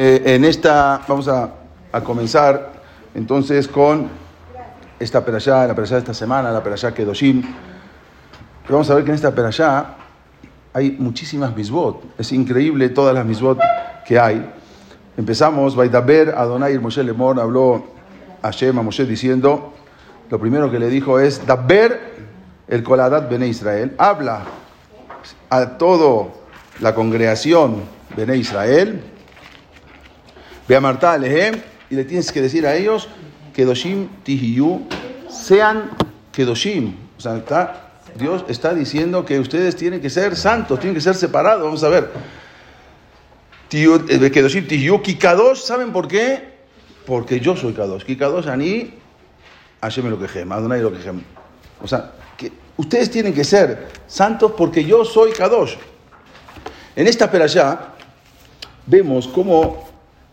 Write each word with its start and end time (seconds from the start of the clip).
Eh, 0.00 0.36
en 0.36 0.44
esta, 0.44 1.00
vamos 1.08 1.26
a, 1.26 1.54
a 1.90 2.00
comenzar 2.02 2.74
entonces 3.16 3.66
con 3.66 4.08
esta 5.00 5.24
perashá, 5.24 5.66
la 5.66 5.74
perashá 5.74 5.96
de 5.96 6.02
esta 6.02 6.14
semana, 6.14 6.52
la 6.52 6.62
perashá 6.62 6.94
Kedoshim. 6.94 7.42
Pero 8.62 8.74
vamos 8.76 8.88
a 8.90 8.94
ver 8.94 9.02
que 9.02 9.10
en 9.10 9.16
esta 9.16 9.34
perashá 9.34 9.96
hay 10.72 10.92
muchísimas 10.92 11.56
misbot. 11.56 12.00
Es 12.16 12.30
increíble 12.30 12.90
todas 12.90 13.12
las 13.12 13.26
misbot 13.26 13.58
que 14.06 14.20
hay. 14.20 14.48
Empezamos, 15.16 15.74
Vaidaber, 15.74 16.32
Adonai, 16.36 16.74
el 16.74 16.80
Moshe 16.80 17.02
Lemor 17.02 17.40
habló 17.40 17.84
a 18.40 18.52
Shem, 18.52 18.78
a 18.78 18.82
Moshe, 18.82 19.04
diciendo, 19.04 19.74
lo 20.30 20.38
primero 20.38 20.70
que 20.70 20.78
le 20.78 20.90
dijo 20.90 21.18
es, 21.18 21.44
Daber, 21.44 22.14
el 22.68 22.84
Koladat 22.84 23.28
Bene 23.28 23.48
Israel, 23.48 23.96
habla 23.98 24.44
a 25.50 25.70
toda 25.76 26.28
la 26.78 26.94
congregación 26.94 27.82
Bene 28.16 28.36
Israel, 28.36 29.02
ve 30.68 30.76
a 30.76 30.80
Marta 30.80 31.12
Alehem, 31.12 31.60
y 31.90 31.94
le 31.94 32.04
tienes 32.04 32.30
que 32.30 32.42
decir 32.42 32.66
a 32.66 32.76
ellos, 32.76 33.08
Kedoshim 33.54 34.08
Tihiyu, 34.22 34.86
sean 35.30 35.90
Kedoshim. 36.30 36.94
O 37.16 37.20
sea, 37.20 37.42
Dios 38.14 38.44
está 38.48 38.74
diciendo 38.74 39.24
que 39.24 39.40
ustedes 39.40 39.74
tienen 39.76 40.00
que 40.00 40.10
ser 40.10 40.36
santos, 40.36 40.78
tienen 40.78 40.94
que 40.94 41.00
ser 41.00 41.14
separados. 41.14 41.64
Vamos 41.64 41.82
a 41.82 41.88
ver. 41.88 42.10
eh, 43.70 44.30
Kedoshim 44.30 44.68
Tihiyu, 44.68 45.02
Kikadosh, 45.02 45.60
¿saben 45.60 45.92
por 45.92 46.06
qué? 46.06 46.58
Porque 47.06 47.40
yo 47.40 47.56
soy 47.56 47.72
Kadosh. 47.72 48.04
Kikadosh, 48.04 48.48
Ani, 48.48 48.92
Hashem 49.80 50.10
lo 50.10 50.18
quejem, 50.18 50.52
Adonai 50.52 50.82
lo 50.82 50.92
quejem. 50.92 51.22
O 51.82 51.88
sea, 51.88 52.12
que 52.36 52.52
ustedes 52.76 53.10
tienen 53.10 53.32
que 53.32 53.44
ser 53.44 53.88
santos 54.06 54.52
porque 54.56 54.84
yo 54.84 55.04
soy 55.04 55.32
Kadosh. 55.32 55.76
En 56.94 57.06
esta 57.06 57.30
perashá 57.30 57.94
vemos 58.86 59.28
cómo 59.28 59.88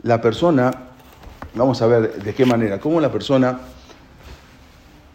la 0.05 0.21
persona, 0.21 0.71
vamos 1.55 1.81
a 1.81 1.87
ver 1.87 2.13
de 2.21 2.33
qué 2.35 2.45
manera, 2.45 2.79
cómo 2.79 3.01
la 3.01 3.11
persona 3.11 3.59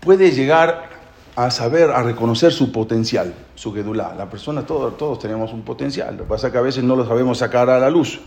puede 0.00 0.32
llegar 0.32 0.90
a 1.36 1.48
saber, 1.52 1.90
a 1.90 2.02
reconocer 2.02 2.52
su 2.52 2.72
potencial, 2.72 3.32
su 3.54 3.72
gedulá. 3.72 4.14
La 4.18 4.28
persona, 4.28 4.66
todos, 4.66 4.96
todos 4.96 5.20
tenemos 5.20 5.52
un 5.52 5.62
potencial, 5.62 6.16
lo 6.16 6.24
que 6.24 6.28
pasa 6.28 6.48
es 6.48 6.52
que 6.52 6.58
a 6.58 6.62
veces 6.62 6.82
no 6.82 6.96
lo 6.96 7.06
sabemos 7.06 7.38
sacar 7.38 7.70
a 7.70 7.78
la 7.78 7.88
luz. 7.88 8.20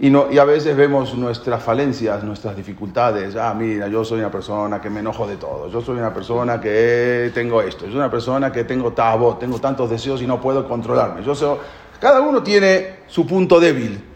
Y, 0.00 0.10
no, 0.10 0.26
y 0.28 0.38
a 0.38 0.44
veces 0.44 0.76
vemos 0.76 1.14
nuestras 1.14 1.62
falencias, 1.62 2.24
nuestras 2.24 2.56
dificultades. 2.56 3.36
Ah, 3.36 3.54
mira, 3.56 3.86
yo 3.86 4.04
soy 4.04 4.18
una 4.18 4.32
persona 4.32 4.80
que 4.80 4.90
me 4.90 4.98
enojo 4.98 5.24
de 5.24 5.36
todo. 5.36 5.70
Yo 5.70 5.80
soy 5.82 5.98
una 5.98 6.12
persona 6.12 6.60
que 6.60 7.30
tengo 7.32 7.62
esto. 7.62 7.84
Yo 7.84 7.92
soy 7.92 8.00
una 8.00 8.10
persona 8.10 8.50
que 8.50 8.64
tengo 8.64 8.92
tabot, 8.92 9.38
tengo 9.38 9.60
tantos 9.60 9.88
deseos 9.88 10.20
y 10.20 10.26
no 10.26 10.40
puedo 10.40 10.66
controlarme. 10.66 11.22
Yo 11.22 11.32
soy, 11.32 11.58
cada 12.00 12.22
uno 12.22 12.42
tiene 12.42 13.04
su 13.06 13.24
punto 13.24 13.60
débil. 13.60 14.13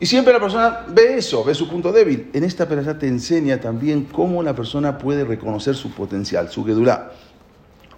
Y 0.00 0.06
siempre 0.06 0.32
la 0.32 0.40
persona 0.40 0.86
ve 0.88 1.18
eso, 1.18 1.44
ve 1.44 1.54
su 1.54 1.68
punto 1.68 1.92
débil. 1.92 2.30
En 2.32 2.42
esta 2.42 2.66
perashá 2.66 2.98
te 2.98 3.06
enseña 3.06 3.60
también 3.60 4.04
cómo 4.04 4.42
la 4.42 4.54
persona 4.54 4.96
puede 4.96 5.24
reconocer 5.24 5.76
su 5.76 5.90
potencial, 5.90 6.50
su 6.50 6.64
gedulá, 6.64 7.12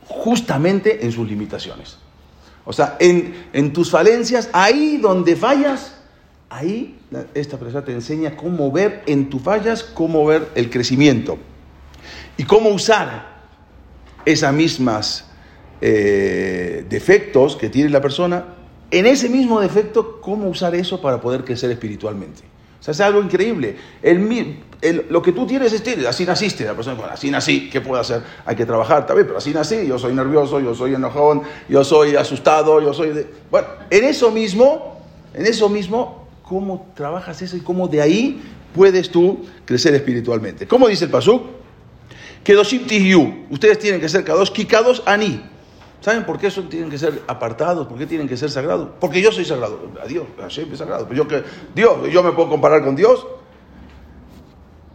justamente 0.09 1.07
en 1.07 1.13
sus 1.13 1.29
limitaciones. 1.29 1.99
O 2.65 2.73
sea, 2.73 2.97
en, 2.99 3.47
en 3.53 3.73
tus 3.73 3.89
falencias, 3.89 4.51
ahí 4.53 4.99
donde 5.01 5.37
fallas, 5.37 5.95
ahí 6.51 6.99
esta 7.35 7.57
perashá 7.57 7.85
te 7.85 7.93
enseña 7.93 8.37
cómo 8.37 8.73
ver 8.73 9.05
en 9.07 9.31
tus 9.31 9.41
fallas, 9.41 9.85
cómo 9.85 10.27
ver 10.27 10.49
el 10.57 10.71
crecimiento 10.71 11.39
y 12.37 12.43
cómo 12.45 12.71
usar 12.71 13.33
esas 14.25 14.53
mismas 14.53 15.27
eh, 15.81 16.85
defectos 16.89 17.57
que 17.57 17.69
tiene 17.69 17.91
la 17.91 18.01
persona 18.01 18.45
en 18.93 19.07
ese 19.07 19.31
mismo 19.31 19.59
defecto, 19.59 20.21
cómo 20.21 20.49
usar 20.49 20.75
eso 20.75 21.01
para 21.01 21.19
poder 21.21 21.45
crecer 21.45 21.71
espiritualmente. 21.71 22.43
O 22.79 22.85
sea, 22.85 22.93
es 22.93 23.01
algo 23.01 23.23
increíble. 23.23 23.77
El, 24.03 24.59
el, 24.83 25.07
lo 25.09 25.23
que 25.23 25.33
tú 25.33 25.47
tienes 25.47 25.73
es, 25.73 26.07
así 26.07 26.27
naciste. 26.27 26.65
La 26.65 26.75
persona, 26.75 26.95
bueno, 26.97 27.13
así 27.15 27.31
nací, 27.31 27.71
¿qué 27.71 27.81
puedo 27.81 27.99
hacer? 27.99 28.23
Hay 28.45 28.55
que 28.55 28.67
trabajar, 28.67 29.07
también, 29.07 29.27
pero 29.27 29.39
así 29.39 29.55
nací. 29.55 29.87
Yo 29.87 29.99
soy 29.99 30.13
nervioso, 30.13 30.61
yo 30.61 30.75
soy 30.75 30.95
enojón, 30.95 31.43
yo 31.71 31.83
soy 31.85 32.17
asustado, 32.17 32.83
yo 32.83 32.93
soy... 32.93 33.11
De... 33.11 33.27
Bueno, 33.51 33.69
en 33.89 34.05
eso 34.05 34.31
mismo, 34.31 35.01
en 35.33 35.47
eso 35.47 35.71
mismo, 35.71 36.29
¿cómo 36.43 36.93
trabajas 36.95 37.41
eso 37.41 37.57
y 37.57 37.61
cómo 37.61 37.89
de 37.89 38.03
ahí 38.03 38.43
puedes 38.75 39.11
tú 39.11 39.47
crecer 39.65 39.95
espiritualmente? 39.95 40.67
¿Cómo 40.67 40.87
dice 40.87 41.07
el 41.07 41.11
Pasuk? 41.11 41.45
Kedoshim 42.45 42.87
Tihyu. 42.87 43.47
Ustedes 43.49 43.79
tienen 43.79 44.03
que 44.03 44.09
ser 44.11 44.23
Kadosh, 44.23 44.51
Kikados 44.51 45.03
Ani. 45.07 45.52
¿Saben 46.03 46.25
por 46.25 46.37
qué 46.37 46.49
eso 46.49 46.65
tienen 46.65 46.91
que 46.91 46.99
ser 46.99 47.23
apartados? 47.29 47.87
¿Por 47.87 47.97
qué 47.97 48.07
tienen 48.07 48.29
que 48.29 48.37
ser 48.37 48.51
sagrados? 48.51 48.89
Porque 49.01 49.23
yo 49.23 49.31
soy 49.31 49.45
sagrado. 49.45 49.79
A 50.03 50.07
Dios, 50.07 50.27
Hashem 50.39 50.71
es 50.73 50.79
sagrado. 50.79 51.07
Pero 51.09 51.23
yo 51.23 51.29
que, 51.29 51.45
Dios, 51.75 52.11
yo 52.13 52.25
me 52.25 52.33
puedo 52.33 52.51
comparar 52.51 52.85
con 52.85 52.97
Dios. 52.97 53.25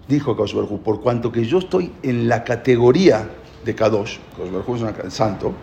Dijo 0.07 0.35
Kadosh 0.35 0.53
por 0.83 1.01
cuanto 1.01 1.31
que 1.31 1.45
yo 1.45 1.59
estoy 1.59 1.93
en 2.03 2.27
la 2.27 2.43
categoría 2.43 3.29
de 3.63 3.75
Kadosh, 3.75 4.19
Kadosh 4.37 4.75
es 4.75 5.03
un 5.03 5.11
santo, 5.11 5.53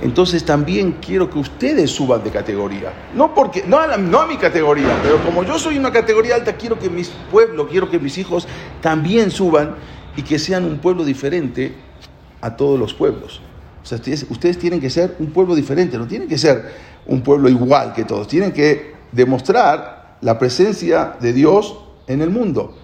entonces 0.00 0.44
también 0.44 0.98
quiero 1.04 1.28
que 1.28 1.38
ustedes 1.38 1.90
suban 1.90 2.24
de 2.24 2.30
categoría. 2.30 2.92
No, 3.14 3.34
porque, 3.34 3.62
no, 3.66 3.78
a 3.78 3.86
la, 3.86 3.96
no 3.98 4.20
a 4.20 4.26
mi 4.26 4.36
categoría, 4.36 4.98
pero 5.02 5.22
como 5.22 5.44
yo 5.44 5.58
soy 5.58 5.76
una 5.76 5.92
categoría 5.92 6.34
alta, 6.36 6.56
quiero 6.56 6.78
que 6.78 6.88
mis 6.88 7.08
pueblos, 7.30 7.68
quiero 7.70 7.90
que 7.90 7.98
mis 7.98 8.16
hijos 8.16 8.48
también 8.80 9.30
suban 9.30 9.76
y 10.16 10.22
que 10.22 10.38
sean 10.38 10.64
un 10.64 10.78
pueblo 10.78 11.04
diferente 11.04 11.74
a 12.40 12.56
todos 12.56 12.78
los 12.78 12.94
pueblos. 12.94 13.42
Ustedes, 13.82 14.58
tienen 14.58 14.80
que 14.80 14.90
ser 14.90 15.16
un 15.18 15.32
pueblo 15.32 15.54
diferente, 15.54 15.98
no 15.98 16.06
tienen 16.06 16.28
que 16.28 16.38
ser 16.38 16.72
un 17.06 17.22
pueblo 17.22 17.48
igual 17.48 17.92
que 17.92 18.04
todos, 18.04 18.28
tienen 18.28 18.52
que 18.52 18.94
demostrar 19.10 20.18
la 20.20 20.38
presencia 20.38 21.16
de 21.20 21.32
Dios 21.32 21.78
en 22.06 22.22
el 22.22 22.30
mundo. 22.30 22.76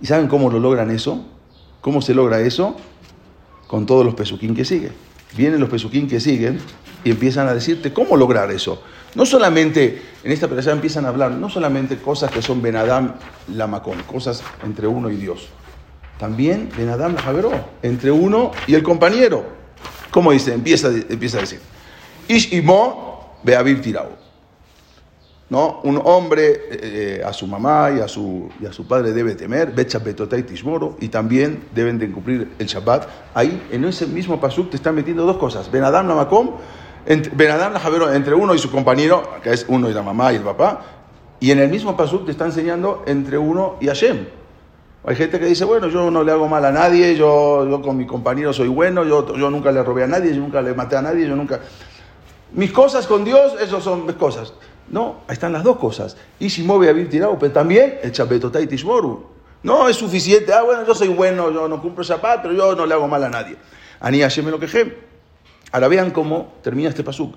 ¿Y 0.00 0.06
saben 0.06 0.26
cómo 0.26 0.50
lo 0.50 0.58
logran 0.58 0.90
eso? 0.90 1.24
¿Cómo 1.80 2.00
se 2.00 2.14
logra 2.14 2.40
eso? 2.40 2.76
Con 3.66 3.86
todos 3.86 4.04
los 4.04 4.14
pesuquín 4.14 4.54
que 4.54 4.64
siguen. 4.64 4.92
Vienen 5.36 5.60
los 5.60 5.68
pesuquín 5.68 6.08
que 6.08 6.20
siguen 6.20 6.58
y 7.04 7.10
empiezan 7.10 7.46
a 7.48 7.54
decirte 7.54 7.92
cómo 7.92 8.16
lograr 8.16 8.50
eso. 8.50 8.82
No 9.14 9.26
solamente, 9.26 10.02
en 10.24 10.32
esta 10.32 10.48
persona 10.48 10.74
empiezan 10.74 11.04
a 11.04 11.08
hablar, 11.08 11.30
no 11.30 11.48
solamente 11.48 11.98
cosas 11.98 12.30
que 12.30 12.42
son 12.42 12.62
Benadam 12.62 13.14
Lamacón, 13.54 14.02
cosas 14.10 14.42
entre 14.64 14.86
uno 14.86 15.10
y 15.10 15.16
Dios. 15.16 15.48
También 16.18 16.70
Benadam 16.76 17.16
Javeró, 17.16 17.52
entre 17.82 18.10
uno 18.10 18.52
y 18.66 18.74
el 18.74 18.82
compañero. 18.82 19.63
¿Cómo 20.14 20.30
dice? 20.30 20.54
Empieza, 20.54 20.90
empieza 21.08 21.38
a 21.38 21.40
decir. 21.40 21.58
Ish 22.28 22.52
imo 22.52 23.34
beavir 23.42 23.82
tirao. 23.82 24.10
¿No? 25.50 25.80
Un 25.82 26.00
hombre 26.04 26.68
eh, 26.70 27.22
a 27.26 27.32
su 27.32 27.48
mamá 27.48 27.90
y 27.96 27.98
a 27.98 28.06
su, 28.06 28.48
y 28.60 28.66
a 28.66 28.72
su 28.72 28.86
padre 28.86 29.12
debe 29.12 29.34
temer, 29.34 29.74
y 31.00 31.08
también 31.08 31.64
deben 31.74 31.98
de 31.98 32.12
cumplir 32.12 32.52
el 32.60 32.66
Shabbat. 32.68 33.08
Ahí, 33.34 33.60
en 33.72 33.84
ese 33.86 34.06
mismo 34.06 34.40
pasuk, 34.40 34.70
te 34.70 34.76
están 34.76 34.94
metiendo 34.94 35.26
dos 35.26 35.36
cosas. 35.36 35.68
Ben 35.68 35.82
Adam 35.82 36.06
Namakom, 36.06 36.58
Ben 37.06 37.50
Adam 37.50 37.74
Javero, 37.74 38.14
entre 38.14 38.36
uno 38.36 38.54
y 38.54 38.58
su 38.60 38.70
compañero, 38.70 39.28
que 39.42 39.52
es 39.52 39.66
uno 39.66 39.90
y 39.90 39.94
la 39.94 40.02
mamá 40.02 40.32
y 40.32 40.36
el 40.36 40.42
papá, 40.42 40.80
y 41.40 41.50
en 41.50 41.58
el 41.58 41.68
mismo 41.68 41.96
pasuk 41.96 42.24
te 42.24 42.30
está 42.30 42.44
enseñando 42.44 43.02
entre 43.08 43.36
uno 43.36 43.78
y 43.80 43.88
Hashem. 43.88 44.43
Hay 45.06 45.16
gente 45.16 45.38
que 45.38 45.44
dice, 45.44 45.66
bueno, 45.66 45.88
yo 45.88 46.10
no 46.10 46.24
le 46.24 46.32
hago 46.32 46.48
mal 46.48 46.64
a 46.64 46.72
nadie, 46.72 47.14
yo, 47.14 47.68
yo 47.68 47.82
con 47.82 47.96
mi 47.96 48.06
compañero 48.06 48.54
soy 48.54 48.68
bueno, 48.68 49.04
yo, 49.04 49.36
yo 49.36 49.50
nunca 49.50 49.70
le 49.70 49.82
robé 49.82 50.04
a 50.04 50.06
nadie, 50.06 50.34
yo 50.34 50.40
nunca 50.40 50.62
le 50.62 50.72
maté 50.72 50.96
a 50.96 51.02
nadie, 51.02 51.28
yo 51.28 51.36
nunca... 51.36 51.60
Mis 52.52 52.72
cosas 52.72 53.06
con 53.06 53.22
Dios, 53.24 53.54
esas 53.60 53.82
son 53.82 54.06
mis 54.06 54.14
cosas. 54.14 54.54
No, 54.88 55.16
ahí 55.26 55.34
están 55.34 55.52
las 55.52 55.62
dos 55.62 55.76
cosas. 55.76 56.16
Y 56.38 56.48
si 56.48 56.66
a 56.66 57.08
tirado, 57.10 57.38
pero 57.38 57.52
también 57.52 57.98
el 58.02 58.12
Shabetotai 58.12 58.66
Tishmoru. 58.66 59.26
No 59.62 59.88
es 59.88 59.96
suficiente, 59.96 60.52
ah, 60.52 60.62
bueno, 60.62 60.86
yo 60.86 60.94
soy 60.94 61.08
bueno, 61.08 61.50
yo 61.50 61.68
no 61.68 61.82
cumplo 61.82 62.02
Shabbat, 62.02 62.42
pero 62.42 62.54
yo 62.54 62.74
no 62.74 62.86
le 62.86 62.94
hago 62.94 63.08
mal 63.08 63.24
a 63.24 63.28
nadie. 63.28 63.56
Ani 64.00 64.20
me 64.20 64.50
lo 64.50 64.58
quejé. 64.58 64.98
Ahora 65.72 65.88
vean 65.88 66.12
cómo 66.12 66.54
termina 66.62 66.88
este 66.88 67.02
pasuk. 67.02 67.34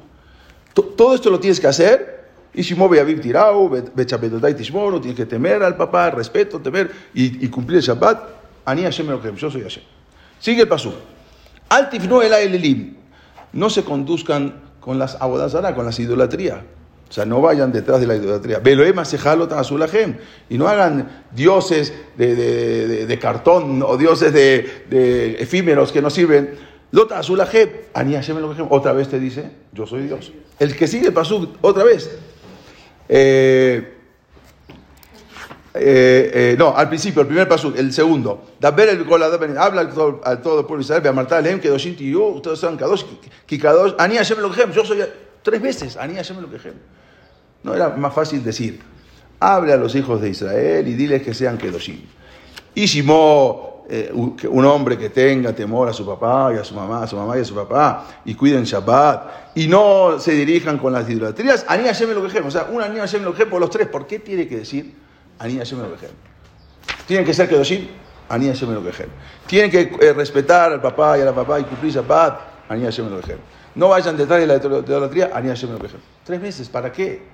Todo 0.73 1.15
esto 1.15 1.29
lo 1.29 1.39
tienes 1.39 1.59
que 1.59 1.67
hacer 1.67 2.16
y 2.53 2.63
si 2.63 2.75
mueve 2.75 2.99
a 2.99 3.03
vivir 3.03 3.21
tirado, 3.21 3.69
bechapetotai 3.69 4.55
tishmoro, 4.55 4.99
tienes 4.99 5.17
que 5.17 5.25
temer 5.25 5.61
al 5.61 5.75
papá, 5.77 6.09
respeto, 6.09 6.59
temer 6.59 6.91
y, 7.13 7.45
y 7.45 7.49
cumplir 7.49 7.77
el 7.77 7.83
Shabbat. 7.83 8.29
Ani 8.65 8.83
Hashem 8.83 9.07
Elohim, 9.07 9.35
yo 9.35 9.51
soy 9.51 9.61
Hashem. 9.61 9.83
Sigue 10.39 10.63
el 10.63 10.67
paso. 10.67 10.93
Altifno 11.69 12.21
el 12.21 12.33
elelim. 12.33 12.95
No 13.53 13.69
se 13.69 13.83
conduzcan 13.83 14.55
con 14.79 14.99
las 14.99 15.15
abodazara, 15.19 15.75
con 15.75 15.85
las 15.85 15.99
idolatrías. 15.99 16.59
O 17.09 17.13
sea, 17.13 17.25
no 17.25 17.41
vayan 17.41 17.71
detrás 17.71 18.01
de 18.01 18.07
la 18.07 18.15
idolatría. 18.15 18.59
Veloema 18.59 19.05
sejalot 19.05 19.51
azulajem. 19.53 20.17
Y 20.49 20.57
no 20.57 20.67
hagan 20.67 21.23
dioses 21.31 21.93
de, 22.17 23.19
cartón 23.21 23.81
o 23.81 23.97
dioses 23.97 24.33
de, 24.33 25.37
efímeros 25.39 25.91
que 25.91 26.01
no 26.01 26.09
sirven. 26.09 26.55
Lota 26.91 27.19
azulajem. 27.19 27.69
Ani 27.93 28.15
Hashem. 28.15 28.37
Otra 28.69 28.91
vez 28.93 29.07
te 29.07 29.19
dice, 29.19 29.51
yo 29.71 29.85
soy 29.87 30.03
Dios. 30.03 30.33
El 30.59 30.75
que 30.75 30.87
sigue 30.87 31.07
el 31.07 31.13
pasuk, 31.13 31.55
otra 31.61 31.83
vez. 31.83 32.17
Eh, 33.09 33.93
eh, 35.79 36.31
eh, 36.33 36.55
no, 36.57 36.75
al 36.75 36.89
principio, 36.89 37.21
el 37.21 37.27
primer 37.27 37.47
paso, 37.47 37.73
el 37.75 37.93
segundo. 37.93 38.51
Daber 38.59 38.89
el 38.89 39.05
habla 39.57 39.81
al 39.81 39.93
todo, 39.93 40.21
al 40.23 40.41
todo 40.41 40.61
el 40.61 40.65
pueblo 40.65 40.81
de 40.81 40.85
Israel, 40.85 41.01
ve 41.01 41.09
a 41.09 41.13
Marta 41.13 41.39
Lehem, 41.39 41.59
que 41.59 41.69
Doshin 41.69 41.95
yo, 41.95 42.27
ustedes 42.27 42.59
son 42.59 42.77
Kadosh, 42.77 43.03
Kikadosh, 43.45 43.93
Ani 43.97 44.15
Hashem 44.15 44.39
Elohim, 44.39 44.71
yo 44.71 44.83
soy 44.83 45.03
tres 45.43 45.61
veces, 45.61 45.97
Ani 45.97 46.15
Hashem 46.15 46.37
Elohim. 46.39 46.73
No 47.63 47.75
era 47.75 47.89
más 47.89 48.13
fácil 48.13 48.43
decir. 48.43 48.79
Hable 49.39 49.73
a 49.73 49.77
los 49.77 49.93
hijos 49.93 50.19
de 50.19 50.29
Israel 50.29 50.87
y 50.87 50.93
diles 50.93 51.21
que 51.21 51.33
sean 51.33 51.57
Kedoshim. 51.57 52.01
Y 52.73 52.87
si 52.87 53.03
eh, 53.89 54.11
un 54.13 54.65
hombre 54.65 54.97
que 54.97 55.09
tenga 55.09 55.53
temor 55.53 55.87
a 55.87 55.93
su 55.93 56.05
papá 56.05 56.51
y 56.53 56.57
a 56.57 56.63
su 56.65 56.75
mamá, 56.75 57.03
a 57.03 57.07
su 57.07 57.15
mamá 57.15 57.37
y 57.37 57.41
a 57.41 57.45
su 57.45 57.55
papá, 57.55 58.05
y 58.25 58.35
cuiden 58.35 58.65
Shabbat, 58.65 59.55
y 59.55 59.67
no 59.67 60.19
se 60.19 60.33
dirijan 60.33 60.77
con 60.77 60.91
las 60.91 61.09
idolatrías, 61.09 61.65
Ani 61.69 61.85
Hashem 61.85 62.09
lo 62.11 62.21
O 62.21 62.51
sea, 62.51 62.67
un 62.69 62.81
Ani 62.81 62.99
Hashem 62.99 63.23
lo 63.23 63.33
por 63.33 63.61
los 63.61 63.69
tres. 63.69 63.87
¿Por 63.87 64.05
qué 64.05 64.19
tiene 64.19 64.45
que 64.45 64.57
decir 64.57 64.93
Ani 65.39 65.57
Hashem 65.57 65.79
lo 65.79 65.87
Tienen 67.07 67.25
que 67.25 67.33
ser 67.33 67.47
Kedoshim, 67.47 67.87
Ani 68.27 68.47
Hashem 68.47 68.73
lo 68.73 68.81
Tienen 69.45 69.71
que 69.71 69.95
eh, 70.01 70.11
respetar 70.11 70.73
al 70.73 70.81
papá 70.81 71.17
y 71.17 71.21
a 71.21 71.25
la 71.25 71.33
papá 71.33 71.59
y 71.59 71.63
cumplir 71.63 71.93
Shabbat, 71.93 72.39
Ani 72.67 72.83
Hashem 72.83 73.09
lo 73.09 73.21
no 73.77 73.89
vayan 73.89 74.17
detrás 74.17 74.39
de 74.39 74.47
la 74.47 74.55
idolatría, 74.55 75.29
Ani 75.33 75.49
Hashem 75.49 75.69
Tres 76.23 76.41
veces, 76.41 76.67
¿para 76.67 76.91
qué? 76.91 77.27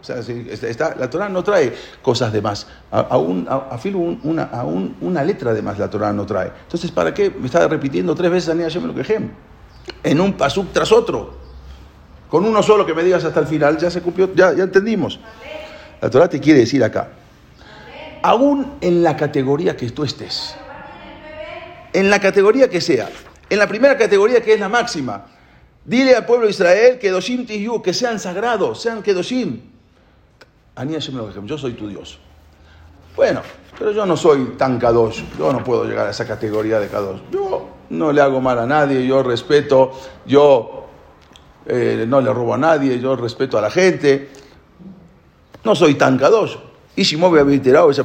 La 0.99 1.09
Torah 1.09 1.29
no 1.29 1.41
trae 1.41 1.73
cosas 2.01 2.33
de 2.33 2.41
más. 2.41 2.67
Aún, 2.91 3.47
a, 3.49 3.79
una, 4.23 4.49
una 4.99 5.23
letra 5.23 5.53
de 5.53 5.61
más 5.61 5.79
la 5.79 5.89
Torah 5.89 6.11
no 6.11 6.25
trae. 6.25 6.51
Entonces, 6.63 6.91
¿para 6.91 7.13
qué? 7.13 7.29
Me 7.29 7.45
está 7.45 7.65
repitiendo 7.69 8.13
tres 8.13 8.29
veces 8.29 8.49
Ani 8.49 8.63
Hashem 8.63 9.31
En 10.03 10.19
un 10.19 10.33
pasuk 10.33 10.73
tras 10.73 10.91
otro. 10.91 11.33
Con 12.27 12.45
uno 12.45 12.61
solo 12.61 12.85
que 12.85 12.93
me 12.93 13.03
digas 13.03 13.23
hasta 13.23 13.39
el 13.39 13.47
final, 13.47 13.77
ya 13.77 13.89
se 13.89 14.01
cumplió, 14.01 14.33
ya, 14.35 14.51
ya 14.53 14.63
entendimos. 14.63 15.21
La 16.01 16.09
Torah 16.09 16.27
te 16.27 16.41
quiere 16.41 16.59
decir 16.59 16.83
acá. 16.83 17.07
Aún 18.21 18.79
en 18.81 19.01
la 19.01 19.15
categoría 19.15 19.77
que 19.77 19.89
tú 19.91 20.03
estés. 20.03 20.55
En 21.93 22.09
la 22.09 22.19
categoría 22.19 22.69
que 22.69 22.81
sea. 22.81 23.07
En 23.49 23.59
la 23.59 23.67
primera 23.67 23.97
categoría 23.97 24.41
que 24.41 24.53
es 24.53 24.59
la 24.59 24.67
máxima 24.67 25.27
Dile 25.85 26.15
al 26.15 26.25
pueblo 26.25 26.45
de 26.45 26.51
Israel 26.51 27.00
que 27.00 27.09
Doshim 27.09 27.45
Tihu, 27.45 27.81
que 27.81 27.94
sean 27.94 28.19
sagrados, 28.19 28.81
sean 28.81 29.03
Kedoshim. 29.03 29.59
Yo 31.45 31.57
soy 31.57 31.74
tu 31.74 31.88
Dios. 31.88 32.19
Bueno, 33.15 33.41
pero 33.77 33.91
yo 33.91 34.06
no 34.06 34.18
soy 34.18 34.56
tan 34.57 34.80
Kadosh. 34.80 35.24
Yo 35.38 35.51
no 35.51 35.63
puedo 35.63 35.85
llegar 35.85 36.07
a 36.07 36.12
esa 36.12 36.25
categoría 36.25 36.80
de 36.80 36.88
Kadosh. 36.88 37.21
Yo 37.31 37.68
no 37.89 38.12
le 38.12 38.21
hago 38.21 38.41
mal 38.41 38.57
a 38.59 38.65
nadie, 38.65 39.06
yo 39.06 39.21
respeto, 39.21 39.91
yo 40.25 40.88
eh, 41.65 42.06
no 42.07 42.21
le 42.21 42.33
robo 42.33 42.53
a 42.53 42.57
nadie, 42.57 43.00
yo 43.00 43.15
respeto 43.15 43.57
a 43.57 43.62
la 43.62 43.69
gente. 43.69 44.29
No 45.63 45.75
soy 45.75 45.95
tan 45.95 46.18
Kadosh. 46.18 46.56
Y 46.95 47.06
si 47.06 47.18
mueve 47.18 47.39
a 47.39 47.44
esa 47.89 48.03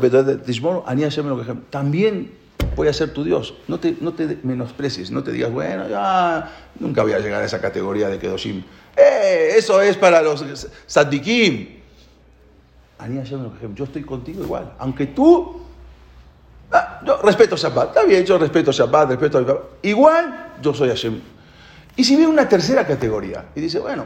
también 1.70 2.32
voy 2.76 2.88
a 2.88 2.92
ser 2.92 3.12
tu 3.12 3.24
Dios. 3.24 3.54
No 3.66 3.80
te, 3.80 3.96
no 4.00 4.12
te 4.14 4.38
menosprecies, 4.42 5.10
no 5.10 5.22
te 5.22 5.32
digas, 5.32 5.50
bueno, 5.50 5.88
ya 5.88 6.50
nunca 6.78 7.02
voy 7.02 7.12
a 7.12 7.18
llegar 7.18 7.42
a 7.42 7.44
esa 7.44 7.60
categoría 7.60 8.08
de 8.08 8.18
Kedoshim. 8.18 8.62
¡Eh! 8.96 9.54
Eso 9.56 9.80
es 9.82 9.96
para 9.96 10.22
los 10.22 10.44
Sadikim. 10.86 11.78
Yo 13.74 13.84
estoy 13.84 14.02
contigo 14.02 14.42
igual. 14.42 14.72
Aunque 14.78 15.06
tú. 15.06 15.62
Ah, 16.70 17.00
yo 17.04 17.20
respeto 17.22 17.56
Shabbat. 17.56 17.88
Está 17.88 18.04
bien, 18.04 18.24
yo 18.24 18.36
respeto 18.38 18.72
Shabbat, 18.72 19.10
respeto 19.10 19.40
Shabbat. 19.40 19.58
Igual 19.82 20.54
yo 20.60 20.74
soy 20.74 20.88
Hashem. 20.88 21.20
Y 21.96 22.04
si 22.04 22.16
viene 22.16 22.30
una 22.30 22.48
tercera 22.48 22.86
categoría 22.86 23.46
y 23.54 23.60
dice, 23.60 23.78
bueno, 23.78 24.04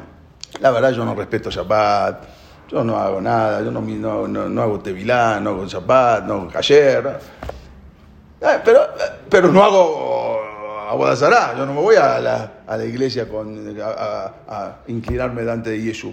la 0.61 0.71
verdad 0.71 0.93
yo 0.93 1.05
no 1.05 1.15
respeto 1.15 1.51
Shabbat, 1.51 2.25
yo 2.71 2.85
no 2.85 2.97
hago 2.97 3.21
nada, 3.21 3.63
yo 3.63 3.71
no, 3.71 3.81
no, 3.81 4.49
no, 4.49 4.63
hago 4.63 4.81
tevilá, 4.81 5.41
no 5.41 5.51
hago 5.51 5.67
Shabbat, 5.67 6.25
no 6.25 6.35
hago 6.35 6.49
kasher. 6.49 7.19
Eh, 8.43 8.61
pero, 8.65 8.81
pero 9.31 9.53
no 9.53 9.62
hago 9.62 10.43
Abodazará, 10.93 11.55
yo 11.56 11.65
no 11.65 11.73
me 11.73 11.81
voy 11.81 11.97
a 11.97 12.21
la, 12.21 12.85
iglesia 12.85 13.27
con, 13.27 13.75
a, 13.81 14.77
inclinarme 14.89 15.41
delante 15.41 15.71
de 15.71 15.81
Yeshua. 15.81 16.12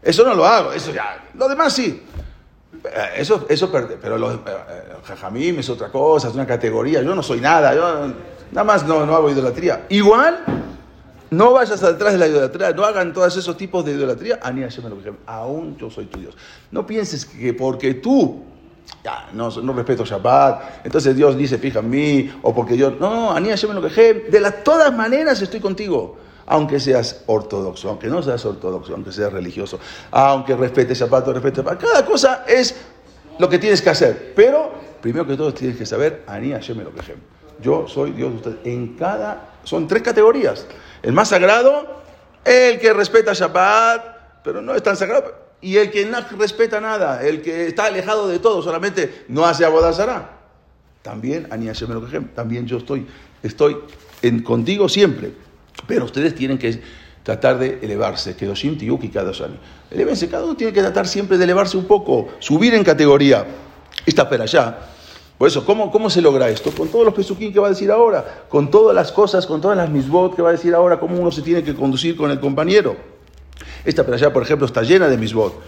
Eso 0.00 0.24
no 0.24 0.34
lo 0.34 0.46
hago, 0.46 0.72
eso 0.72 0.92
ya. 0.92 1.24
Lo 1.34 1.48
demás 1.48 1.72
sí. 1.72 2.00
Eh, 2.84 3.08
eso, 3.16 3.46
eso 3.48 3.72
pero 3.72 4.16
los 4.16 4.34
eh, 4.34 4.38
jajamim 5.02 5.58
es 5.58 5.68
otra 5.68 5.90
cosa, 5.90 6.28
es 6.28 6.34
una 6.34 6.46
categoría. 6.46 7.02
Yo 7.02 7.12
no 7.12 7.24
soy 7.24 7.40
nada, 7.40 7.74
nada 8.52 8.64
más 8.64 8.86
no, 8.86 9.04
no 9.04 9.16
hago 9.16 9.30
idolatría. 9.30 9.86
Igual, 9.88 10.44
no 11.30 11.52
vayas 11.54 11.82
atrás 11.82 12.12
de 12.12 12.18
la 12.20 12.28
idolatría, 12.28 12.70
no 12.70 12.84
hagan 12.84 13.12
todos 13.12 13.36
esos 13.36 13.56
tipos 13.56 13.84
de 13.84 13.94
idolatría. 13.94 14.38
Aún 15.26 15.76
yo 15.76 15.90
soy 15.90 16.06
tu 16.06 16.20
Dios. 16.20 16.36
No 16.70 16.86
pienses 16.86 17.24
que 17.24 17.52
porque 17.52 17.94
tú 17.94 18.44
ya, 19.02 19.28
no, 19.32 19.50
no 19.50 19.72
respeto 19.72 20.04
Shabbat, 20.04 20.84
entonces 20.86 21.14
Dios 21.14 21.36
dice, 21.36 21.58
fija 21.58 21.80
en 21.80 21.90
mí, 21.90 22.32
o 22.42 22.54
porque 22.54 22.76
yo, 22.76 22.90
no, 22.90 23.32
Anía, 23.32 23.54
yo 23.54 23.72
me 23.72 23.80
quejé, 23.80 24.14
de 24.14 24.40
las 24.40 24.64
todas 24.64 24.92
maneras 24.92 25.40
estoy 25.40 25.60
contigo, 25.60 26.16
aunque 26.46 26.80
seas 26.80 27.22
ortodoxo, 27.26 27.90
aunque 27.90 28.08
no 28.08 28.22
seas 28.22 28.44
ortodoxo, 28.44 28.94
aunque 28.94 29.12
seas 29.12 29.32
religioso, 29.32 29.78
aunque 30.10 30.56
respetes 30.56 30.98
Shabbat 30.98 31.28
o 31.28 31.32
respetes 31.32 31.64
Shabbat, 31.64 31.80
cada 31.80 32.04
cosa 32.04 32.44
es 32.46 32.74
lo 33.38 33.48
que 33.48 33.58
tienes 33.58 33.80
que 33.82 33.90
hacer, 33.90 34.32
pero 34.34 34.72
primero 35.00 35.26
que 35.26 35.36
todo 35.36 35.54
tienes 35.54 35.76
que 35.76 35.86
saber, 35.86 36.24
yo 36.60 36.74
me 36.74 36.84
lo 36.84 36.92
quejé. 36.92 37.14
Yo 37.60 37.88
soy 37.88 38.12
Dios 38.12 38.30
de 38.30 38.36
usted. 38.36 38.66
En 38.66 38.94
cada, 38.96 39.50
son 39.64 39.88
tres 39.88 40.02
categorías. 40.02 40.64
El 41.02 41.12
más 41.12 41.28
sagrado, 41.28 42.02
el 42.44 42.78
que 42.78 42.92
respeta 42.92 43.32
Shabbat, 43.32 44.42
pero 44.44 44.62
no 44.62 44.76
es 44.76 44.82
tan 44.82 44.96
sagrado 44.96 45.47
y 45.60 45.76
el 45.76 45.90
que 45.90 46.04
no 46.06 46.18
respeta 46.38 46.80
nada, 46.80 47.22
el 47.22 47.42
que 47.42 47.66
está 47.66 47.86
alejado 47.86 48.28
de 48.28 48.38
todo, 48.38 48.62
solamente 48.62 49.24
no 49.28 49.44
hace 49.44 49.64
abodazará. 49.64 50.38
También, 51.02 51.48
también 52.34 52.66
yo 52.66 52.78
estoy, 52.78 53.06
estoy 53.42 53.76
en, 54.22 54.42
contigo 54.42 54.88
siempre. 54.88 55.32
Pero 55.86 56.04
ustedes 56.04 56.34
tienen 56.34 56.58
que 56.58 56.80
tratar 57.22 57.58
de 57.58 57.78
elevarse. 57.82 58.36
Kedoshim 58.36 58.76
Tiyuki 58.76 59.08
Kadoshani. 59.08 59.58
Elevense, 59.90 60.28
cada 60.28 60.44
uno 60.44 60.56
tiene 60.56 60.72
que 60.72 60.80
tratar 60.80 61.06
siempre 61.06 61.38
de 61.38 61.44
elevarse 61.44 61.76
un 61.76 61.86
poco, 61.86 62.28
subir 62.38 62.74
en 62.74 62.84
categoría. 62.84 63.46
Esta 64.06 64.28
para 64.28 64.44
allá. 64.44 64.78
Por 65.38 65.46
eso, 65.46 65.64
¿cómo, 65.64 65.90
¿cómo 65.90 66.10
se 66.10 66.20
logra 66.20 66.48
esto? 66.48 66.72
Con 66.72 66.88
todos 66.88 67.04
los 67.04 67.14
pesuquín 67.14 67.52
que 67.52 67.60
va 67.60 67.68
a 67.68 67.70
decir 67.70 67.90
ahora, 67.90 68.46
con 68.48 68.70
todas 68.70 68.94
las 68.94 69.12
cosas, 69.12 69.46
con 69.46 69.60
todas 69.60 69.76
las 69.76 69.88
misbot 69.88 70.34
que 70.34 70.42
va 70.42 70.48
a 70.48 70.52
decir 70.52 70.74
ahora, 70.74 70.98
cómo 70.98 71.16
uno 71.16 71.30
se 71.30 71.42
tiene 71.42 71.62
que 71.62 71.74
conducir 71.74 72.16
con 72.16 72.30
el 72.30 72.40
compañero. 72.40 72.96
Esta 73.84 74.02
allá, 74.02 74.32
por 74.32 74.42
ejemplo, 74.42 74.66
está 74.66 74.82
llena 74.82 75.08
de 75.08 75.16
misbot. 75.16 75.60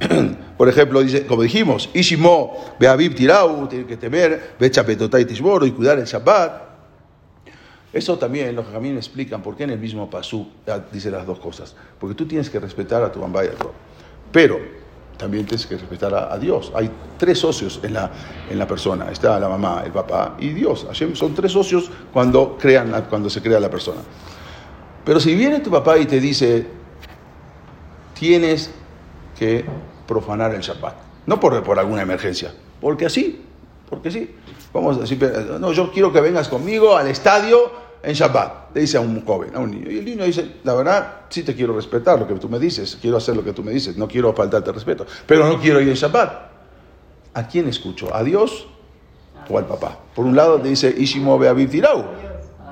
por 0.56 0.68
ejemplo, 0.68 1.02
dice, 1.02 1.26
como 1.26 1.42
dijimos, 1.42 1.90
Ishimo, 1.92 2.56
Beaviv 2.78 3.14
Tirau, 3.14 3.68
tiene 3.68 3.86
que 3.86 3.96
temer, 3.96 4.54
Bechapetotai 4.58 5.24
Tishboro 5.24 5.66
y 5.66 5.72
cuidar 5.72 5.98
el 5.98 6.06
Shabbat. 6.06 6.70
Eso 7.92 8.18
también 8.18 8.54
los 8.54 8.66
me 8.80 8.96
explican 8.96 9.42
por 9.42 9.56
qué 9.56 9.64
en 9.64 9.70
el 9.70 9.78
mismo 9.78 10.08
pasú 10.08 10.48
dice 10.92 11.10
las 11.10 11.26
dos 11.26 11.40
cosas. 11.40 11.74
Porque 11.98 12.14
tú 12.14 12.26
tienes 12.26 12.48
que 12.48 12.60
respetar 12.60 13.02
a 13.02 13.10
tu 13.10 13.20
bambá 13.20 13.44
y 13.44 13.48
a 13.48 13.52
Pero 14.30 14.60
también 15.16 15.44
tienes 15.44 15.66
que 15.66 15.76
respetar 15.76 16.14
a, 16.14 16.38
Dios. 16.38 16.72
Hay 16.74 16.88
tres 17.18 17.40
socios 17.40 17.80
en 17.82 17.94
la, 17.94 18.10
en 18.48 18.58
la 18.58 18.66
persona. 18.66 19.10
Está 19.10 19.40
la 19.40 19.48
mamá, 19.48 19.82
el 19.84 19.90
papá 19.90 20.36
y 20.38 20.50
Dios. 20.50 20.86
Son 21.14 21.34
tres 21.34 21.52
socios 21.52 21.90
cuando, 22.12 22.56
crean, 22.58 23.06
cuando 23.10 23.28
se 23.28 23.42
crea 23.42 23.58
la 23.58 23.70
persona. 23.70 24.00
Pero 25.04 25.18
si 25.18 25.34
viene 25.34 25.58
tu 25.60 25.70
papá 25.70 25.98
y 25.98 26.06
te 26.06 26.20
dice, 26.20 26.64
tienes 28.20 28.70
que 29.38 29.64
profanar 30.06 30.54
el 30.54 30.60
Shabbat. 30.60 30.94
No 31.24 31.40
por, 31.40 31.62
por 31.62 31.78
alguna 31.78 32.02
emergencia, 32.02 32.52
porque 32.78 33.06
así, 33.06 33.40
porque 33.88 34.10
sí. 34.10 34.36
Vamos 34.74 34.98
a 34.98 35.00
decir, 35.00 35.18
no, 35.58 35.72
yo 35.72 35.90
quiero 35.90 36.12
que 36.12 36.20
vengas 36.20 36.48
conmigo 36.48 36.96
al 36.96 37.08
estadio 37.08 37.72
en 38.02 38.12
Shabbat, 38.12 38.74
le 38.74 38.82
dice 38.82 38.98
a 38.98 39.00
un 39.00 39.24
joven, 39.24 39.56
a 39.56 39.60
un 39.60 39.70
niño. 39.70 39.90
Y 39.90 39.98
el 39.98 40.04
niño 40.04 40.24
dice, 40.24 40.56
la 40.64 40.74
verdad, 40.74 41.22
sí 41.30 41.42
te 41.42 41.54
quiero 41.54 41.74
respetar 41.74 42.18
lo 42.18 42.28
que 42.28 42.34
tú 42.34 42.50
me 42.50 42.58
dices, 42.58 42.98
quiero 43.00 43.16
hacer 43.16 43.34
lo 43.34 43.42
que 43.42 43.54
tú 43.54 43.62
me 43.62 43.72
dices, 43.72 43.96
no 43.96 44.06
quiero 44.06 44.34
faltarte 44.34 44.70
respeto, 44.70 45.06
pero 45.26 45.48
no 45.48 45.58
quiero 45.58 45.80
ir 45.80 45.88
en 45.88 45.94
Shabbat. 45.94 46.50
¿A 47.32 47.48
quién 47.48 47.68
escucho? 47.68 48.14
¿A 48.14 48.22
Dios 48.22 48.66
o 49.48 49.56
al 49.56 49.64
papá? 49.64 49.98
Por 50.14 50.26
un 50.26 50.36
lado 50.36 50.60
te 50.60 50.68
dice, 50.68 50.94
Ishimo 50.94 51.40
Tirau. 51.70 52.04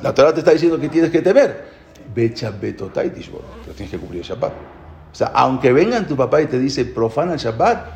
La 0.03 0.13
Torah 0.13 0.35
te 0.35 0.41
está 0.41 0.53
diciendo 0.53 0.79
que 0.79 0.91
tienes 0.91 1.11
que 1.11 1.23
temer. 1.23 1.69
Becha 2.15 2.51
Betotai 2.51 3.11
tienes 3.11 3.91
que 3.91 3.99
cumplir 3.99 4.21
el 4.21 4.29
Shabbat. 4.29 4.78
O 5.13 5.15
sea, 5.15 5.29
aunque 5.29 5.73
vengan 5.73 6.07
tu 6.07 6.17
papá 6.17 6.41
y 6.41 6.47
te 6.47 6.59
dice 6.59 6.85
profana 6.85 7.33
el 7.33 7.39
Shabbat, 7.39 7.87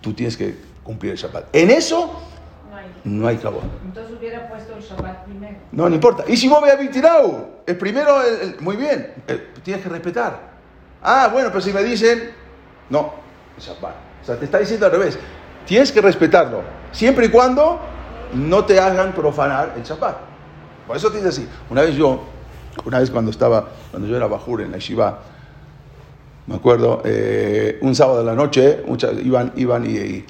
tú 0.00 0.12
tienes 0.12 0.36
que 0.36 0.56
cumplir 0.82 1.12
el 1.12 1.18
Shabbat. 1.18 1.46
En 1.52 1.70
eso 1.70 2.20
no 3.04 3.26
hay 3.26 3.38
cabo. 3.38 3.62
Entonces 3.84 4.16
hubiera 4.18 4.48
puesto 4.48 4.74
el 4.74 4.82
Shabbat 4.82 5.24
primero. 5.24 5.56
No, 5.72 5.88
no 5.88 5.94
importa. 5.94 6.24
Y 6.28 6.36
si 6.36 6.48
vos 6.48 6.60
me 6.62 6.88
tirado, 6.88 7.62
el 7.66 7.76
primero, 7.76 8.18
muy 8.60 8.76
bien, 8.76 9.14
eh, 9.26 9.52
tienes 9.62 9.82
que 9.82 9.88
respetar. 9.88 10.50
Ah, 11.02 11.30
bueno, 11.32 11.48
pero 11.48 11.60
si 11.60 11.72
me 11.72 11.82
dicen, 11.82 12.30
no, 12.90 13.14
el 13.56 13.62
Shabbat. 13.62 13.94
O 14.22 14.24
sea, 14.24 14.36
te 14.36 14.44
está 14.44 14.58
diciendo 14.58 14.86
al 14.86 14.92
revés. 14.92 15.18
Tienes 15.66 15.92
que 15.92 16.00
respetarlo, 16.00 16.62
siempre 16.92 17.26
y 17.26 17.28
cuando 17.28 17.80
no 18.34 18.64
te 18.64 18.78
hagan 18.78 19.12
profanar 19.12 19.74
el 19.76 19.82
Shabbat. 19.82 20.16
Por 20.86 20.96
eso 20.96 21.10
te 21.10 21.18
dice 21.18 21.28
así. 21.28 21.48
Una 21.70 21.82
vez 21.82 21.94
yo, 21.94 22.24
una 22.84 22.98
vez 22.98 23.10
cuando 23.10 23.30
estaba, 23.30 23.68
cuando 23.90 24.08
yo 24.08 24.16
era 24.16 24.26
bajur 24.26 24.60
en 24.60 24.72
la 24.72 24.78
Shiva, 24.78 25.20
me 26.50 26.56
acuerdo, 26.56 27.00
eh, 27.04 27.78
un 27.80 27.94
sábado 27.94 28.18
de 28.18 28.24
la 28.24 28.34
noche, 28.34 28.82
muchas, 28.86 29.12
iban, 29.24 29.52
iban 29.56 29.86
y, 29.88 30.24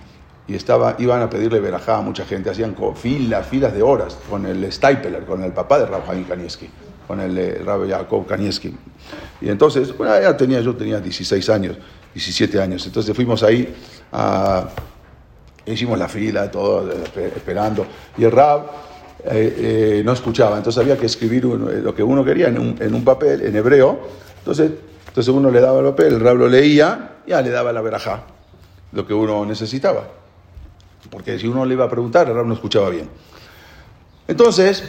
y, 0.46 0.54
estaba, 0.54 0.96
iban 0.98 1.22
a 1.22 1.30
pedirle 1.30 1.60
verajá 1.60 1.96
a 1.96 2.02
mucha 2.02 2.24
gente, 2.26 2.50
hacían 2.50 2.76
filas, 2.94 3.46
filas 3.46 3.72
de 3.72 3.82
horas 3.82 4.18
con 4.28 4.44
el 4.44 4.70
Stipler, 4.70 5.24
con 5.24 5.42
el 5.42 5.52
papá 5.52 5.78
de 5.78 5.86
Rabbi 5.86 6.24
Kanieski, 6.24 6.68
con 7.06 7.20
el 7.20 7.38
eh, 7.38 7.62
Jacob 7.88 8.26
Kanieski. 8.26 8.76
Y 9.40 9.48
entonces, 9.48 9.94
ya 9.98 10.36
tenía, 10.36 10.60
yo 10.60 10.76
tenía 10.76 11.00
16 11.00 11.48
años, 11.48 11.76
17 12.14 12.60
años, 12.60 12.86
entonces 12.86 13.16
fuimos 13.16 13.42
ahí 13.42 13.74
Hicimos 15.66 15.98
la 15.98 16.08
fila, 16.08 16.50
todo, 16.50 16.90
espe- 16.90 17.36
esperando. 17.36 17.86
Y 18.16 18.24
el 18.24 18.32
Rab 18.32 18.62
eh, 19.24 19.54
eh, 19.98 20.02
no 20.04 20.12
escuchaba, 20.12 20.56
entonces 20.56 20.82
había 20.82 20.96
que 20.96 21.06
escribir 21.06 21.44
eh, 21.44 21.80
lo 21.82 21.94
que 21.94 22.02
uno 22.02 22.24
quería 22.24 22.48
en 22.48 22.58
un, 22.58 22.76
en 22.80 22.94
un 22.94 23.04
papel, 23.04 23.42
en 23.42 23.54
hebreo. 23.54 24.00
Entonces, 24.38 24.72
entonces 25.20 25.38
uno 25.38 25.50
le 25.50 25.60
daba 25.60 25.80
el 25.80 25.84
papel, 25.84 26.14
el 26.14 26.20
Rab 26.20 26.36
lo 26.38 26.48
leía, 26.48 27.16
ya 27.26 27.42
le 27.42 27.50
daba 27.50 27.74
la 27.74 27.82
verajá, 27.82 28.22
lo 28.92 29.06
que 29.06 29.12
uno 29.12 29.44
necesitaba. 29.44 30.04
Porque 31.10 31.38
si 31.38 31.46
uno 31.46 31.66
le 31.66 31.74
iba 31.74 31.84
a 31.84 31.90
preguntar, 31.90 32.26
el 32.26 32.34
Rab 32.34 32.46
no 32.46 32.54
escuchaba 32.54 32.88
bien. 32.88 33.06
Entonces, 34.26 34.82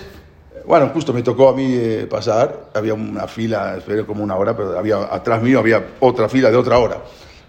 bueno, 0.65 0.89
justo 0.93 1.11
me 1.11 1.21
tocó 1.21 1.50
a 1.50 1.53
mí 1.53 1.67
eh, 1.67 2.07
pasar, 2.09 2.69
había 2.73 2.93
una 2.93 3.27
fila, 3.27 3.75
esperé 3.75 4.05
como 4.05 4.23
una 4.23 4.38
hora, 4.38 4.55
pero 4.55 4.79
había, 4.79 5.13
atrás 5.13 5.41
mío 5.41 5.59
había 5.59 5.85
otra 6.00 6.29
fila 6.29 6.50
de 6.50 6.55
otra 6.55 6.77
hora. 6.77 7.01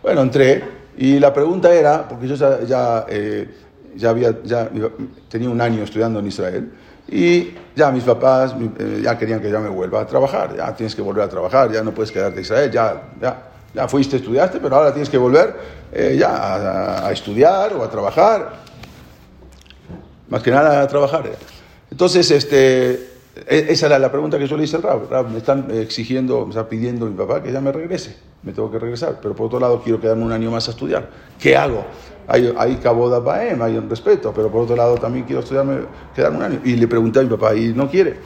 Bueno, 0.02 0.22
entré 0.22 0.64
y 0.96 1.20
la 1.20 1.32
pregunta 1.32 1.72
era, 1.72 2.08
porque 2.08 2.26
yo 2.26 2.34
ya, 2.34 2.64
ya, 2.64 3.06
eh, 3.08 3.48
había, 4.04 4.42
ya 4.42 4.68
tenía 5.28 5.50
un 5.50 5.60
año 5.60 5.84
estudiando 5.84 6.18
en 6.18 6.26
Israel, 6.26 6.72
y 7.08 7.54
ya 7.74 7.90
mis 7.90 8.04
papás 8.04 8.54
eh, 8.78 9.00
ya 9.02 9.18
querían 9.18 9.40
que 9.40 9.50
ya 9.50 9.58
me 9.60 9.68
vuelva 9.68 10.00
a 10.00 10.06
trabajar, 10.06 10.56
ya 10.56 10.74
tienes 10.74 10.94
que 10.94 11.02
volver 11.02 11.24
a 11.24 11.28
trabajar, 11.28 11.70
ya 11.72 11.82
no 11.82 11.92
puedes 11.92 12.10
quedarte 12.12 12.36
en 12.38 12.42
Israel, 12.42 12.70
ya, 12.70 13.02
ya, 13.20 13.42
ya 13.74 13.88
fuiste, 13.88 14.16
estudiaste, 14.16 14.58
pero 14.60 14.76
ahora 14.76 14.92
tienes 14.92 15.08
que 15.10 15.18
volver 15.18 15.56
eh, 15.92 16.16
ya 16.18 16.28
a- 16.36 17.06
a 17.08 17.12
estudiar 17.12 17.74
o 17.74 17.82
a 17.82 17.90
trabajar 17.90 18.52
más 20.28 20.42
que 20.42 20.50
nada 20.50 20.80
a 20.82 20.86
trabajar. 20.88 21.24
Entonces, 21.90 22.30
este, 22.30 22.92
e- 23.46 23.66
esa 23.68 23.86
era 23.86 23.98
la 23.98 24.10
pregunta 24.10 24.38
que 24.38 24.46
yo 24.46 24.56
le 24.56 24.64
hice 24.64 24.76
al 24.76 24.82
Rab. 24.82 25.10
Rab, 25.10 25.28
me 25.28 25.38
están 25.38 25.66
exigiendo, 25.70 26.44
me 26.46 26.50
está 26.50 26.66
pidiendo 26.68 27.04
mi 27.06 27.14
papá 27.16 27.42
que 27.42 27.52
ya 27.52 27.60
me 27.60 27.70
regrese. 27.70 28.16
Me 28.42 28.52
tengo 28.52 28.70
que 28.70 28.78
regresar. 28.78 29.18
Pero 29.20 29.34
por 29.36 29.46
otro 29.46 29.60
lado, 29.60 29.82
quiero 29.82 30.00
quedarme 30.00 30.24
un 30.24 30.32
año 30.32 30.50
más 30.50 30.66
a 30.68 30.70
estudiar. 30.70 31.08
¿Qué 31.38 31.54
hago? 31.56 31.84
Hay, 32.32 32.50
hay 32.56 32.76
caboda 32.76 33.18
baem, 33.20 33.60
hay 33.60 33.76
un 33.76 33.90
respeto, 33.90 34.32
pero 34.34 34.50
por 34.50 34.62
otro 34.62 34.74
lado 34.74 34.94
también 34.96 35.26
quiero 35.26 35.40
estudiarme, 35.42 35.80
quedarme 36.14 36.38
un 36.38 36.42
año. 36.44 36.60
Y 36.64 36.76
le 36.76 36.88
pregunté 36.88 37.20
a 37.20 37.22
mi 37.22 37.28
papá 37.28 37.54
y 37.54 37.74
no 37.74 37.90
quiere. 37.90 38.20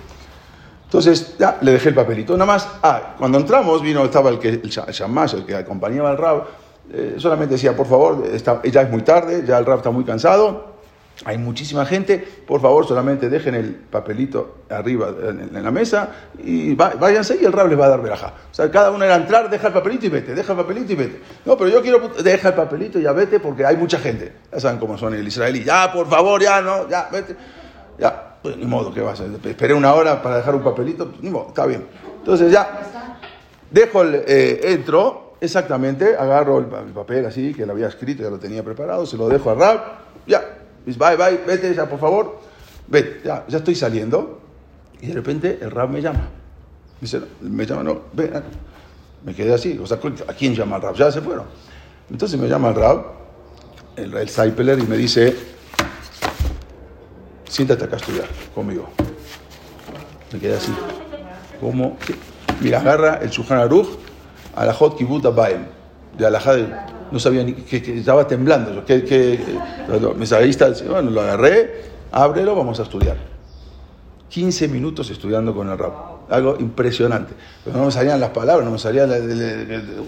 Entonces, 0.85 1.35
ya, 1.37 1.59
le 1.61 1.73
dejé 1.73 1.89
el 1.89 1.95
papelito. 1.97 2.35
Nada 2.35 2.47
más, 2.47 2.69
ah, 2.85 3.17
cuando 3.19 3.39
entramos, 3.39 3.83
vino, 3.83 4.05
estaba 4.05 4.31
el, 4.31 4.39
que, 4.39 4.49
el, 4.51 4.71
sha- 4.71 4.85
el 4.87 4.95
shamash, 4.95 5.35
el 5.35 5.45
que 5.45 5.57
acompañaba 5.57 6.11
al 6.11 6.19
Rab, 6.19 6.45
eh, 6.93 7.17
solamente 7.19 7.55
decía, 7.55 7.75
por 7.77 7.87
favor, 7.89 8.25
está, 8.33 8.63
ya 8.63 8.83
es 8.83 8.91
muy 8.91 9.03
tarde, 9.03 9.43
ya 9.45 9.59
el 9.59 9.67
Rab 9.67 9.79
está 9.79 9.91
muy 9.91 10.05
cansado, 10.05 10.76
hay 11.25 11.39
muchísima 11.39 11.87
gente, 11.87 12.19
por 12.47 12.61
favor, 12.61 12.87
solamente 12.87 13.31
dejen 13.31 13.55
el 13.55 13.75
papelito 13.75 14.59
arriba 14.69 15.09
en, 15.09 15.63
la 15.63 15.71
mesa 15.71 16.11
y 16.39 16.75
váyanse 16.75 17.39
y 17.41 17.45
el 17.45 17.53
Rab 17.53 17.69
les 17.69 17.81
va 17.81 17.87
a 17.87 17.89
dar 17.89 18.03
veraja. 18.03 18.35
O 18.51 18.55
sea, 18.55 18.71
cada 18.71 18.91
uno 18.91 19.05
era 19.05 19.17
entrar, 19.17 19.49
deja 19.49 19.69
el 19.69 19.73
papelito 19.73 20.07
y 20.07 20.09
vete, 20.11 20.35
deja 20.35 20.53
el 20.53 20.59
papelito 20.59 20.93
y 20.93 20.97
vete. 20.97 21.23
No, 21.47 21.57
pero 21.57 21.71
yo 21.71 21.81
quiero, 21.81 22.09
deja 22.23 22.49
el 22.49 22.55
papelito 22.55 22.99
y 22.99 23.03
ya 23.03 23.13
vete 23.13 23.41
porque 23.41 23.65
hay 23.65 23.77
mucha 23.77 23.99
gente. 23.99 24.33
Ya 24.53 24.61
saben 24.61 24.79
cómo 24.79 24.99
son 24.99 25.15
el 25.15 25.27
israelí. 25.27 25.65
Ya, 25.65 25.91
por 25.91 26.07
favor, 26.07 26.43
ya, 26.43 26.61
no, 26.61 26.89
ya, 26.89 27.09
vete. 27.11 27.35
Ya, 27.99 28.37
pues 28.43 28.57
ni 28.59 28.67
modo, 28.67 28.93
¿qué 28.93 29.01
vas 29.01 29.19
a 29.21 29.25
hacer? 29.25 29.41
Esperé 29.43 29.73
una 29.73 29.95
hora 29.95 30.23
para 30.23 30.37
dejar 30.37 30.55
un 30.55 30.63
papelito, 30.63 31.15
ni 31.23 31.31
modo, 31.31 31.49
está 31.49 31.65
bien. 31.65 31.87
Entonces 32.19 32.53
ya, 32.53 32.83
dejo 33.71 34.03
el, 34.03 34.23
eh, 34.27 34.61
entro, 34.65 35.35
exactamente, 35.41 36.15
agarro 36.15 36.59
el 36.59 36.67
papel 36.67 37.25
así, 37.25 37.55
que 37.55 37.65
lo 37.65 37.73
había 37.73 37.89
escrito, 37.89 38.23
ya 38.23 38.29
lo 38.31 38.39
tenía 38.39 38.63
preparado, 38.63 39.07
se 39.07 39.17
lo 39.17 39.29
dejo 39.29 39.51
a 39.51 39.55
Rab, 39.55 39.81
ya, 40.27 40.56
dice, 40.87 40.99
bye, 40.99 41.17
bye, 41.17 41.45
vete 41.47 41.75
ya, 41.75 41.89
por 41.89 41.99
favor, 41.99 42.41
vete, 42.87 43.21
ya, 43.25 43.45
ya 43.49 43.59
estoy 43.59 43.75
saliendo, 43.75 44.41
y 45.01 45.09
de 45.09 45.15
repente 45.15 45.59
el 45.61 45.71
Rab 45.71 45.91
me 45.91 46.01
llama. 46.01 46.29
Dice, 47.01 47.21
no, 47.21 47.27
me 47.51 47.67
llama, 47.67 47.83
no, 47.83 48.01
ven, 48.13 48.31
ah. 48.35 48.43
me 49.25 49.35
quedé 49.35 49.53
así, 49.53 49.79
o 49.79 49.87
sea, 49.87 49.99
¿a 50.29 50.33
quién 50.33 50.55
llama 50.55 50.77
el 50.77 50.83
Rab? 50.83 50.95
Ya 50.95 51.13
se 51.13 51.21
fueron. 51.21 51.45
Entonces 52.11 52.41
me 52.41 52.49
llama 52.49 52.69
el 52.69 52.75
Rab, 52.77 53.05
el, 53.97 54.15
el 54.15 54.81
y 54.81 54.87
me 54.87 54.97
dice, 54.97 55.37
siéntate 57.49 57.85
acá 57.85 57.97
a 57.97 57.99
estudiar 57.99 58.29
conmigo. 58.55 58.89
Me 60.33 60.39
quedé 60.39 60.57
así. 60.57 60.73
¿Cómo? 61.61 61.97
¿Qué? 62.07 62.15
Mira, 62.61 62.81
agarra 62.81 63.19
el 63.23 63.31
Shulchan 63.31 63.59
Aruch, 63.59 63.89
Alajot 64.55 64.97
Kibbut 64.97 65.25
Abaem, 65.27 65.67
de 66.17 66.27
Alajá 66.27 66.55
de- 66.55 66.96
no 67.11 67.19
sabía 67.19 67.45
ni, 67.45 67.53
que, 67.53 67.83
que 67.83 67.99
estaba 67.99 68.27
temblando. 68.27 68.75
yo, 68.75 68.85
Que, 68.85 69.05
que, 69.05 69.39
me 70.17 70.27
salí, 70.27 70.57
bueno, 70.89 71.11
lo 71.11 71.21
agarré, 71.21 71.83
ábrelo, 72.13 72.55
vamos 72.55 72.81
a 72.81 72.85
estudiar. 72.85 73.17
15 74.29 74.69
minutos 74.69 75.11
estudiando 75.11 75.55
con 75.55 75.71
el 75.71 75.79
rap. 75.79 75.95
Algo 76.31 76.57
impresionante. 76.59 77.33
Pero 77.65 77.79
no 77.79 77.87
me 77.87 77.93
salían 77.93 78.21
las 78.21 78.31
palabras, 78.31 78.65
no 78.65 78.73
me 78.73 78.79
salía 78.79 79.07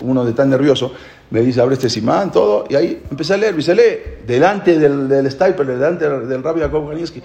uno 0.00 0.24
de 0.24 0.32
tan 0.32 0.50
nervioso. 0.50 0.92
Me 1.30 1.40
dice, 1.40 1.60
abre 1.60 1.74
este 1.74 1.88
simán, 1.88 2.32
todo. 2.32 2.64
Y 2.68 2.74
ahí 2.74 3.02
empecé 3.10 3.34
a 3.34 3.36
leer, 3.36 3.50
empecé 3.50 3.72
a 3.72 3.74
leer. 3.74 4.22
Delante 4.26 4.78
del, 4.78 5.08
del 5.08 5.30
Stiper, 5.30 5.66
delante 5.66 6.08
del 6.08 6.42
Rabbi 6.42 6.60
Jacob 6.60 6.88
Kanievski. 6.88 7.22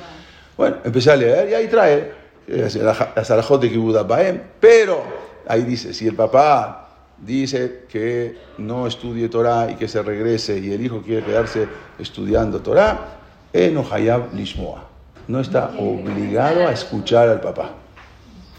Bueno, 0.56 0.78
empecé 0.84 1.12
a 1.12 1.16
leer 1.16 1.50
y 1.50 1.54
ahí 1.56 1.68
trae 1.68 2.12
eh, 2.48 2.70
las 3.16 3.32
alajot 3.32 3.62
de 3.62 3.72
Kibbutz 3.72 4.08
Baem. 4.08 4.40
Pero 4.60 5.02
ahí 5.48 5.64
dice, 5.64 5.94
si 5.94 6.08
el 6.08 6.16
papá 6.16 6.83
dice 7.26 7.86
que 7.90 8.38
no 8.58 8.86
estudie 8.88 9.30
Torah 9.30 9.70
y 9.72 9.76
que 9.76 9.88
se 9.88 10.02
regrese 10.02 10.58
y 10.60 10.72
el 10.74 10.84
hijo 10.86 11.02
quiere 11.02 11.24
quedarse 11.26 11.68
estudiando 12.00 12.60
Torah, 12.62 13.18
Eno 13.54 13.86
Hayab 13.90 14.34
Lishmoa. 14.34 14.90
No 15.28 15.40
está 15.40 15.72
obligado 15.80 16.68
a 16.68 16.72
escuchar 16.72 17.30
al 17.30 17.40
papá. 17.40 17.72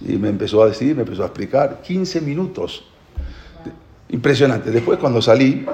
Y 0.07 0.15
me 0.17 0.29
empezó 0.29 0.63
a 0.63 0.67
decir, 0.69 0.95
me 0.97 1.03
empezó 1.03 1.23
a 1.23 1.27
explicar, 1.27 1.81
15 1.83 2.21
minutos. 2.21 2.85
Impresionante. 4.09 4.71
Después 4.71 4.99
cuando 4.99 5.21
salí, 5.21 5.67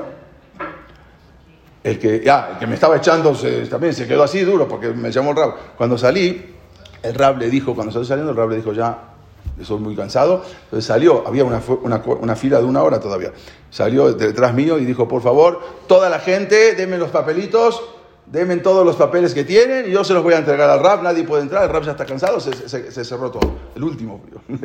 el 1.82 1.98
que, 1.98 2.22
ya, 2.24 2.50
el 2.52 2.58
que 2.58 2.66
me 2.66 2.74
estaba 2.74 2.96
echando 2.96 3.34
se- 3.34 3.66
también 3.66 3.94
se 3.94 4.06
quedó 4.06 4.22
así 4.22 4.40
duro 4.40 4.68
porque 4.68 4.88
me 4.88 5.10
llamó 5.10 5.30
el 5.30 5.36
Rab. 5.36 5.54
Cuando 5.76 5.96
salí, 5.96 6.54
el 7.02 7.14
Rab 7.14 7.38
le 7.38 7.48
dijo, 7.50 7.74
cuando 7.74 7.92
salió 7.92 8.04
saliendo, 8.04 8.32
el 8.32 8.36
Rab 8.36 8.50
le 8.50 8.56
dijo 8.56 8.72
ya, 8.72 9.09
estoy 9.60 9.78
muy 9.78 9.96
cansado. 9.96 10.42
Entonces 10.64 10.84
salió, 10.84 11.26
había 11.26 11.44
una, 11.44 11.62
una, 11.82 12.02
una 12.20 12.36
fila 12.36 12.58
de 12.58 12.64
una 12.64 12.82
hora 12.82 13.00
todavía. 13.00 13.32
Salió 13.70 14.12
detrás 14.12 14.54
mío 14.54 14.78
y 14.78 14.84
dijo, 14.84 15.06
por 15.06 15.22
favor, 15.22 15.60
toda 15.86 16.08
la 16.08 16.18
gente, 16.18 16.74
denme 16.74 16.98
los 16.98 17.10
papelitos, 17.10 17.82
denme 18.30 18.56
todos 18.58 18.86
los 18.86 18.96
papeles 18.96 19.34
que 19.34 19.42
tienen 19.44 19.88
y 19.88 19.92
yo 19.92 20.04
se 20.04 20.14
los 20.14 20.22
voy 20.22 20.34
a 20.34 20.38
entregar 20.38 20.70
al 20.70 20.80
Rab, 20.80 21.02
nadie 21.02 21.24
puede 21.24 21.42
entrar, 21.42 21.64
el 21.64 21.68
Rab 21.70 21.82
ya 21.84 21.90
está 21.92 22.06
cansado, 22.06 22.38
se, 22.40 22.52
se- 22.68 22.92
se 22.92 23.04
cerró 23.04 23.30
todo, 23.30 23.56
el 23.74 23.82
último. 23.84 24.20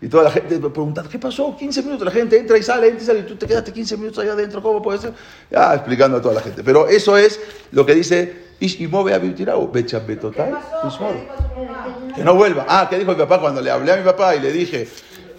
Y 0.00 0.08
toda 0.08 0.24
la 0.24 0.30
gente 0.30 0.58
preguntando, 0.58 1.08
¿qué 1.08 1.18
pasó? 1.18 1.56
15 1.56 1.82
minutos, 1.82 2.04
la 2.04 2.10
gente 2.10 2.38
entra 2.38 2.58
y 2.58 2.62
sale, 2.62 2.88
entra 2.88 3.02
y 3.02 3.06
sale, 3.06 3.20
y 3.20 3.22
tú 3.22 3.36
te 3.36 3.46
quedaste 3.46 3.72
15 3.72 3.96
minutos 3.96 4.18
allá 4.18 4.32
adentro, 4.32 4.62
¿cómo 4.62 4.82
puede 4.82 4.98
ser? 4.98 5.12
Ya, 5.50 5.72
explicando 5.74 6.18
a 6.18 6.20
toda 6.22 6.34
la 6.34 6.40
gente. 6.42 6.62
Pero 6.62 6.86
eso 6.88 7.16
es 7.16 7.40
lo 7.72 7.86
que 7.86 7.94
dice 7.94 8.44
Ishimove 8.60 9.14
Abitirau, 9.14 9.70
Becha 9.72 10.00
Betotai, 10.00 10.52
Ishmove. 10.86 11.26
Que 12.14 12.22
no 12.22 12.34
vuelva. 12.34 12.66
Ah, 12.68 12.86
¿qué 12.90 12.98
dijo 12.98 13.12
mi 13.12 13.16
papá 13.18 13.40
cuando 13.40 13.62
le 13.62 13.70
hablé 13.70 13.92
a 13.92 13.96
mi 13.96 14.02
papá 14.04 14.36
y 14.36 14.40
le 14.40 14.52
dije 14.52 14.86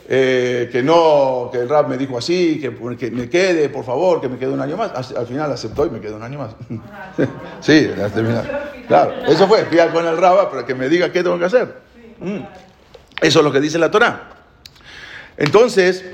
eh, 0.07 0.69
que 0.71 0.83
no, 0.83 1.49
que 1.51 1.59
el 1.59 1.69
rap 1.69 1.87
me 1.87 1.97
dijo 1.97 2.17
así, 2.17 2.59
que, 2.59 2.73
que 2.97 3.11
me 3.11 3.29
quede, 3.29 3.69
por 3.69 3.83
favor, 3.83 4.21
que 4.21 4.29
me 4.29 4.37
quede 4.37 4.51
un 4.51 4.61
año 4.61 4.77
más? 4.77 4.91
Al, 4.91 5.17
al 5.17 5.27
final 5.27 5.51
aceptó 5.51 5.85
y 5.85 5.89
me 5.89 5.99
quedó 5.99 6.17
un 6.17 6.23
año 6.23 6.39
más. 6.39 6.55
sí, 7.61 7.89
al 8.01 8.11
terminar. 8.11 8.73
Claro, 8.87 9.13
eso 9.27 9.47
fue, 9.47 9.65
fui 9.65 9.77
con 9.91 10.05
el 10.05 10.17
raba 10.17 10.49
para 10.49 10.65
que 10.65 10.75
me 10.75 10.89
diga 10.89 11.11
qué 11.11 11.23
tengo 11.23 11.39
que 11.39 11.45
hacer. 11.45 11.75
Mm. 12.19 12.39
Eso 13.21 13.39
es 13.39 13.45
lo 13.45 13.51
que 13.51 13.59
dice 13.59 13.79
la 13.79 13.89
Torah. 13.89 14.29
Entonces, 15.37 16.05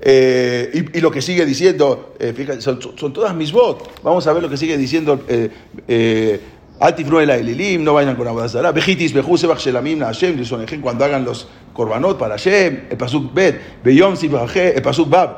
eh, 0.00 0.86
y, 0.94 1.00
lo 1.00 1.10
que 1.10 1.22
sigue 1.22 1.44
diciendo, 1.44 2.14
eh, 2.18 2.32
fíjate, 2.34 2.60
son, 2.60 2.78
todas 3.12 3.34
mis 3.34 3.52
votos. 3.52 3.88
Vamos 4.02 4.26
a 4.26 4.32
ver 4.32 4.42
lo 4.42 4.48
que 4.48 4.56
sigue 4.56 4.76
diciendo. 4.76 5.24
Eh, 5.28 6.40
Elilim, 6.80 7.82
no 7.82 7.94
vayan 7.94 8.14
con 8.16 8.28
Abodazara. 8.28 8.70
Vejitis, 8.72 9.12
Bejusebach 9.12 9.58
Shelamim, 9.58 10.00
Hashem, 10.00 10.40
cuando 10.80 11.04
hagan 11.04 11.24
los 11.24 11.48
korbanot 11.78 12.18
para 12.18 12.34
Hashem, 12.34 12.88
el 12.90 12.96
Pasuk 12.96 13.32
Bet, 13.32 13.82
Beyom 13.84 14.16
Sibaje, 14.16 14.74
el 14.74 14.82
Pasuk 14.82 15.08
Bab. 15.08 15.28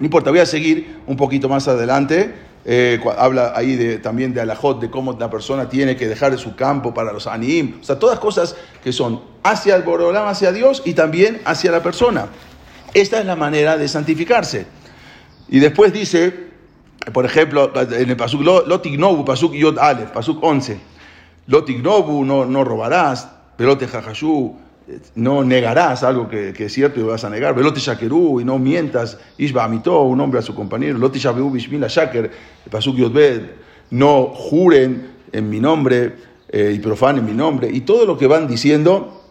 No 0.00 0.04
importa, 0.04 0.30
voy 0.30 0.40
a 0.40 0.46
seguir 0.46 0.98
un 1.06 1.16
poquito 1.16 1.48
más 1.48 1.68
adelante. 1.68 2.34
Eh, 2.64 2.98
habla 3.16 3.52
ahí 3.54 3.76
de, 3.76 3.98
también 3.98 4.34
de 4.34 4.40
alajot, 4.40 4.80
de 4.80 4.90
cómo 4.90 5.12
la 5.18 5.30
persona 5.30 5.68
tiene 5.68 5.94
que 5.96 6.08
dejar 6.08 6.36
su 6.36 6.56
campo 6.56 6.92
para 6.92 7.12
los 7.12 7.28
anim. 7.28 7.76
O 7.80 7.84
sea, 7.84 7.96
todas 7.96 8.18
cosas 8.18 8.56
que 8.82 8.92
son 8.92 9.22
hacia 9.44 9.76
el 9.76 9.84
Borolam, 9.84 10.26
hacia 10.26 10.50
Dios 10.50 10.82
y 10.84 10.94
también 10.94 11.40
hacia 11.44 11.70
la 11.70 11.80
persona. 11.80 12.26
Esta 12.92 13.20
es 13.20 13.24
la 13.26 13.36
manera 13.36 13.76
de 13.78 13.86
santificarse. 13.86 14.66
Y 15.48 15.60
después 15.60 15.92
dice, 15.92 16.48
por 17.12 17.24
ejemplo, 17.24 17.70
en 17.76 18.10
el 18.10 18.16
Pasuk 18.16 18.42
Lo- 18.42 18.66
Lotignobu, 18.66 19.24
Pasuk 19.24 19.54
Yod 19.54 19.78
Aleph, 19.78 20.10
Pasuk 20.10 20.42
11. 20.42 20.78
Lotignobu, 21.46 22.24
no, 22.24 22.44
no 22.44 22.64
robarás, 22.64 23.28
Velote 23.56 23.86
Jajashu, 23.86 24.56
no 25.14 25.44
negarás 25.44 26.02
algo 26.02 26.28
que, 26.28 26.52
que 26.52 26.66
es 26.66 26.72
cierto 26.72 27.00
y 27.00 27.02
vas 27.02 27.24
a 27.24 27.30
negar. 27.30 27.54
Velote 27.54 27.80
Shakeru, 27.80 28.40
y 28.40 28.44
no 28.44 28.58
mientas, 28.58 29.18
Ishba 29.36 29.66
un 29.66 30.20
hombre 30.20 30.40
a 30.40 30.42
su 30.42 30.54
compañero. 30.54 30.98
Lote 30.98 31.18
Shabehu 31.18 31.50
Bishmila 31.50 31.88
Shaker, 31.88 32.30
Pasuk 32.70 32.96
no 33.90 34.26
juren 34.34 35.08
en 35.32 35.48
mi 35.50 35.60
nombre 35.60 36.14
eh, 36.48 36.72
y 36.74 36.78
profanen 36.78 37.24
mi 37.24 37.32
nombre. 37.32 37.68
Y 37.72 37.82
todo 37.82 38.04
lo 38.06 38.16
que 38.16 38.26
van 38.26 38.46
diciendo 38.48 39.22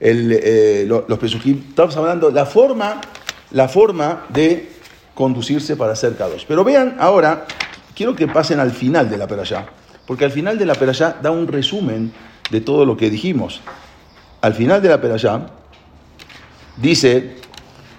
eh, 0.00 0.84
lo- 0.86 1.04
los 1.08 1.18
pesukim, 1.18 1.62
estamos 1.68 1.96
hablando 1.96 2.30
la 2.30 2.44
forma, 2.46 3.00
la 3.52 3.68
forma 3.68 4.26
de 4.30 4.68
conducirse 5.14 5.76
para 5.76 5.94
ser 5.96 6.16
Kadosh. 6.16 6.44
Pero 6.46 6.64
vean 6.64 6.96
ahora 6.98 7.46
quiero 7.94 8.14
que 8.16 8.26
pasen 8.26 8.60
al 8.60 8.72
final 8.72 9.08
de 9.08 9.16
la 9.18 9.26
perashá, 9.26 9.66
porque 10.06 10.24
al 10.24 10.30
final 10.30 10.58
de 10.58 10.66
la 10.66 10.74
perashá 10.74 11.16
da 11.22 11.30
un 11.30 11.46
resumen 11.46 12.12
de 12.50 12.60
todo 12.60 12.84
lo 12.84 12.96
que 12.96 13.10
dijimos. 13.10 13.60
Al 14.42 14.54
final 14.54 14.82
de 14.82 14.88
la 14.88 15.00
perashá 15.00 15.46
dice, 16.76 17.36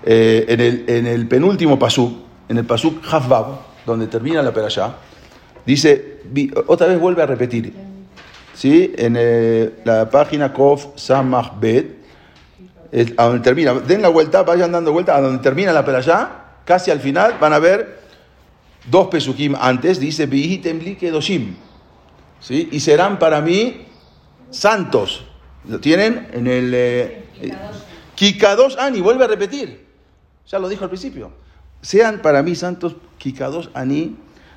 eh, 0.03 0.45
en, 0.49 0.59
el, 0.59 0.83
en 0.87 1.07
el 1.07 1.27
penúltimo 1.27 1.79
pasuk, 1.79 2.13
en 2.49 2.57
el 2.57 2.65
pasuk 2.65 3.01
Hafbab, 3.09 3.45
donde 3.85 4.07
termina 4.07 4.41
la 4.41 4.53
perashá, 4.53 4.97
dice, 5.65 6.21
otra 6.67 6.87
vez 6.87 6.99
vuelve 6.99 7.23
a 7.23 7.25
repetir, 7.25 7.73
¿sí? 8.53 8.93
En 8.97 9.15
eh, 9.17 9.71
la 9.85 10.09
página 10.09 10.51
Kof 10.51 10.87
Samach 10.97 11.57
Bet, 11.61 12.03
a 13.15 13.23
donde 13.23 13.39
termina, 13.39 13.73
den 13.75 14.01
la 14.01 14.09
vuelta, 14.09 14.43
vayan 14.43 14.73
dando 14.73 14.91
vuelta 14.91 15.15
a 15.15 15.21
donde 15.21 15.41
termina 15.41 15.71
la 15.71 15.85
perashá, 15.85 16.57
casi 16.65 16.91
al 16.91 16.99
final 16.99 17.37
van 17.39 17.53
a 17.53 17.59
ver 17.59 18.01
dos 18.91 19.07
pesukim 19.07 19.55
antes, 19.55 19.97
dice, 19.97 20.25
Vihitem 20.25 20.79
li 20.79 20.95
kedoshim, 20.95 21.55
¿sí? 22.41 22.67
Y 22.69 22.81
serán 22.81 23.17
para 23.17 23.39
mí 23.39 23.87
santos. 24.51 25.23
¿Lo 25.67 25.79
tienen? 25.79 26.27
En 26.33 26.47
el... 26.47 26.71
Eh, 26.73 27.23
Kikados 28.15 28.77
Ani, 28.77 29.01
vuelve 29.01 29.25
a 29.25 29.27
repetir. 29.27 29.85
Ya 30.47 30.59
lo 30.59 30.69
dijo 30.69 30.83
al 30.83 30.89
principio. 30.89 31.31
Sean 31.81 32.21
para 32.21 32.43
mí 32.43 32.55
santos 32.55 32.95
Kikados 33.17 33.69
Ani, 33.73 34.15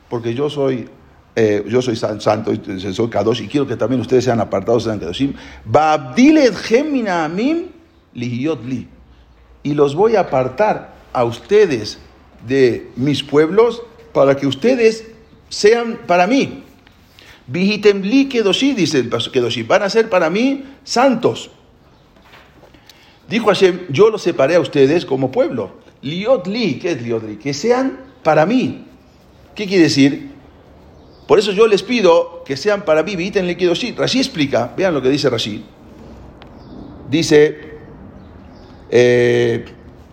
porque 0.09 0.35
yo 0.35 0.51
soy, 0.51 0.89
eh, 1.35 1.65
yo 1.67 1.81
soy 1.83 1.97
san- 1.97 2.21
santo, 2.21 2.53
soy 2.93 3.09
Kadosh, 3.09 3.43
y 3.43 3.49
quiero 3.49 3.67
que 3.67 3.77
también 3.77 4.01
ustedes 4.01 4.25
sean 4.25 4.41
apartados, 4.41 4.85
sean 4.85 4.99
Kadoshim. 4.99 5.35
Li. 8.15 8.89
Y 9.63 9.75
los 9.75 9.95
voy 9.95 10.17
a 10.17 10.21
apartar 10.21 10.95
a 11.13 11.25
ustedes 11.25 11.99
de 12.47 12.91
mis 12.97 13.23
pueblos 13.23 13.83
para 14.13 14.37
que 14.37 14.47
ustedes 14.47 15.05
sean 15.49 15.99
para 16.07 16.27
mí. 16.27 16.63
Vihitem 17.47 18.03
li 18.03 18.29
kedoshi, 18.29 18.73
dice 18.73 18.99
el 18.99 19.11
kedoshi, 19.11 19.63
van 19.63 19.83
a 19.83 19.91
ser 19.91 20.09
para 20.11 20.31
mí 20.31 20.65
santos. 20.83 21.51
Dijo 23.29 23.47
Hashem, 23.47 23.87
yo 23.89 24.11
los 24.11 24.23
separé 24.23 24.57
a 24.57 24.61
ustedes 24.61 25.05
como 25.05 25.31
pueblo. 25.31 25.73
Liot 26.03 26.47
li, 26.47 26.79
¿qué 26.79 26.93
es 26.93 27.03
liot 27.03 27.25
li? 27.25 27.37
Que 27.37 27.55
sean 27.55 27.99
para 28.23 28.47
mí. 28.47 28.85
¿Qué 29.55 29.67
quiere 29.67 29.85
decir? 29.85 30.31
Por 31.27 31.39
eso 31.39 31.53
yo 31.53 31.67
les 31.67 31.83
pido 31.83 32.45
que 32.45 32.57
sean 32.57 32.85
para 32.85 33.03
mí. 33.03 33.17
Viten 33.17 33.47
le 33.47 33.57
kedoshi. 33.57 33.93
Rashi 33.93 34.19
explica, 34.19 34.73
vean 34.77 34.95
lo 34.95 35.03
que 35.03 35.09
dice 35.09 35.31
Rashi. 35.31 35.65
Dice, 37.09 37.79
eh, 38.91 39.65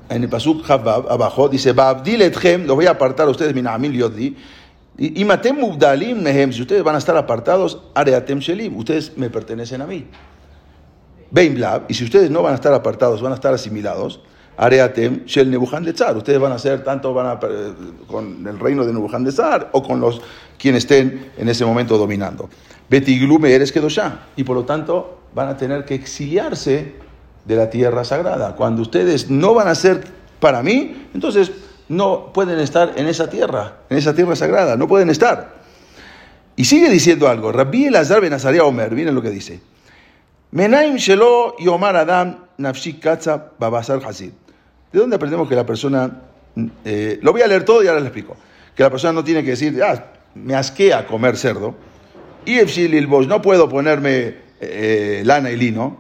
en 0.10 0.24
el 0.24 0.30
pasuk 0.30 0.70
abajo, 0.70 1.50
dice, 1.50 1.74
Babdil 1.74 2.22
etchem, 2.22 2.66
los 2.66 2.76
voy 2.76 2.86
a 2.86 2.92
apartar 2.92 3.28
a 3.28 3.32
ustedes, 3.32 3.54
minamil 3.56 3.92
liot 3.92 4.14
li. 4.98 5.08
Y 5.08 5.22
y 5.22 5.26
matem 5.26 5.58
mubdalim 5.58 6.22
mehem, 6.22 6.52
si 6.52 6.62
ustedes 6.62 6.84
van 6.84 6.96
a 6.96 7.00
estar 7.00 7.18
apartados, 7.18 7.82
areatem 7.94 8.40
shelim, 8.40 8.76
ustedes 8.78 9.18
me 9.18 9.30
pertenecen 9.30 9.82
a 9.82 9.88
mí. 9.88 10.06
Bein 11.32 11.56
Blab, 11.56 11.86
y 11.88 11.94
si 11.94 12.04
ustedes 12.04 12.30
no 12.30 12.44
van 12.44 12.54
a 12.54 12.56
estar 12.56 12.74
apartados, 12.74 13.22
van 13.22 13.32
a 13.32 13.36
estar 13.36 13.54
asimilados, 13.54 14.20
Areatem 14.58 15.26
Shel 15.26 15.50
Nebuchadnezzar. 15.50 16.16
Ustedes 16.16 16.40
van 16.40 16.52
a 16.52 16.60
ser 16.60 16.84
tanto 16.84 17.14
van 17.14 17.26
a, 17.26 17.40
eh, 17.42 17.74
con 18.08 18.46
el 18.46 18.60
reino 18.60 18.86
de 18.86 18.94
Nebuchadnezzar 18.94 19.70
o 19.72 19.82
con 19.82 20.00
los 20.00 20.22
quienes 20.58 20.84
estén 20.84 21.32
en 21.38 21.50
ese 21.50 21.66
momento 21.66 21.98
dominando. 21.98 22.50
Betiglume 22.90 23.52
eres 23.52 23.72
Kedoshá. 23.72 24.28
Y 24.36 24.44
por 24.44 24.56
lo 24.56 24.66
tanto 24.66 25.20
van 25.34 25.50
a 25.50 25.58
tener 25.58 25.86
que 25.86 25.96
exiliarse 25.96 26.94
de 27.46 27.56
la 27.56 27.70
tierra 27.70 28.04
sagrada. 28.04 28.56
Cuando 28.56 28.82
ustedes 28.82 29.30
no 29.30 29.54
van 29.54 29.68
a 29.68 29.76
ser 29.76 30.04
para 30.40 30.62
mí, 30.62 31.08
entonces 31.14 31.52
no 31.90 32.32
pueden 32.34 32.60
estar 32.60 32.94
en 32.96 33.08
esa 33.08 33.30
tierra, 33.30 33.78
en 33.90 33.98
esa 33.98 34.14
tierra 34.14 34.36
sagrada, 34.36 34.76
no 34.76 34.88
pueden 34.88 35.10
estar. 35.10 35.62
Y 36.56 36.66
sigue 36.66 36.90
diciendo 36.90 37.28
algo. 37.28 37.52
Rabbi 37.52 37.86
Elazar 37.86 38.22
ben 38.22 38.34
Azaria 38.34 38.64
Omer, 38.64 38.92
miren 38.92 39.16
lo 39.16 39.22
que 39.22 39.30
dice. 39.30 39.60
Menaim 40.52 40.98
shelo 40.98 41.56
yomar 41.58 41.96
adam 41.96 42.46
nafshi 42.58 42.94
katza 42.94 43.52
babasar 43.58 44.02
hasid. 44.06 44.32
¿De 44.92 45.00
dónde 45.00 45.16
aprendemos 45.16 45.50
que 45.50 45.56
la 45.56 45.66
persona, 45.66 46.22
eh, 46.86 47.18
lo 47.22 47.32
voy 47.32 47.42
a 47.42 47.48
leer 47.48 47.66
todo 47.66 47.84
y 47.84 47.88
ahora 47.88 48.00
les 48.00 48.08
explico, 48.08 48.38
que 48.76 48.84
la 48.84 48.92
persona 48.92 49.14
no 49.14 49.24
tiene 49.24 49.44
que 49.44 49.52
decir, 49.52 49.82
ah, 49.84 50.12
me 50.36 50.54
asquea 50.54 51.08
comer 51.08 51.38
cerdo, 51.38 51.76
y 52.46 52.58
no 53.28 53.42
puedo 53.42 53.70
ponerme 53.70 54.36
eh, 54.62 55.24
lana 55.26 55.50
y 55.50 55.58
lino, 55.58 55.98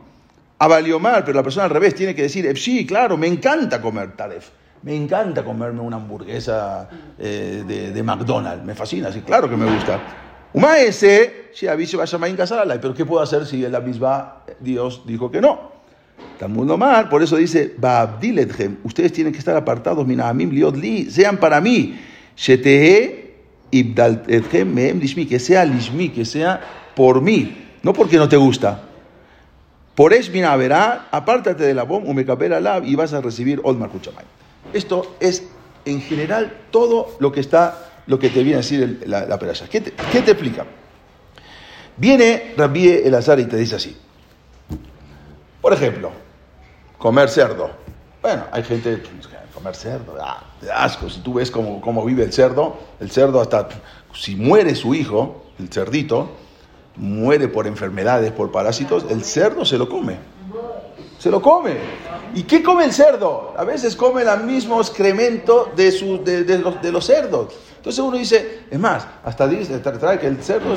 abaliomar, 0.60 1.25
pero 1.25 1.38
la 1.38 1.43
persona 1.43 1.65
al 1.65 1.71
revés 1.71 1.95
tiene 1.95 2.13
que 2.13 2.23
decir, 2.23 2.55
sí, 2.57 2.86
claro, 2.86 3.17
me 3.17 3.27
encanta 3.27 3.81
comer 3.81 4.15
taref, 4.15 4.49
me 4.83 4.95
encanta 4.95 5.43
comerme 5.43 5.81
una 5.81 5.95
hamburguesa 5.95 6.89
eh, 7.17 7.63
de, 7.65 7.91
de 7.91 8.03
McDonald's, 8.03 8.65
me 8.65 8.75
fascina, 8.75 9.11
sí, 9.11 9.21
claro 9.21 9.49
que 9.49 9.55
me 9.55 9.73
gusta. 9.73 9.99
Umaese, 10.53 11.49
si 11.53 11.67
aviso 11.67 11.97
vaya 11.97 12.17
a 12.17 12.35
casarla, 12.35 12.79
pero 12.79 12.93
¿qué 12.93 13.05
puedo 13.05 13.23
hacer 13.23 13.45
si 13.45 13.65
en 13.65 13.71
la 13.71 13.79
misma 13.79 14.43
Dios 14.59 15.01
dijo 15.05 15.31
que 15.31 15.41
no? 15.41 15.71
Talmud 16.37 16.69
Omar, 16.69 17.09
por 17.09 17.23
eso 17.23 17.37
dice, 17.37 17.73
Babdilethem, 17.77 18.77
ustedes 18.83 19.13
tienen 19.13 19.33
que 19.33 19.39
estar 19.39 19.55
apartados, 19.55 20.05
minamim 20.05 20.51
liot 20.51 20.75
li, 20.75 21.09
sean 21.09 21.37
para 21.37 21.59
mí, 21.61 21.99
shetehe 22.35 23.35
ibdalethem 23.71 24.71
mehem 24.71 24.99
lishmi, 24.99 25.25
que 25.25 25.39
sea 25.39 25.65
lishmi, 25.65 26.09
que 26.09 26.25
sea 26.25 26.61
por 26.95 27.21
mí, 27.21 27.57
no 27.81 27.93
porque 27.93 28.17
no 28.17 28.29
te 28.29 28.37
gusta. 28.37 28.81
Por 29.95 30.13
es 30.13 30.29
mina 30.29 30.55
verá, 30.55 31.07
apártate 31.11 31.63
de 31.63 31.73
la 31.73 31.83
bom, 31.83 32.03
umekapera 32.07 32.59
lab, 32.59 32.83
y 32.83 32.95
vas 32.95 33.13
a 33.13 33.21
recibir 33.21 33.61
Olmar 33.63 33.89
Kuchamay. 33.89 34.25
Esto 34.73 35.15
es, 35.19 35.43
en 35.86 36.01
general, 36.01 36.62
todo 36.71 37.15
lo 37.19 37.31
que 37.31 37.39
está, 37.39 37.91
lo 38.07 38.19
que 38.19 38.29
te 38.29 38.39
viene 38.43 38.55
a 38.55 38.57
decir 38.57 38.81
el- 38.83 39.03
la, 39.09 39.25
la. 39.25 39.38
¿Qué 39.39 39.81
te, 39.81 39.93
qué 40.12 40.21
te 40.21 40.31
explica? 40.31 40.65
Viene 41.97 42.53
Rabbi 42.57 42.88
Elazar 42.89 43.39
y 43.39 43.45
te 43.45 43.57
dice 43.57 43.75
así. 43.75 43.95
Por 45.62 45.73
ejemplo, 45.73 46.12
comer 46.97 47.29
cerdo. 47.29 47.71
Bueno, 48.21 48.45
hay 48.51 48.63
gente 48.63 49.01
que 49.01 49.09
comer 49.53 49.75
cerdo, 49.75 50.17
ah, 50.19 50.43
asco. 50.75 51.09
Si 51.09 51.19
tú 51.19 51.36
ves 51.36 51.51
cómo, 51.51 51.79
cómo 51.81 52.03
vive 52.03 52.23
el 52.23 52.33
cerdo, 52.33 52.77
el 52.99 53.12
cerdo 53.12 53.39
hasta, 53.41 53.69
si 54.13 54.36
muere 54.36 54.75
su 54.75 54.95
hijo, 54.95 55.45
el 55.59 55.69
cerdito, 55.69 56.31
muere 56.95 57.47
por 57.47 57.67
enfermedades, 57.67 58.31
por 58.31 58.51
parásitos, 58.51 59.05
el 59.09 59.23
cerdo 59.23 59.65
se 59.65 59.77
lo 59.77 59.88
come. 59.88 60.17
Se 61.23 61.31
lo 61.31 61.41
come. 61.41 61.77
¿Y 62.36 62.43
qué 62.43 62.62
come 62.62 62.83
el 62.83 62.91
cerdo? 62.91 63.53
A 63.55 63.63
veces 63.63 63.95
come 63.95 64.23
el 64.23 64.43
mismo 64.43 64.81
excremento 64.81 65.71
de, 65.73 65.89
de- 66.43 66.59
los, 66.59 66.81
de 66.81 66.91
los 66.91 67.05
cerdos. 67.05 67.53
Entonces 67.77 68.03
uno 68.03 68.17
dice, 68.17 68.63
es 68.69 68.77
más, 68.77 69.07
hasta 69.23 69.47
dice, 69.47 69.81
que 70.19 70.27
el 70.27 70.43
cerdo, 70.43 70.75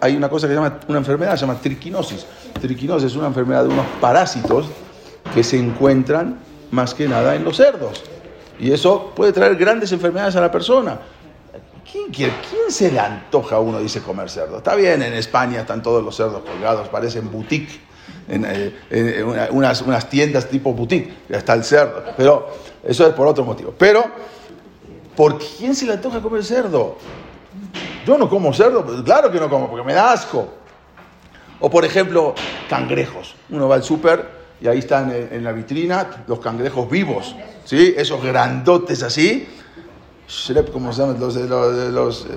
hay 0.00 0.14
una 0.16 0.28
cosa 0.28 0.46
que 0.46 0.52
se 0.52 0.60
llama, 0.60 0.78
una 0.86 0.98
enfermedad, 0.98 1.34
se 1.34 1.40
llama 1.40 1.58
triquinosis. 1.60 2.26
Triquinosis 2.60 3.10
es 3.10 3.16
una 3.16 3.26
enfermedad 3.26 3.64
de 3.64 3.70
unos 3.70 3.86
parásitos 4.00 4.66
que 5.34 5.42
se 5.42 5.58
encuentran 5.58 6.38
más 6.70 6.94
que 6.94 7.08
nada 7.08 7.34
en 7.34 7.42
los 7.42 7.56
cerdos. 7.56 8.04
Y 8.60 8.70
eso 8.70 9.12
puede 9.16 9.32
traer 9.32 9.56
grandes 9.56 9.90
enfermedades 9.90 10.36
a 10.36 10.40
la 10.40 10.52
persona. 10.52 11.00
¿Quién, 11.90 12.12
quiere- 12.12 12.34
quién 12.48 12.70
se 12.70 12.92
le 12.92 13.00
antoja 13.00 13.56
a 13.56 13.58
uno, 13.58 13.80
dice, 13.80 14.00
comer 14.00 14.30
cerdo? 14.30 14.58
Está 14.58 14.76
bien, 14.76 15.02
en 15.02 15.14
España 15.14 15.62
están 15.62 15.82
todos 15.82 16.04
los 16.04 16.14
cerdos 16.14 16.42
colgados, 16.44 16.86
parecen 16.86 17.32
boutique, 17.32 17.87
en, 18.28 18.44
eh, 18.46 18.74
en 18.90 19.24
una- 19.26 19.48
unas, 19.50 19.82
unas 19.82 20.08
tiendas 20.08 20.48
tipo 20.48 20.72
boutique, 20.72 21.12
ya 21.28 21.38
está 21.38 21.54
el 21.54 21.64
cerdo. 21.64 22.04
Pero 22.16 22.48
eso 22.84 23.06
es 23.06 23.14
por 23.14 23.26
otro 23.26 23.44
motivo. 23.44 23.74
Pero, 23.78 24.04
¿por 25.16 25.38
quién 25.38 25.74
se 25.74 25.86
le 25.86 25.94
antoja 25.94 26.20
comer 26.20 26.44
cerdo? 26.44 26.96
Yo 28.06 28.16
no 28.18 28.28
como 28.28 28.52
cerdo, 28.52 28.84
pues 28.84 29.02
claro 29.02 29.30
que 29.30 29.38
no 29.40 29.48
como, 29.50 29.68
porque 29.68 29.84
me 29.84 29.94
da 29.94 30.12
asco. 30.12 30.48
O 31.60 31.68
por 31.70 31.84
ejemplo, 31.84 32.34
cangrejos. 32.68 33.34
Uno 33.50 33.68
va 33.68 33.74
al 33.76 33.82
súper 33.82 34.38
y 34.60 34.68
ahí 34.68 34.78
están 34.78 35.10
en, 35.12 35.28
en 35.32 35.44
la 35.44 35.52
vitrina 35.52 36.24
los 36.26 36.38
cangrejos 36.40 36.88
vivos, 36.88 37.34
¿sí? 37.64 37.94
Esos 37.96 38.22
grandotes 38.22 39.02
así. 39.02 39.48
Shrep, 40.28 40.70
¿cómo 40.72 40.92
se 40.92 41.00
llaman? 41.00 41.18
Los, 41.18 41.34
de 41.34 41.48
los, 41.48 41.76
de 41.76 41.90
los, 41.90 42.26
eh, 42.26 42.28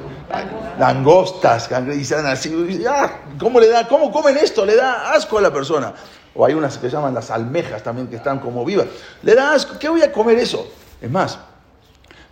langostas, 0.79 1.67
cangre- 1.67 1.95
y 1.97 2.01
están 2.01 2.25
así. 2.25 2.83
ah, 2.89 3.19
¿Cómo 3.37 3.59
le 3.59 3.67
da? 3.67 3.87
¿Cómo 3.87 4.11
comen 4.11 4.37
esto? 4.37 4.65
Le 4.65 4.75
da 4.75 5.11
asco 5.13 5.37
a 5.37 5.41
la 5.41 5.51
persona. 5.51 5.93
O 6.33 6.45
hay 6.45 6.53
unas 6.53 6.77
que 6.77 6.89
se 6.89 6.95
llaman 6.95 7.13
las 7.13 7.29
almejas 7.31 7.83
también 7.83 8.07
que 8.07 8.15
están 8.15 8.39
como 8.39 8.63
vivas. 8.63 8.87
Le 9.23 9.35
da 9.35 9.53
asco. 9.53 9.77
¿Qué 9.77 9.89
voy 9.89 10.01
a 10.01 10.11
comer 10.11 10.37
eso? 10.39 10.67
Es 11.01 11.11
más, 11.11 11.37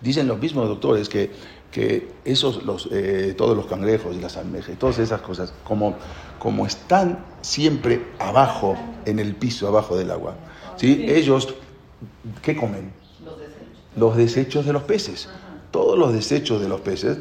Dicen 0.02 0.30
los 0.30 0.39
mismos 0.39 0.69
doctores 0.69 1.10
que, 1.10 1.30
que 1.74 2.10
esos, 2.24 2.63
los, 2.63 2.88
eh, 2.89 3.36
todos 3.38 3.54
los 3.58 3.65
cangrejos 3.65 4.15
y 4.15 4.22
las 4.22 4.38
almejas 4.38 4.69
y 4.69 4.76
todas 4.78 4.98
esas 4.98 5.19
cosas, 5.19 5.52
como, 5.65 5.95
como 6.39 6.65
están 6.65 7.26
siempre 7.41 8.08
abajo, 8.17 8.78
en 9.06 9.19
el 9.19 9.36
piso, 9.36 9.67
abajo 9.67 9.98
del 9.98 10.12
agua, 10.12 10.36
¿sí? 10.78 11.06
ellos, 11.10 11.54
¿qué 12.41 12.56
comen? 12.56 12.93
Los 13.98 14.15
desechos 14.15 14.65
de 14.65 14.72
los 14.72 14.84
peces. 14.84 15.28
Todos 15.72 15.98
los 15.98 16.14
desechos 16.14 16.62
de 16.62 16.68
los 16.68 16.82
peces 16.82 17.18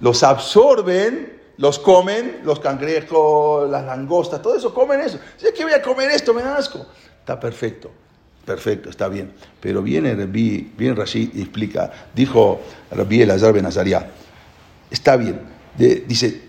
los 0.00 0.22
absorben, 0.22 1.40
los 1.56 1.78
comen, 1.78 2.40
los 2.44 2.60
cangrejos, 2.60 3.70
las 3.70 3.84
langostas, 3.84 4.42
todo 4.42 4.56
eso 4.56 4.74
comen 4.74 5.00
eso. 5.00 5.18
Si 5.36 5.46
es 5.46 5.52
que 5.52 5.64
voy 5.64 5.72
a 5.72 5.82
comer 5.82 6.10
esto, 6.10 6.34
me 6.34 6.42
da 6.42 6.56
asco. 6.56 6.86
Está 7.20 7.40
perfecto. 7.40 7.90
Perfecto, 8.44 8.90
está 8.90 9.08
bien. 9.08 9.32
Pero 9.60 9.82
viene 9.82 10.14
Rabbi, 10.14 10.72
viene 10.76 10.94
Rashid 10.94 11.34
y 11.34 11.42
explica, 11.42 11.90
dijo 12.14 12.60
Rabbi 12.92 13.22
Elazar 13.22 13.52
Ben 13.52 13.66
Azariah, 13.66 14.08
está 14.88 15.16
bien. 15.16 15.40
Dice, 15.76 16.42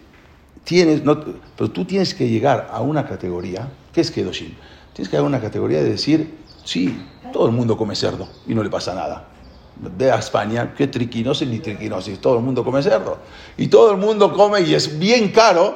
tienes, 0.64 1.04
no, 1.04 1.20
pero 1.58 1.72
tú 1.72 1.86
tienes 1.86 2.14
que 2.14 2.30
llegar 2.30 2.70
a 2.72 2.82
una 2.82 3.08
categoría, 3.08 3.68
¿qué 3.92 4.02
es 4.02 4.12
Kedoshim? 4.12 4.54
Tienes 4.94 5.10
que 5.10 5.18
llegar 5.18 5.26
a 5.26 5.28
una 5.28 5.42
categoría 5.42 5.82
de 5.82 5.90
decir, 5.90 6.36
sí, 6.64 7.04
todo 7.34 7.48
el 7.48 7.52
mundo 7.52 7.76
come 7.76 7.96
cerdo 7.96 8.30
y 8.46 8.54
no 8.54 8.62
le 8.62 8.70
pasa 8.70 8.94
nada. 8.94 9.30
A 10.12 10.18
España, 10.20 10.74
qué 10.76 10.88
triquinosis 10.88 11.48
ni 11.48 11.60
triquinosis, 11.60 12.20
todo 12.20 12.38
el 12.38 12.44
mundo 12.44 12.64
come 12.64 12.82
cerdo. 12.82 13.18
Y 13.58 13.68
todo 13.68 13.92
el 13.92 13.98
mundo 13.98 14.34
come 14.34 14.62
y 14.62 14.74
es 14.74 14.98
bien 14.98 15.30
caro 15.30 15.76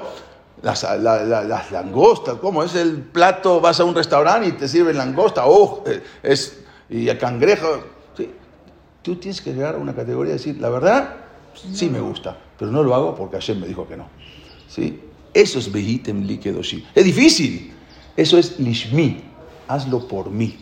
las, 0.64 0.84
la- 0.84 1.24
la- 1.24 1.66
langostas, 1.72 2.36
¿cómo? 2.36 2.64
Es 2.64 2.74
el 2.76 2.98
plato, 2.98 3.60
vas 3.62 3.80
a 3.80 3.84
un 3.84 3.94
restaurante 3.96 4.48
y 4.50 4.52
te 4.54 4.68
sirven 4.68 4.98
langosta, 4.98 5.44
oh, 5.46 5.84
eh, 5.86 6.02
es, 6.24 6.62
y 6.90 7.08
el 7.10 7.18
cangrejo. 7.18 7.68
Sí. 8.18 8.30
Tú 9.02 9.16
tienes 9.18 9.42
que 9.42 9.54
llegar 9.54 9.76
a 9.76 9.78
una 9.78 9.94
categoría 9.96 10.32
y 10.34 10.38
decir, 10.38 10.58
la 10.60 10.70
verdad, 10.70 11.16
sí 11.74 11.90
me 11.90 12.00
gusta, 12.00 12.38
pero 12.58 12.72
no 12.72 12.84
lo 12.84 12.94
hago 12.96 13.16
porque 13.16 13.38
ayer 13.38 13.56
me 13.58 13.68
dijo 13.68 13.88
que 13.88 13.98
no. 13.98 14.08
¿Sí? 14.68 15.00
Eso 15.34 15.60
es 15.60 15.72
Behitem 15.72 16.24
li 16.24 16.38
Kedoshim. 16.38 16.84
Es 16.94 17.06
difícil. 17.06 17.74
Eso 18.18 18.38
es 18.38 18.60
Lishmi. 18.60 19.24
Hazlo 19.68 20.08
por 20.08 20.30
mí. 20.30 20.58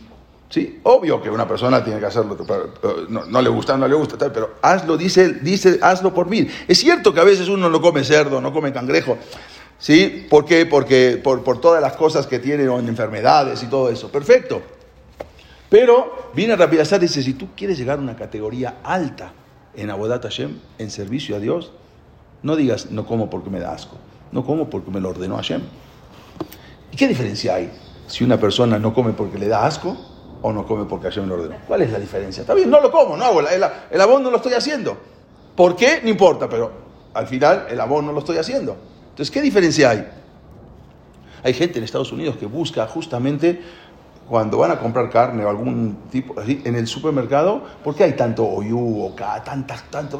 ¿Sí? 0.50 0.80
Obvio 0.84 1.22
que 1.22 1.30
una 1.30 1.48
persona 1.48 1.84
tiene 1.84 2.00
que 2.00 2.08
hacerlo, 2.08 2.36
pero 2.36 3.06
no, 3.08 3.26
no 3.26 3.42
le 3.42 3.50
gusta, 3.50 3.78
no 3.78 3.88
le 3.88 3.94
gusta, 3.94 4.18
tal, 4.18 4.32
pero 4.32 4.56
hazlo, 4.64 4.98
dice, 4.98 5.34
dice, 5.42 5.78
hazlo 5.82 6.12
por 6.12 6.28
mí. 6.28 6.48
Es 6.68 6.80
cierto 6.80 7.14
que 7.14 7.20
a 7.20 7.24
veces 7.24 7.50
uno 7.50 7.70
no 7.70 7.80
come 7.80 8.04
cerdo, 8.04 8.42
no 8.42 8.52
come 8.52 8.74
cangrejo. 8.74 9.18
¿Sí? 9.78 10.26
¿Por 10.28 10.46
qué? 10.46 10.66
Porque 10.66 11.22
por, 11.24 11.44
por 11.44 11.62
todas 11.62 11.82
las 11.82 11.96
cosas 11.96 12.26
que 12.26 12.40
tienen, 12.40 12.68
o 12.70 12.80
en 12.80 12.88
enfermedades 12.88 13.62
y 13.62 13.68
todo 13.68 13.90
eso. 13.90 14.12
Perfecto. 14.12 14.62
Pero 15.70 16.32
viene 16.34 16.56
Rapidazar 16.56 17.00
y 17.00 17.06
dice, 17.06 17.22
si 17.22 17.34
tú 17.34 17.50
quieres 17.56 17.78
llegar 17.78 18.00
a 18.00 18.02
una 18.02 18.16
categoría 18.16 18.78
alta 18.84 19.34
en 19.76 19.92
Abodat 19.92 20.24
Hashem, 20.24 20.58
en 20.80 20.90
servicio 20.90 21.36
a 21.36 21.40
Dios, 21.40 21.72
no 22.42 22.56
digas, 22.56 22.90
no 22.90 23.06
como 23.06 23.30
porque 23.30 23.52
me 23.52 23.60
da 23.60 23.72
asco, 23.72 23.98
no 24.32 24.44
como 24.44 24.70
porque 24.70 24.90
me 24.90 25.00
lo 25.00 25.10
ordenó 25.10 25.36
Hashem. 25.36 25.62
¿Y 26.92 26.98
qué 26.98 27.08
diferencia 27.08 27.54
hay 27.54 27.72
si 28.08 28.24
una 28.24 28.40
persona 28.40 28.80
no 28.80 28.96
come 28.96 29.14
porque 29.14 29.38
le 29.38 29.48
da 29.48 29.68
asco 29.68 29.96
o 30.42 30.54
no 30.54 30.66
come 30.66 30.86
porque 30.86 31.08
Hashem 31.08 31.28
lo 31.28 31.36
ordenó? 31.36 31.56
¿Cuál 31.68 31.82
es 31.82 31.92
la 31.92 32.00
diferencia? 32.00 32.42
Está 32.42 32.54
bien, 32.54 32.70
no 32.70 32.82
lo 32.82 32.92
como, 32.92 33.18
no 33.18 33.26
hago, 33.26 33.42
el, 33.42 33.64
el 33.92 34.02
abón 34.02 34.24
no 34.24 34.32
lo 34.32 34.38
estoy 34.38 34.54
haciendo. 34.54 34.98
¿Por 35.56 35.76
qué? 35.76 36.00
No 36.04 36.10
importa, 36.10 36.48
pero 36.48 36.72
al 37.14 37.28
final 37.28 37.68
el 37.70 37.80
abón 37.80 38.06
no 38.06 38.12
lo 38.12 38.20
estoy 38.20 38.38
haciendo. 38.38 38.78
Entonces, 39.10 39.32
¿qué 39.32 39.42
diferencia 39.42 39.90
hay? 39.90 40.08
Hay 41.44 41.54
gente 41.54 41.78
en 41.78 41.84
Estados 41.84 42.12
Unidos 42.12 42.38
que 42.38 42.46
busca 42.46 42.88
justamente 42.88 43.62
cuando 44.30 44.60
van 44.60 44.72
a 44.72 44.80
comprar 44.80 45.10
carne 45.10 45.44
o 45.44 45.50
algún 45.50 46.04
tipo 46.12 46.36
en 46.42 46.76
el 46.76 46.88
supermercado, 46.88 47.64
¿por 47.84 47.96
qué 47.96 48.04
hay 48.04 48.14
tanto 48.14 48.48
oyú 48.48 49.04
o 49.04 49.16
ca, 49.16 49.44
tantas, 49.44 49.84
tanto, 49.90 50.20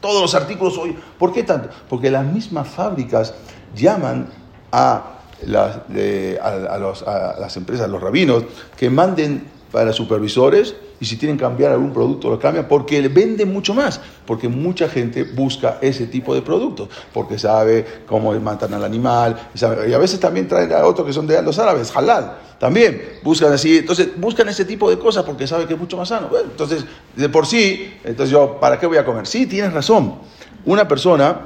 todos 0.00 0.22
los 0.22 0.34
artículos 0.34 0.78
hoy? 0.78 0.96
¿Por 1.18 1.32
qué 1.32 1.42
tanto? 1.42 1.68
Porque 1.88 2.10
las 2.10 2.24
mismas 2.24 2.66
fábricas 2.66 3.34
llaman 3.74 4.28
a 4.72 5.11
a, 5.46 7.36
las 7.40 7.56
empresas, 7.56 7.86
a 7.86 7.88
los 7.88 8.00
rabinos, 8.00 8.44
que 8.76 8.90
manden 8.90 9.50
para 9.70 9.92
supervisores 9.92 10.74
y 11.00 11.06
si 11.06 11.16
tienen 11.16 11.36
que 11.36 11.42
cambiar 11.42 11.72
algún 11.72 11.92
producto 11.92 12.30
lo 12.30 12.38
cambian 12.38 12.68
porque 12.68 13.08
venden 13.08 13.52
mucho 13.52 13.74
más, 13.74 14.00
porque 14.26 14.48
mucha 14.48 14.88
gente 14.88 15.24
busca 15.24 15.78
ese 15.80 16.06
tipo 16.06 16.34
de 16.34 16.42
productos, 16.42 16.88
porque 17.12 17.38
sabe 17.38 17.84
cómo 18.06 18.32
matan 18.38 18.74
al 18.74 18.84
animal, 18.84 19.48
y, 19.54 19.58
sabe, 19.58 19.92
a 19.92 19.98
veces 19.98 20.20
también 20.20 20.46
traen 20.46 20.72
a 20.72 20.84
otros 20.84 21.06
que 21.06 21.12
son 21.12 21.26
de 21.26 21.42
los 21.42 21.58
árabes, 21.58 21.90
halal, 21.96 22.36
también 22.62 23.18
buscan 23.24 23.52
así, 23.52 23.78
entonces 23.78 24.10
buscan 24.16 24.48
ese 24.48 24.64
tipo 24.64 24.88
de 24.88 24.96
cosas 24.96 25.24
porque 25.24 25.48
saben 25.48 25.66
que 25.66 25.74
es 25.74 25.80
mucho 25.80 25.96
más 25.96 26.08
sano. 26.08 26.28
Bueno, 26.28 26.50
entonces, 26.52 26.84
de 27.16 27.28
por 27.28 27.44
sí, 27.44 27.94
entonces 28.04 28.30
yo, 28.30 28.58
¿para 28.60 28.78
qué 28.78 28.86
voy 28.86 28.98
a 28.98 29.04
comer? 29.04 29.26
Sí, 29.26 29.46
tienes 29.46 29.72
razón. 29.72 30.20
Una 30.64 30.86
persona 30.86 31.40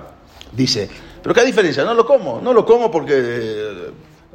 dice, 0.53 0.91
pero 1.23 1.35
¿qué 1.35 1.43
diferencia? 1.47 1.85
No 1.85 1.95
lo 1.95 2.05
como, 2.05 2.43
no 2.43 2.53
lo 2.53 2.67
como 2.67 2.91
porque, 2.91 3.86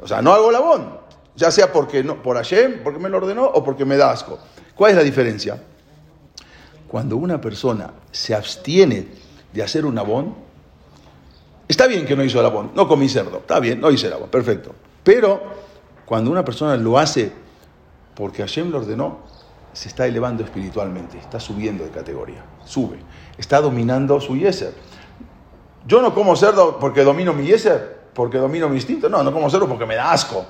o 0.02 0.08
sea, 0.08 0.20
no 0.20 0.32
hago 0.32 0.50
labón, 0.50 0.98
ya 1.36 1.50
sea 1.50 1.72
porque 1.72 2.02
no, 2.02 2.22
por 2.22 2.36
Hashem, 2.36 2.82
porque 2.82 2.98
me 2.98 3.08
lo 3.08 3.18
ordenó, 3.18 3.44
o 3.44 3.62
porque 3.62 3.84
me 3.84 3.96
da 3.96 4.10
asco. 4.10 4.38
¿Cuál 4.74 4.90
es 4.90 4.96
la 4.96 5.02
diferencia? 5.02 5.62
Cuando 6.88 7.16
una 7.16 7.40
persona 7.40 7.92
se 8.10 8.34
abstiene 8.34 9.06
de 9.52 9.62
hacer 9.62 9.86
un 9.86 9.96
abón, 9.98 10.34
está 11.68 11.86
bien 11.86 12.04
que 12.04 12.16
no 12.16 12.24
hizo 12.24 12.40
el 12.40 12.46
abón, 12.46 12.72
no 12.74 12.88
comí 12.88 13.08
cerdo, 13.08 13.38
está 13.38 13.60
bien, 13.60 13.80
no 13.80 13.90
hice 13.90 14.08
el 14.08 14.14
abón, 14.14 14.28
perfecto. 14.28 14.74
Pero 15.04 15.40
cuando 16.04 16.30
una 16.30 16.44
persona 16.44 16.76
lo 16.76 16.98
hace 16.98 17.32
porque 18.14 18.42
Hashem 18.42 18.70
lo 18.70 18.78
ordenó, 18.78 19.20
se 19.72 19.88
está 19.88 20.06
elevando 20.06 20.44
espiritualmente, 20.44 21.16
está 21.16 21.40
subiendo 21.40 21.84
de 21.84 21.90
categoría, 21.90 22.44
sube, 22.64 22.98
está 23.38 23.60
dominando 23.60 24.20
su 24.20 24.36
yeser. 24.36 24.74
Yo 25.86 26.02
no 26.02 26.12
como 26.12 26.36
cerdo 26.36 26.78
porque 26.78 27.04
domino 27.04 27.32
mi 27.32 27.46
yeser, 27.46 28.01
porque 28.14 28.38
domino 28.38 28.68
mi 28.68 28.76
instinto, 28.76 29.08
no, 29.08 29.22
no 29.22 29.32
como 29.32 29.48
cerdo 29.50 29.68
porque 29.68 29.86
me 29.86 29.96
da 29.96 30.12
asco. 30.12 30.44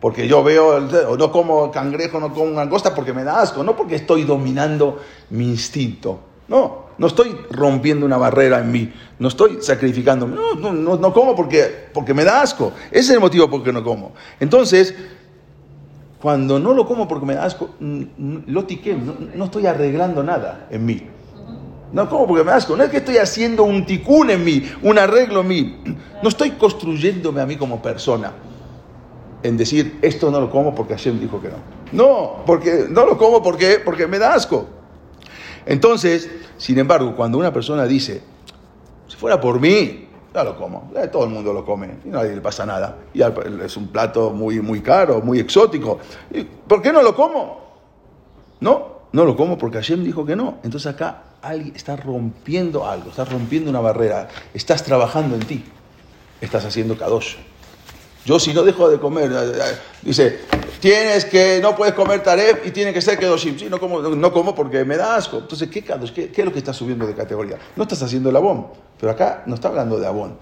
Porque 0.00 0.28
yo 0.28 0.44
veo, 0.44 0.76
el, 0.76 0.94
o 1.08 1.16
no 1.16 1.32
como 1.32 1.70
cangrejo, 1.70 2.20
no 2.20 2.32
como 2.32 2.52
langosta 2.52 2.94
porque 2.94 3.12
me 3.12 3.24
da 3.24 3.40
asco, 3.40 3.64
no 3.64 3.74
porque 3.74 3.96
estoy 3.96 4.24
dominando 4.24 5.00
mi 5.30 5.44
instinto. 5.44 6.20
No, 6.48 6.86
no 6.98 7.06
estoy 7.06 7.36
rompiendo 7.50 8.06
una 8.06 8.16
barrera 8.16 8.60
en 8.60 8.70
mí, 8.70 8.92
no 9.18 9.28
estoy 9.28 9.58
sacrificándome. 9.60 10.36
No, 10.36 10.54
no, 10.54 10.72
no, 10.72 10.96
no 10.96 11.12
como 11.12 11.34
porque, 11.34 11.88
porque 11.92 12.14
me 12.14 12.24
da 12.24 12.42
asco. 12.42 12.72
Ese 12.90 13.00
es 13.00 13.10
el 13.10 13.20
motivo 13.20 13.50
por 13.50 13.64
qué 13.64 13.72
no 13.72 13.82
como. 13.82 14.12
Entonces, 14.38 14.94
cuando 16.20 16.58
no 16.58 16.72
lo 16.72 16.86
como 16.86 17.08
porque 17.08 17.26
me 17.26 17.34
da 17.34 17.44
asco, 17.44 17.70
lo 17.80 18.64
tiqué, 18.64 18.94
no, 18.94 19.14
no 19.34 19.44
estoy 19.46 19.66
arreglando 19.66 20.22
nada 20.22 20.68
en 20.70 20.86
mí. 20.86 21.06
No 21.92 22.08
como 22.08 22.26
porque 22.26 22.44
me 22.44 22.52
asco, 22.52 22.76
no 22.76 22.82
es 22.84 22.90
que 22.90 22.98
estoy 22.98 23.18
haciendo 23.18 23.62
un 23.64 23.86
ticún 23.86 24.30
en 24.30 24.44
mí, 24.44 24.70
un 24.82 24.98
arreglo 24.98 25.40
en 25.40 25.48
mí. 25.48 25.82
No 26.22 26.30
estoy 26.30 26.52
construyéndome 26.52 27.42
a 27.42 27.46
mí 27.46 27.56
como 27.56 27.82
persona 27.82 28.32
en 29.42 29.56
decir 29.56 29.98
esto 30.02 30.30
no 30.30 30.40
lo 30.40 30.50
como 30.50 30.74
porque 30.74 30.94
Hashem 30.94 31.20
dijo 31.20 31.40
que 31.40 31.48
no. 31.48 31.56
No, 31.92 32.44
porque 32.46 32.86
no 32.88 33.04
lo 33.06 33.18
como 33.18 33.42
porque, 33.42 33.80
porque 33.84 34.06
me 34.06 34.18
da 34.18 34.34
asco. 34.34 34.66
Entonces, 35.66 36.30
sin 36.56 36.78
embargo, 36.78 37.14
cuando 37.14 37.38
una 37.38 37.52
persona 37.52 37.86
dice, 37.86 38.22
si 39.06 39.16
fuera 39.16 39.40
por 39.40 39.60
mí, 39.60 40.08
ya 40.34 40.44
lo 40.44 40.56
como, 40.56 40.90
todo 41.10 41.24
el 41.24 41.30
mundo 41.30 41.52
lo 41.52 41.64
come 41.64 41.98
y 42.04 42.08
nadie 42.08 42.34
le 42.34 42.40
pasa 42.40 42.66
nada. 42.66 42.96
Y 43.14 43.22
es 43.22 43.76
un 43.76 43.88
plato 43.88 44.30
muy, 44.30 44.60
muy 44.60 44.80
caro, 44.80 45.20
muy 45.20 45.38
exótico. 45.38 45.98
¿Y 46.30 46.42
¿Por 46.42 46.82
qué 46.82 46.92
no 46.92 47.02
lo 47.02 47.14
como? 47.14 47.60
No, 48.60 48.95
no 49.16 49.24
lo 49.24 49.34
como 49.34 49.56
porque 49.56 49.78
Hashem 49.78 50.04
dijo 50.04 50.26
que 50.26 50.36
no. 50.36 50.58
Entonces 50.62 50.92
acá 50.92 51.22
alguien 51.40 51.74
está 51.74 51.96
rompiendo 51.96 52.86
algo, 52.86 53.08
estás 53.08 53.32
rompiendo 53.32 53.70
una 53.70 53.80
barrera, 53.80 54.28
estás 54.52 54.84
trabajando 54.84 55.36
en 55.36 55.40
ti, 55.40 55.64
estás 56.38 56.66
haciendo 56.66 56.98
kadosh. 56.98 57.36
Yo 58.26 58.38
si 58.38 58.52
no 58.52 58.62
dejo 58.62 58.90
de 58.90 58.98
comer, 58.98 59.30
dice, 60.02 60.40
tienes 60.80 61.24
que, 61.24 61.60
no 61.62 61.74
puedes 61.74 61.94
comer 61.94 62.22
taref 62.22 62.66
y 62.66 62.72
tiene 62.72 62.92
que 62.92 63.00
ser 63.00 63.18
kedoshim. 63.18 63.58
Sí, 63.58 63.68
no 63.70 63.80
como, 63.80 64.02
no 64.02 64.32
como 64.34 64.54
porque 64.54 64.84
me 64.84 64.98
da 64.98 65.16
asco. 65.16 65.38
Entonces, 65.38 65.70
¿qué 65.70 65.80
kadosh? 65.80 66.12
¿Qué, 66.12 66.28
¿Qué, 66.28 66.42
es 66.42 66.44
lo 66.44 66.52
que 66.52 66.58
estás 66.58 66.76
subiendo 66.76 67.06
de 67.06 67.14
categoría? 67.14 67.56
No 67.74 67.84
estás 67.84 68.02
haciendo 68.02 68.28
el 68.28 68.36
abón, 68.36 68.66
pero 69.00 69.12
acá 69.12 69.44
no 69.46 69.54
está 69.54 69.68
hablando 69.68 69.98
de 69.98 70.06
abón. 70.06 70.36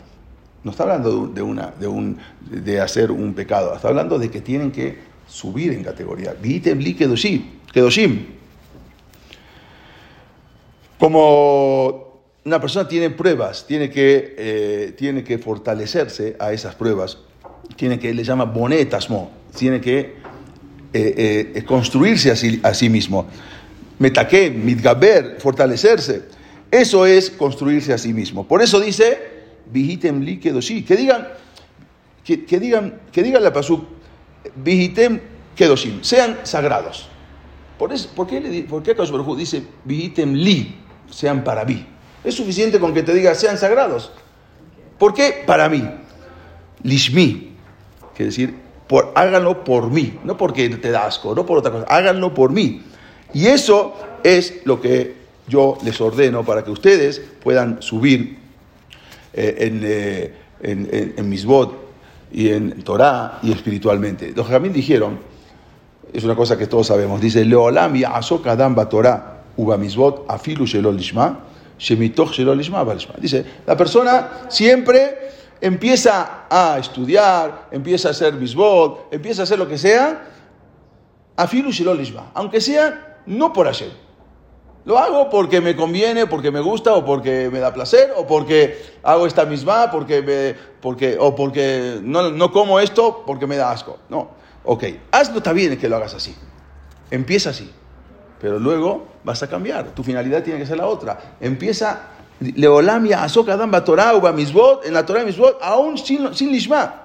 No 0.64 0.72
está 0.72 0.82
hablando 0.82 1.28
de, 1.28 1.42
una, 1.42 1.72
de, 1.78 1.86
un, 1.86 2.18
de 2.40 2.80
hacer 2.80 3.12
un 3.12 3.34
pecado. 3.34 3.72
Está 3.76 3.86
hablando 3.86 4.18
de 4.18 4.32
que 4.32 4.40
tienen 4.40 4.72
que 4.72 4.98
subir 5.28 5.72
en 5.72 5.84
categoría. 5.84 6.34
Vitem 6.34 6.80
li 6.80 6.94
kedoshim. 6.94 7.60
kedoshim. 7.72 8.42
Como 11.04 12.22
una 12.46 12.58
persona 12.58 12.88
tiene 12.88 13.10
pruebas, 13.10 13.66
tiene 13.66 13.90
que, 13.90 14.34
eh, 14.38 14.94
tiene 14.96 15.22
que 15.22 15.36
fortalecerse 15.36 16.34
a 16.38 16.50
esas 16.54 16.74
pruebas 16.76 17.18
tiene 17.76 17.98
que, 17.98 18.14
le 18.14 18.24
llama 18.24 18.46
bonetasmo, 18.46 19.30
tiene 19.54 19.82
que 19.82 20.16
eh, 20.94 21.52
eh, 21.54 21.64
construirse 21.66 22.30
a 22.30 22.36
sí, 22.36 22.58
a 22.62 22.72
sí 22.72 22.88
mismo. 22.88 23.26
Metaque, 23.98 24.48
mitgaber, 24.50 25.36
fortalecerse. 25.40 26.22
Eso 26.70 27.04
es 27.04 27.28
construirse 27.28 27.92
a 27.92 27.98
sí 27.98 28.14
mismo. 28.14 28.48
Por 28.48 28.62
eso 28.62 28.80
dice, 28.80 29.18
vihitem 29.70 30.22
li 30.22 30.38
kedoshi, 30.38 30.84
que 30.84 30.96
digan, 30.96 31.28
que, 32.24 32.58
digan, 32.58 33.02
que 33.12 33.22
digan 33.22 33.44
la 33.44 33.52
pasuk, 33.52 33.84
vihitem 34.56 35.20
kedoshim, 35.54 36.02
sean 36.02 36.38
sagrados. 36.44 37.10
Por, 37.78 37.92
eso, 37.92 38.08
¿por 38.16 38.26
qué, 38.26 38.66
por 38.66 38.82
qué 38.82 38.96
dice, 39.36 39.64
vihitem 39.84 40.32
li, 40.32 40.83
sean 41.10 41.44
para 41.44 41.64
mí? 41.64 41.86
Es 42.22 42.34
suficiente 42.34 42.80
con 42.80 42.94
que 42.94 43.02
te 43.02 43.12
diga, 43.12 43.34
sean 43.34 43.58
sagrados. 43.58 44.12
¿Por 44.98 45.14
qué? 45.14 45.42
Para 45.46 45.68
mí. 45.68 45.88
Lishmi, 46.82 47.52
quiere 48.14 48.30
decir, 48.30 48.54
por, 48.86 49.12
háganlo 49.14 49.64
por 49.64 49.90
mí, 49.90 50.18
no 50.24 50.36
porque 50.36 50.68
te 50.68 50.90
da 50.90 51.06
asco, 51.06 51.34
no 51.34 51.46
por 51.46 51.58
otra 51.58 51.72
cosa, 51.72 51.86
háganlo 51.88 52.34
por 52.34 52.50
mí. 52.50 52.82
Y 53.32 53.46
eso 53.46 53.94
es 54.22 54.60
lo 54.64 54.80
que 54.80 55.16
yo 55.48 55.78
les 55.82 56.00
ordeno 56.00 56.44
para 56.44 56.64
que 56.64 56.70
ustedes 56.70 57.20
puedan 57.42 57.82
subir 57.82 58.38
eh, 59.32 59.56
en, 59.58 59.80
eh, 59.82 60.34
en, 60.62 61.14
en, 61.16 61.28
Misbot 61.28 61.74
y 62.32 62.50
en 62.50 62.82
Torah 62.82 63.40
y 63.42 63.52
espiritualmente. 63.52 64.32
Los 64.34 64.46
Jamín 64.46 64.72
dijeron, 64.72 65.18
es 66.12 66.22
una 66.24 66.36
cosa 66.36 66.56
que 66.56 66.66
todos 66.66 66.86
sabemos, 66.86 67.20
dice, 67.20 67.44
Leolam 67.44 67.96
y 67.96 68.04
Azok 68.04 68.46
Adam 68.46 68.76
Torah, 68.88 69.33
Uba 69.56 69.76
Misbot, 69.76 70.26
Afilu 70.28 70.66
Shelol 70.66 70.96
Lishma, 70.96 71.40
Shemitoch 71.78 72.32
Shelo 72.32 72.54
Lishma. 72.54 72.84
Dice, 73.18 73.44
la 73.66 73.76
persona 73.76 74.46
siempre 74.48 75.30
empieza 75.60 76.46
a 76.50 76.78
estudiar, 76.78 77.68
empieza 77.70 78.08
a 78.08 78.10
hacer 78.10 78.34
bisbot, 78.34 79.12
empieza 79.12 79.42
a 79.42 79.44
hacer 79.44 79.58
lo 79.58 79.68
que 79.68 79.78
sea, 79.78 80.28
afilu 81.36 81.70
Shelo 81.70 81.94
Lishma, 81.94 82.30
aunque 82.34 82.60
sea 82.60 83.18
no 83.26 83.52
por 83.52 83.66
Hashem. 83.66 83.90
Lo 84.84 84.98
hago 84.98 85.30
porque 85.30 85.62
me 85.62 85.74
conviene, 85.74 86.26
porque 86.26 86.50
me 86.50 86.60
gusta, 86.60 86.92
o 86.92 87.06
porque 87.06 87.48
me 87.50 87.58
da 87.58 87.72
placer, 87.72 88.12
o 88.16 88.26
porque 88.26 88.78
hago 89.02 89.26
esta 89.26 89.46
misma, 89.46 89.90
porque 89.90 90.20
me, 90.20 90.54
porque, 90.82 91.16
o 91.18 91.34
porque 91.34 92.00
no, 92.02 92.30
no 92.30 92.52
como 92.52 92.78
esto 92.78 93.22
porque 93.26 93.46
me 93.46 93.56
da 93.56 93.70
asco. 93.70 93.98
No, 94.10 94.32
ok, 94.64 94.84
hazlo, 95.10 95.38
está 95.38 95.54
bien 95.54 95.78
que 95.78 95.88
lo 95.88 95.96
hagas 95.96 96.12
así. 96.12 96.36
Empieza 97.10 97.50
así, 97.50 97.70
pero 98.40 98.58
luego 98.58 99.06
vas 99.24 99.42
a 99.42 99.48
cambiar. 99.48 99.94
Tu 99.94 100.02
finalidad 100.02 100.42
tiene 100.42 100.58
que 100.58 100.66
ser 100.66 100.76
la 100.76 100.86
otra. 100.86 101.36
Empieza 101.40 102.08
Leolamia, 102.40 103.22
Azoka, 103.22 103.56
Damba, 103.56 103.84
Torah, 103.84 104.14
Uba, 104.14 104.32
Misbot, 104.32 104.84
en 104.84 104.94
la 104.94 105.06
Torah 105.06 105.22
y 105.22 105.26
Misbot, 105.26 105.58
aún 105.62 105.96
sin, 105.98 106.34
sin 106.34 106.50
Lishma. 106.50 107.02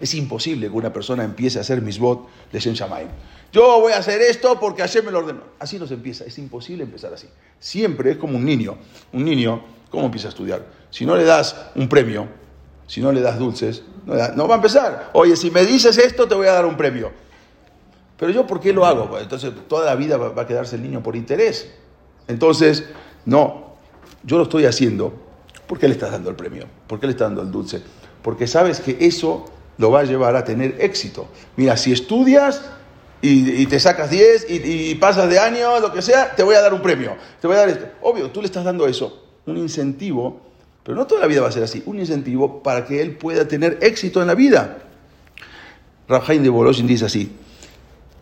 Es 0.00 0.14
imposible 0.14 0.68
que 0.68 0.74
una 0.74 0.92
persona 0.92 1.24
empiece 1.24 1.58
a 1.58 1.60
hacer 1.60 1.80
Misbot 1.80 2.28
de 2.50 2.58
Shem 2.58 2.74
Shamayim. 2.74 3.08
Yo 3.52 3.80
voy 3.80 3.92
a 3.92 3.98
hacer 3.98 4.20
esto 4.22 4.58
porque 4.58 4.82
Hashem 4.82 5.04
me 5.04 5.12
lo 5.12 5.18
ordenó. 5.18 5.42
Así 5.58 5.78
no 5.78 5.86
se 5.86 5.94
empieza, 5.94 6.24
es 6.24 6.38
imposible 6.38 6.84
empezar 6.84 7.12
así. 7.12 7.28
Siempre 7.60 8.12
es 8.12 8.16
como 8.16 8.36
un 8.36 8.44
niño. 8.44 8.76
Un 9.12 9.24
niño, 9.24 9.62
¿cómo 9.90 10.06
empieza 10.06 10.28
a 10.28 10.30
estudiar? 10.30 10.64
Si 10.90 11.06
no 11.06 11.16
le 11.16 11.24
das 11.24 11.56
un 11.74 11.88
premio, 11.88 12.26
si 12.86 13.00
no 13.00 13.12
le 13.12 13.20
das 13.20 13.38
dulces, 13.38 13.82
no 14.06 14.48
va 14.48 14.54
a 14.54 14.56
empezar. 14.56 15.10
Oye, 15.12 15.36
si 15.36 15.50
me 15.50 15.64
dices 15.64 15.96
esto, 15.98 16.26
te 16.26 16.34
voy 16.34 16.46
a 16.46 16.52
dar 16.52 16.66
un 16.66 16.76
premio. 16.76 17.12
Pero 18.22 18.32
yo, 18.32 18.46
¿por 18.46 18.60
qué 18.60 18.72
lo 18.72 18.86
hago? 18.86 19.18
Entonces, 19.18 19.50
toda 19.66 19.84
la 19.84 19.96
vida 19.96 20.16
va 20.16 20.42
a 20.42 20.46
quedarse 20.46 20.76
el 20.76 20.82
niño 20.82 21.02
por 21.02 21.16
interés. 21.16 21.68
Entonces, 22.28 22.84
no, 23.26 23.74
yo 24.22 24.36
lo 24.36 24.44
estoy 24.44 24.64
haciendo. 24.64 25.12
¿Por 25.66 25.80
qué 25.80 25.88
le 25.88 25.94
estás 25.94 26.12
dando 26.12 26.30
el 26.30 26.36
premio? 26.36 26.66
¿Por 26.86 27.00
qué 27.00 27.06
le 27.06 27.14
estás 27.14 27.30
dando 27.30 27.42
el 27.42 27.50
dulce? 27.50 27.82
Porque 28.22 28.46
sabes 28.46 28.78
que 28.78 28.96
eso 29.00 29.46
lo 29.76 29.90
va 29.90 30.02
a 30.02 30.04
llevar 30.04 30.36
a 30.36 30.44
tener 30.44 30.76
éxito. 30.78 31.26
Mira, 31.56 31.76
si 31.76 31.90
estudias 31.90 32.62
y, 33.20 33.66
te 33.66 33.80
sacas 33.80 34.10
10 34.10 34.46
y, 34.48 34.94
pasas 34.94 35.28
de 35.28 35.40
año, 35.40 35.80
lo 35.80 35.92
que 35.92 36.00
sea, 36.00 36.36
te 36.36 36.44
voy 36.44 36.54
a 36.54 36.60
dar 36.60 36.72
un 36.72 36.80
premio. 36.80 37.16
Te 37.40 37.48
voy 37.48 37.56
a 37.56 37.58
dar 37.58 37.70
esto. 37.70 37.86
Obvio, 38.02 38.30
tú 38.30 38.40
le 38.40 38.46
estás 38.46 38.62
dando 38.62 38.86
eso, 38.86 39.20
un 39.46 39.56
incentivo, 39.56 40.42
pero 40.84 40.96
no 40.96 41.08
toda 41.08 41.22
la 41.22 41.26
vida 41.26 41.40
va 41.40 41.48
a 41.48 41.52
ser 41.52 41.64
así, 41.64 41.82
un 41.86 41.98
incentivo 41.98 42.62
para 42.62 42.84
que 42.84 43.02
él 43.02 43.16
pueda 43.16 43.48
tener 43.48 43.78
éxito 43.80 44.20
en 44.20 44.28
la 44.28 44.36
vida. 44.36 44.78
Rabhaim 46.06 46.44
de 46.44 46.50
Boloshin 46.50 46.86
dice 46.86 47.06
así, 47.06 47.36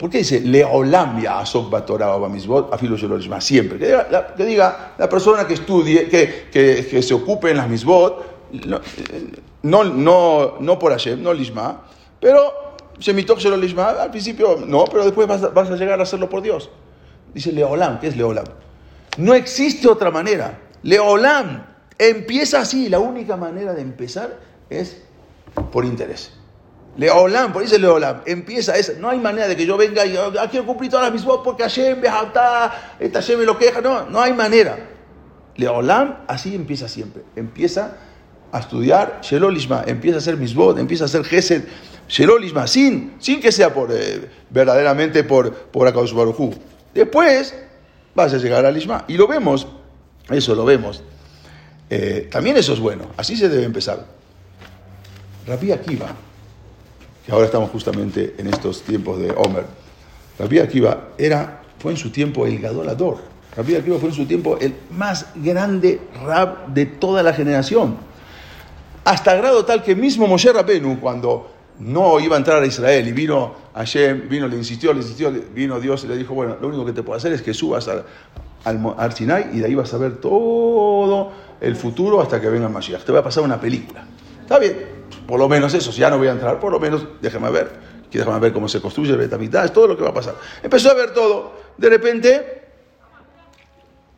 ¿Por 0.00 0.08
qué 0.08 0.18
dice 0.18 0.40
Leolam 0.40 1.22
Asok 1.28 1.68
Batorah 1.68 2.16
Bamisbot 2.16 2.72
Afilo? 2.72 2.96
Siempre. 3.38 3.78
Que 3.78 3.84
diga, 3.84 4.08
la, 4.10 4.34
que 4.34 4.44
diga 4.46 4.94
la 4.96 5.06
persona 5.10 5.46
que 5.46 5.52
estudie, 5.52 6.08
que, 6.08 6.48
que, 6.50 6.86
que 6.90 7.02
se 7.02 7.12
ocupe 7.12 7.50
en 7.50 7.58
las 7.58 7.68
Misbot, 7.68 8.24
no, 9.62 9.84
no, 9.84 10.54
no, 10.58 10.78
por 10.78 10.92
Hashem, 10.92 11.22
no 11.22 11.34
Lishma, 11.34 11.82
pero 12.18 12.74
Shemitok 12.98 13.42
Lishma, 13.58 13.90
al 13.90 14.10
principio 14.10 14.56
no, 14.66 14.86
pero 14.86 15.04
después 15.04 15.28
vas, 15.28 15.52
vas 15.52 15.70
a 15.70 15.76
llegar 15.76 16.00
a 16.00 16.04
hacerlo 16.04 16.30
por 16.30 16.40
Dios. 16.40 16.70
Dice 17.34 17.52
Leolam, 17.52 18.00
¿qué 18.00 18.06
es 18.06 18.16
Leolam? 18.16 18.46
No 19.18 19.34
existe 19.34 19.86
otra 19.86 20.10
manera. 20.10 20.60
Leolam 20.82 21.66
empieza 21.98 22.62
así, 22.62 22.88
la 22.88 23.00
única 23.00 23.36
manera 23.36 23.74
de 23.74 23.82
empezar 23.82 24.38
es 24.70 25.02
por 25.70 25.84
interés. 25.84 26.39
Leolam, 27.00 27.50
por 27.50 27.62
dice 27.62 27.78
Leolam, 27.78 28.20
empieza 28.26 28.76
esa. 28.76 28.92
No 28.98 29.08
hay 29.08 29.18
manera 29.18 29.48
de 29.48 29.56
que 29.56 29.64
yo 29.64 29.78
venga 29.78 30.04
y 30.04 30.14
"Ah, 30.18 30.46
quiero 30.50 30.66
cumplir 30.66 30.90
todas 30.90 31.06
las 31.06 31.14
mismas 31.14 31.38
porque 31.42 31.62
Hashem, 31.62 31.98
Behatá, 31.98 32.96
esta 33.00 33.22
Hashem 33.22 33.38
me 33.38 33.46
lo 33.46 33.56
queja. 33.56 33.80
No, 33.80 34.04
no 34.04 34.20
hay 34.20 34.34
manera. 34.34 34.76
Leolam, 35.56 36.18
así 36.28 36.54
empieza 36.54 36.88
siempre. 36.88 37.22
Empieza 37.36 37.96
a 38.52 38.58
estudiar 38.58 39.20
Shelolishma, 39.22 39.82
empieza 39.86 40.16
a 40.16 40.18
hacer 40.18 40.36
misbot, 40.36 40.78
empieza 40.78 41.04
a 41.04 41.06
hacer 41.06 41.24
Gesed, 41.24 41.62
Shelolishma, 42.06 42.66
sin, 42.66 43.14
sin 43.18 43.40
que 43.40 43.50
sea 43.50 43.72
por, 43.72 43.90
eh, 43.92 44.28
verdaderamente 44.50 45.24
por, 45.24 45.54
por 45.54 45.88
Akadosh 45.88 46.12
Baruj 46.12 46.38
Hu. 46.38 46.54
Después 46.92 47.54
vas 48.14 48.34
a 48.34 48.36
llegar 48.36 48.66
al 48.66 48.74
Lishma. 48.74 49.06
Y 49.08 49.14
lo 49.16 49.26
vemos, 49.26 49.66
eso 50.28 50.54
lo 50.54 50.66
vemos. 50.66 51.02
Eh, 51.88 52.28
también 52.30 52.58
eso 52.58 52.74
es 52.74 52.78
bueno, 52.78 53.06
así 53.16 53.36
se 53.38 53.48
debe 53.48 53.64
empezar. 53.64 54.04
Rabbi 55.46 55.72
Akiva, 55.72 56.08
ahora 57.30 57.46
estamos 57.46 57.70
justamente 57.70 58.34
en 58.38 58.48
estos 58.48 58.82
tiempos 58.82 59.18
de 59.18 59.30
Omer. 59.32 59.64
Rabbi 60.38 60.58
Akiva 60.58 61.10
era, 61.18 61.62
fue 61.78 61.92
en 61.92 61.98
su 61.98 62.10
tiempo 62.10 62.46
el 62.46 62.58
gadolador. 62.58 63.18
Rabbi 63.56 63.76
Akiva 63.76 63.98
fue 63.98 64.08
en 64.08 64.14
su 64.14 64.26
tiempo 64.26 64.58
el 64.60 64.74
más 64.90 65.26
grande 65.36 66.00
rab 66.24 66.68
de 66.68 66.86
toda 66.86 67.22
la 67.22 67.32
generación. 67.32 67.96
Hasta 69.04 69.34
grado 69.34 69.64
tal 69.64 69.82
que 69.82 69.94
mismo 69.94 70.26
Moshe 70.26 70.52
Rabenu, 70.52 71.00
cuando 71.00 71.50
no 71.78 72.20
iba 72.20 72.36
a 72.36 72.38
entrar 72.38 72.62
a 72.62 72.66
Israel 72.66 73.08
y 73.08 73.12
vino 73.12 73.54
Hashem, 73.74 74.28
vino, 74.28 74.46
le 74.46 74.56
insistió, 74.56 74.92
le 74.92 75.00
insistió, 75.00 75.32
vino 75.54 75.80
Dios 75.80 76.04
y 76.04 76.08
le 76.08 76.16
dijo, 76.16 76.34
bueno, 76.34 76.56
lo 76.60 76.68
único 76.68 76.84
que 76.84 76.92
te 76.92 77.02
puedo 77.02 77.16
hacer 77.16 77.32
es 77.32 77.42
que 77.42 77.54
subas 77.54 77.88
al, 77.88 78.04
al, 78.64 79.12
Sinai 79.14 79.50
y 79.52 79.58
de 79.60 79.66
ahí 79.66 79.74
vas 79.74 79.92
a 79.94 79.98
ver 79.98 80.16
todo 80.16 81.32
el 81.60 81.76
futuro 81.76 82.20
hasta 82.20 82.40
que 82.40 82.48
venga 82.48 82.68
Mashiach. 82.68 83.04
Te 83.04 83.12
voy 83.12 83.20
a 83.20 83.24
pasar 83.24 83.42
una 83.42 83.60
película. 83.60 84.04
Está 84.42 84.58
bien, 84.58 84.99
por 85.30 85.38
lo 85.38 85.48
menos 85.48 85.72
eso, 85.72 85.92
si 85.92 86.00
ya 86.00 86.10
no 86.10 86.18
voy 86.18 86.26
a 86.26 86.32
entrar, 86.32 86.58
por 86.58 86.72
lo 86.72 86.80
menos 86.80 87.06
déjame 87.22 87.50
ver. 87.50 87.70
Déjame 88.10 88.40
ver 88.40 88.52
cómo 88.52 88.68
se 88.68 88.80
construye 88.80 89.14
Betamigdash, 89.14 89.70
todo 89.70 89.86
lo 89.86 89.96
que 89.96 90.02
va 90.02 90.10
a 90.10 90.14
pasar. 90.14 90.34
Empezó 90.60 90.90
a 90.90 90.94
ver 90.94 91.14
todo. 91.14 91.52
De 91.78 91.88
repente, 91.88 92.62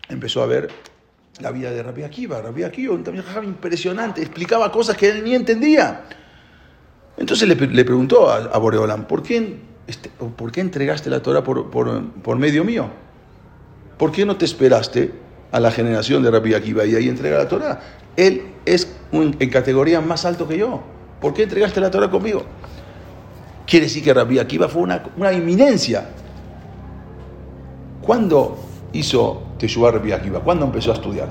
empezó 0.09 0.42
a 0.42 0.46
ver 0.46 0.70
la 1.40 1.51
vida 1.51 1.70
de 1.70 1.83
Rabbi 1.83 2.03
Akiva. 2.03 2.40
Rabbi 2.40 2.62
Akiva, 2.62 2.94
un 2.94 3.05
también 3.05 3.25
impresionante, 3.44 4.22
explicaba 4.22 4.72
cosas 4.72 4.96
que 4.96 5.11
él 5.11 5.22
ni 5.22 5.35
entendía. 5.35 6.05
Entonces 7.18 7.46
le, 7.46 7.55
le 7.55 7.85
preguntó 7.85 8.31
a, 8.31 8.37
a 8.37 8.59
Boreolam, 8.59 9.05
¿por 9.05 9.22
qué, 9.22 9.59
este, 9.87 10.09
¿por 10.09 10.51
qué 10.51 10.62
entregaste 10.62 11.11
la 11.11 11.20
Torah 11.20 11.44
por, 11.44 11.70
por, 11.70 12.38
medio 12.38 12.64
mío? 12.64 12.88
¿Por 13.98 14.12
qué 14.12 14.25
no 14.25 14.37
te 14.37 14.46
esperaste 14.46 15.12
a 15.51 15.61
la 15.61 15.70
generación 15.70 16.22
de 16.22 16.31
Rabbi 16.31 16.55
Akiva 16.55 16.87
y 16.87 16.94
ahí 16.94 17.09
entrega 17.11 17.37
la 17.37 17.48
Torah? 17.48 17.81
Él 18.16 18.44
es 18.64 18.90
en 19.12 19.51
categoría 19.51 20.01
más 20.01 20.25
alto 20.25 20.48
que 20.48 20.57
yo. 20.57 20.91
¿Por 21.22 21.32
qué 21.32 21.44
entregaste 21.44 21.80
la 21.80 21.88
Torah 21.88 22.11
conmigo? 22.11 22.42
Quiere 23.64 23.87
decir 23.87 24.02
que 24.02 24.12
Rabbi 24.12 24.40
Akiva 24.40 24.68
fue 24.68 24.82
una, 24.82 25.04
una 25.16 25.32
inminencia. 25.32 26.04
¿Cuándo 28.02 28.58
hizo 28.92 29.42
Teshuvah 29.56 29.92
Rabbi 29.92 30.11
Akiva? 30.11 30.40
¿Cuándo 30.40 30.66
empezó 30.66 30.90
a 30.90 30.94
estudiar? 30.94 31.28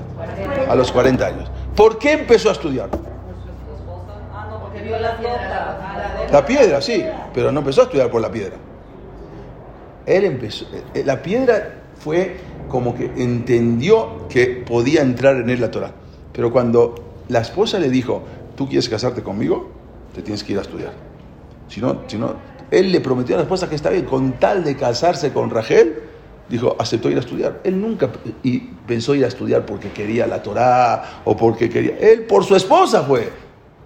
A 0.66 0.74
los 0.74 0.90
40 0.90 1.26
años. 1.26 1.50
¿Por 1.76 1.98
qué 1.98 2.12
empezó 2.12 2.48
a 2.48 2.52
estudiar? 2.52 2.88
La 6.32 6.46
piedra, 6.46 6.80
sí, 6.80 7.04
pero 7.34 7.52
no 7.52 7.60
empezó 7.60 7.82
a 7.82 7.84
estudiar 7.84 8.10
por 8.10 8.22
la 8.22 8.30
piedra. 8.30 8.56
Él 10.06 10.24
empezó, 10.24 10.64
eh, 10.94 11.04
la 11.04 11.22
piedra 11.22 11.82
fue 11.98 12.38
como 12.68 12.94
que 12.94 13.12
entendió 13.18 14.26
que 14.28 14.46
podía 14.66 15.02
entrar 15.02 15.36
en 15.36 15.50
él 15.50 15.60
la 15.60 15.70
Torah. 15.70 15.92
Pero 16.32 16.50
cuando 16.50 16.94
la 17.28 17.40
esposa 17.40 17.78
le 17.78 17.90
dijo, 17.90 18.22
¿tú 18.56 18.66
quieres 18.66 18.88
casarte 18.88 19.22
conmigo? 19.22 19.81
Te 20.14 20.22
tienes 20.22 20.44
que 20.44 20.52
ir 20.52 20.58
a 20.58 20.62
estudiar. 20.62 20.92
Si 21.68 21.80
no, 21.80 22.02
si 22.06 22.18
no, 22.18 22.34
él 22.70 22.92
le 22.92 23.00
prometió 23.00 23.34
a 23.34 23.38
la 23.38 23.42
esposa 23.42 23.68
que 23.68 23.74
está 23.76 23.90
bien, 23.90 24.04
con 24.04 24.32
tal 24.34 24.62
de 24.64 24.76
casarse 24.76 25.32
con 25.32 25.50
Rachel, 25.50 26.02
dijo, 26.48 26.76
aceptó 26.78 27.10
ir 27.10 27.16
a 27.16 27.20
estudiar. 27.20 27.60
Él 27.64 27.80
nunca 27.80 28.10
y 28.42 28.58
pensó 28.86 29.14
ir 29.14 29.24
a 29.24 29.28
estudiar 29.28 29.64
porque 29.64 29.90
quería 29.90 30.26
la 30.26 30.42
Torah 30.42 31.22
o 31.24 31.36
porque 31.36 31.70
quería. 31.70 31.96
Él 31.98 32.22
por 32.24 32.44
su 32.44 32.54
esposa 32.56 33.02
fue. 33.02 33.30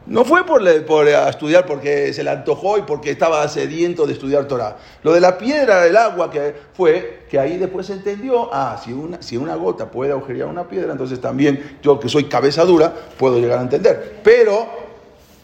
No 0.06 0.24
fue 0.24 0.46
por, 0.46 0.62
le- 0.62 0.82
por 0.82 1.08
a 1.08 1.28
estudiar 1.28 1.66
porque 1.66 2.12
se 2.12 2.22
le 2.22 2.30
antojó 2.30 2.78
y 2.78 2.82
porque 2.82 3.10
estaba 3.10 3.46
sediento 3.48 4.06
de 4.06 4.12
estudiar 4.12 4.46
Torah. 4.46 4.76
Lo 5.02 5.12
de 5.12 5.20
la 5.20 5.36
piedra, 5.36 5.84
el 5.84 5.96
agua, 5.96 6.30
que 6.30 6.54
fue 6.74 7.24
que 7.28 7.40
ahí 7.40 7.56
después 7.56 7.90
entendió, 7.90 8.48
ah, 8.52 8.80
si 8.84 8.92
una, 8.92 9.20
si 9.20 9.36
una 9.36 9.56
gota 9.56 9.90
puede 9.90 10.12
agujerear 10.12 10.46
una 10.46 10.68
piedra, 10.68 10.92
entonces 10.92 11.20
también 11.20 11.78
yo 11.82 11.98
que 11.98 12.08
soy 12.08 12.24
cabeza 12.24 12.64
dura 12.64 12.94
puedo 13.18 13.40
llegar 13.40 13.58
a 13.58 13.62
entender. 13.62 14.20
Pero, 14.22 14.66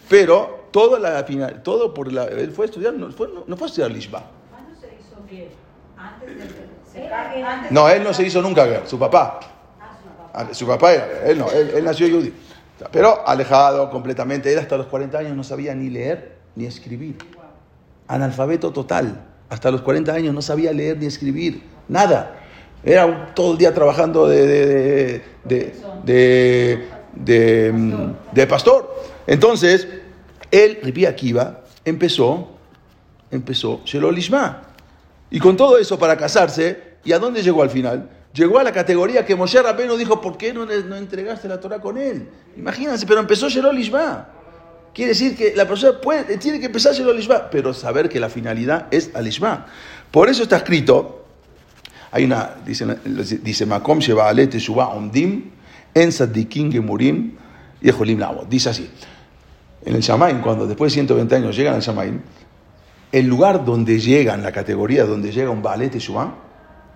pero, 0.09 0.62
todo, 0.73 0.99
la, 0.99 1.23
final, 1.25 1.63
todo 1.63 1.95
por 1.95 2.13
la... 2.13 2.25
Él 2.25 2.51
fue 2.51 2.65
a 2.65 2.67
estudiar, 2.67 2.95
no 2.95 3.11
fue, 3.13 3.29
no, 3.29 3.45
no 3.47 3.57
fue 3.57 3.67
a 3.67 3.69
estudiar 3.69 3.91
Lishma. 3.91 4.23
¿Cuándo 4.51 4.81
se 4.81 4.87
hizo 4.89 5.23
bien? 5.31 5.49
Antes 5.97 6.37
de 6.37 6.45
secar. 6.93 7.37
Antes 7.37 7.71
No, 7.71 7.89
él 7.89 8.03
no 8.03 8.13
se 8.13 8.25
hizo 8.27 8.43
nunca 8.43 8.65
guerra, 8.67 8.87
su 8.87 8.99
papá. 8.99 9.39
Ah, 9.81 9.97
su 10.03 10.09
papá. 10.09 10.31
Ah, 10.35 10.55
Su 10.55 10.67
papá 10.67 10.93
era, 10.95 11.07
él 11.27 11.39
no, 11.39 11.51
él, 11.51 11.71
él 11.77 11.85
nació 11.85 12.09
judío. 12.11 12.33
Pero 12.91 13.27
alejado 13.29 13.89
completamente, 13.91 14.53
él 14.53 14.59
hasta 14.59 14.77
los 14.77 14.87
40 14.87 15.17
años 15.19 15.37
no 15.37 15.45
sabía 15.45 15.73
ni 15.75 15.89
leer 15.89 16.39
ni 16.57 16.65
escribir. 16.67 17.17
Analfabeto 18.09 18.73
total. 18.73 19.25
Hasta 19.49 19.71
los 19.71 19.83
40 19.83 20.13
años 20.13 20.35
no 20.35 20.43
sabía 20.43 20.73
leer 20.73 20.97
ni 20.99 21.07
escribir. 21.07 21.63
Nada. 21.89 22.39
Era 22.83 23.07
un- 23.07 23.35
todo 23.35 23.53
el 23.53 23.59
día 23.59 23.73
trabajando 23.73 24.27
de, 24.27 24.47
de, 24.47 24.57
de, 24.65 25.23
de, 25.45 25.75
de- 26.05 26.89
de, 27.15 27.73
mm, 27.73 28.13
de 28.33 28.47
pastor. 28.47 28.93
Entonces, 29.27 29.87
él, 30.53 30.79
Ripi 30.83 31.07
Akiva, 31.07 31.63
empezó, 31.85 32.51
empezó 33.31 33.81
Shelol 33.85 34.15
Lishma. 34.15 34.63
Y 35.31 35.41
con 35.41 35.57
todo 35.57 35.79
eso 35.79 35.99
para 35.99 36.17
casarse, 36.17 36.99
¿y 37.05 37.13
a 37.13 37.19
dónde 37.19 37.43
llegó 37.43 37.63
al 37.63 37.71
final? 37.71 38.09
Llegó 38.35 38.59
a 38.59 38.63
la 38.63 38.73
categoría 38.73 39.27
que 39.27 39.35
Moshe 39.35 39.61
Rabbeinu 39.61 39.97
dijo, 39.97 40.21
¿por 40.21 40.37
qué 40.37 40.53
no, 40.53 40.65
no 40.67 40.97
entregaste 40.97 41.49
la 41.49 41.59
Torah 41.59 41.81
con 41.81 41.99
él? 41.99 42.29
Imagínense, 42.57 43.07
pero 43.07 43.21
empezó 43.21 43.49
Sherol 43.49 43.79
Ishma. 43.79 44.29
Quiere 44.95 45.11
decir 45.11 45.37
que 45.37 45.55
la 45.57 45.67
persona 45.67 45.99
puede, 46.01 46.37
tiene 46.37 46.61
que 46.61 46.67
empezar 46.67 46.95
Sherol 46.95 47.19
Ishma, 47.19 47.51
pero 47.51 47.75
saber 47.75 48.09
que 48.09 48.21
la 48.21 48.29
finalidad 48.29 48.89
es 48.91 49.11
al 49.15 49.27
Ishma. 49.27 49.67
Por 50.11 50.29
eso 50.29 50.43
está 50.43 50.59
escrito, 50.59 51.25
hay 52.11 52.25
una, 52.25 52.57
dice, 52.65 52.87
dice 53.43 53.65
Makom 53.65 54.01
Sheba 54.01 54.29
Omdim, 54.89 55.51
En 55.95 56.13
Sadikin 56.13 56.71
Gemurim, 56.71 57.37
Yeholim. 57.81 58.23
Dice 58.49 58.69
así, 58.69 58.91
en 59.85 59.95
el 59.95 60.01
Shamaim, 60.01 60.41
cuando 60.41 60.67
después 60.67 60.93
de 60.93 60.95
120 60.95 61.37
años 61.37 61.57
llegan 61.57 61.75
al 61.75 61.81
Shamaim, 61.81 62.21
el 63.11 63.27
lugar 63.27 63.65
donde 63.65 63.99
llegan, 63.99 64.43
la 64.43 64.53
categoría 64.53 65.05
donde 65.05 65.33
llega 65.33 65.51
un 65.51 65.63
Baale 65.63 65.89
Teshuvah, 65.89 66.33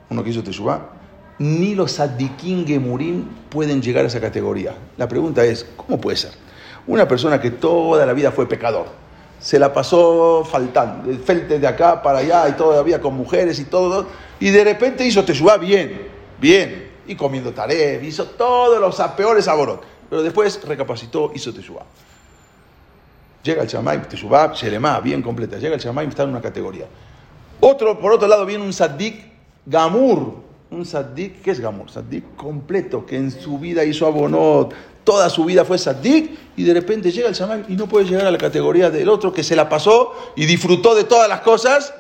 uno 0.09 0.25
que 0.25 0.31
hizo 0.31 0.43
Teshuvah, 0.43 0.91
ni 1.39 1.75
los 1.75 1.93
Sadikin 1.93 2.67
Gemurim 2.67 3.25
pueden 3.51 3.83
llegar 3.83 4.05
a 4.05 4.09
esa 4.09 4.21
categoría. 4.21 4.75
La 4.97 5.09
pregunta 5.09 5.45
es, 5.45 5.67
¿cómo 5.77 6.01
puede 6.01 6.17
ser? 6.17 6.31
Una 6.87 7.07
persona 7.07 7.41
que 7.41 7.51
toda 7.51 8.07
la 8.07 8.13
vida 8.13 8.31
fue 8.31 8.49
pecador, 8.49 8.87
se 9.39 9.59
la 9.59 9.73
pasó 9.73 10.47
faltando, 10.51 11.13
felte 11.19 11.59
de 11.59 11.67
acá 11.67 12.01
para 12.01 12.21
allá 12.21 12.49
y 12.49 12.53
todavía 12.53 13.01
con 13.01 13.15
mujeres 13.15 13.59
y 13.59 13.65
todo, 13.65 14.07
y 14.41 14.51
de 14.51 14.65
repente 14.65 15.05
hizo 15.05 15.25
Teshuvah 15.25 15.59
bien, 15.59 16.09
bien, 16.41 16.91
y 17.07 17.15
comiendo 17.15 17.53
taref, 17.53 18.03
hizo 18.03 18.25
todos 18.27 18.81
los 18.81 19.11
peores 19.11 19.47
aborot, 19.49 19.83
pero 20.09 20.23
después 20.23 20.61
recapacitó, 20.65 21.33
hizo 21.35 21.53
Teshuvah. 21.53 21.85
Llega 23.47 23.63
el 23.63 23.69
Shamaim, 23.69 24.03
Teshuvah, 24.03 24.55
Sheremá, 24.55 24.99
bien 24.99 25.23
completa, 25.23 25.57
llega 25.57 25.77
el 25.77 25.81
Shamaim, 25.81 26.09
está 26.09 26.25
en 26.25 26.31
una 26.31 26.41
categoría. 26.41 26.87
Otro, 27.61 27.97
por 27.97 28.11
otro 28.11 28.27
lado, 28.27 28.45
viene 28.45 28.65
un 28.65 28.73
Saddik 28.73 29.23
Gamur, 29.65 30.35
un 30.69 30.85
saddik, 30.85 31.43
¿qué 31.43 31.53
es 31.53 31.61
Gamur? 31.61 31.89
Saddik 31.89 32.35
completo, 32.35 33.07
que 33.07 33.17
en 33.17 33.31
su 33.31 33.61
vida 33.61 33.85
hizo 33.85 34.05
abonot, 34.05 34.75
toda 35.05 35.31
su 35.31 35.45
vida 35.45 35.65
fue 35.65 35.79
saddik, 35.79 36.37
y 36.57 36.65
de 36.65 36.75
repente 36.75 37.13
llega 37.13 37.29
el 37.29 37.35
shaman 37.35 37.67
y 37.69 37.77
no 37.77 37.89
puede 37.89 38.07
llegar 38.07 38.27
a 38.27 38.33
la 38.33 38.39
categoría 38.39 38.91
del 38.91 39.09
otro 39.09 39.33
que 39.33 39.45
se 39.45 39.55
la 39.55 39.69
pasó 39.69 40.13
y 40.35 40.45
disfrutó 40.45 40.97
de 40.97 41.05
todas 41.05 41.29
las 41.29 41.43
cosas, 41.43 41.95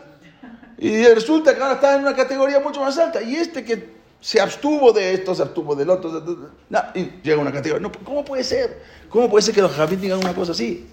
y 0.79 1.05
resulta 1.05 1.55
que 1.55 1.63
ahora 1.63 1.75
está 1.75 1.95
en 1.95 2.03
una 2.03 2.17
categoría 2.17 2.59
mucho 2.59 2.81
más 2.81 2.99
alta, 2.99 3.23
y 3.23 3.37
este 3.37 3.65
que 3.65 3.95
se 4.21 4.41
abstuvo 4.41 4.93
de 4.93 5.15
esto, 5.15 5.33
se 5.33 5.43
abstuvo 5.43 5.77
del 5.77 5.91
otro, 5.91 6.11
y 6.95 7.01
llega 7.23 7.39
a 7.39 7.41
una 7.41 7.53
categoría. 7.53 7.89
¿Cómo 8.05 8.25
puede 8.25 8.43
ser? 8.43 8.83
¿Cómo 9.09 9.31
puede 9.31 9.43
ser 9.43 9.55
que 9.55 9.63
los 9.63 9.71
jabín 9.71 10.01
digan 10.01 10.19
una 10.19 10.35
cosa 10.35 10.51
así? 10.51 10.87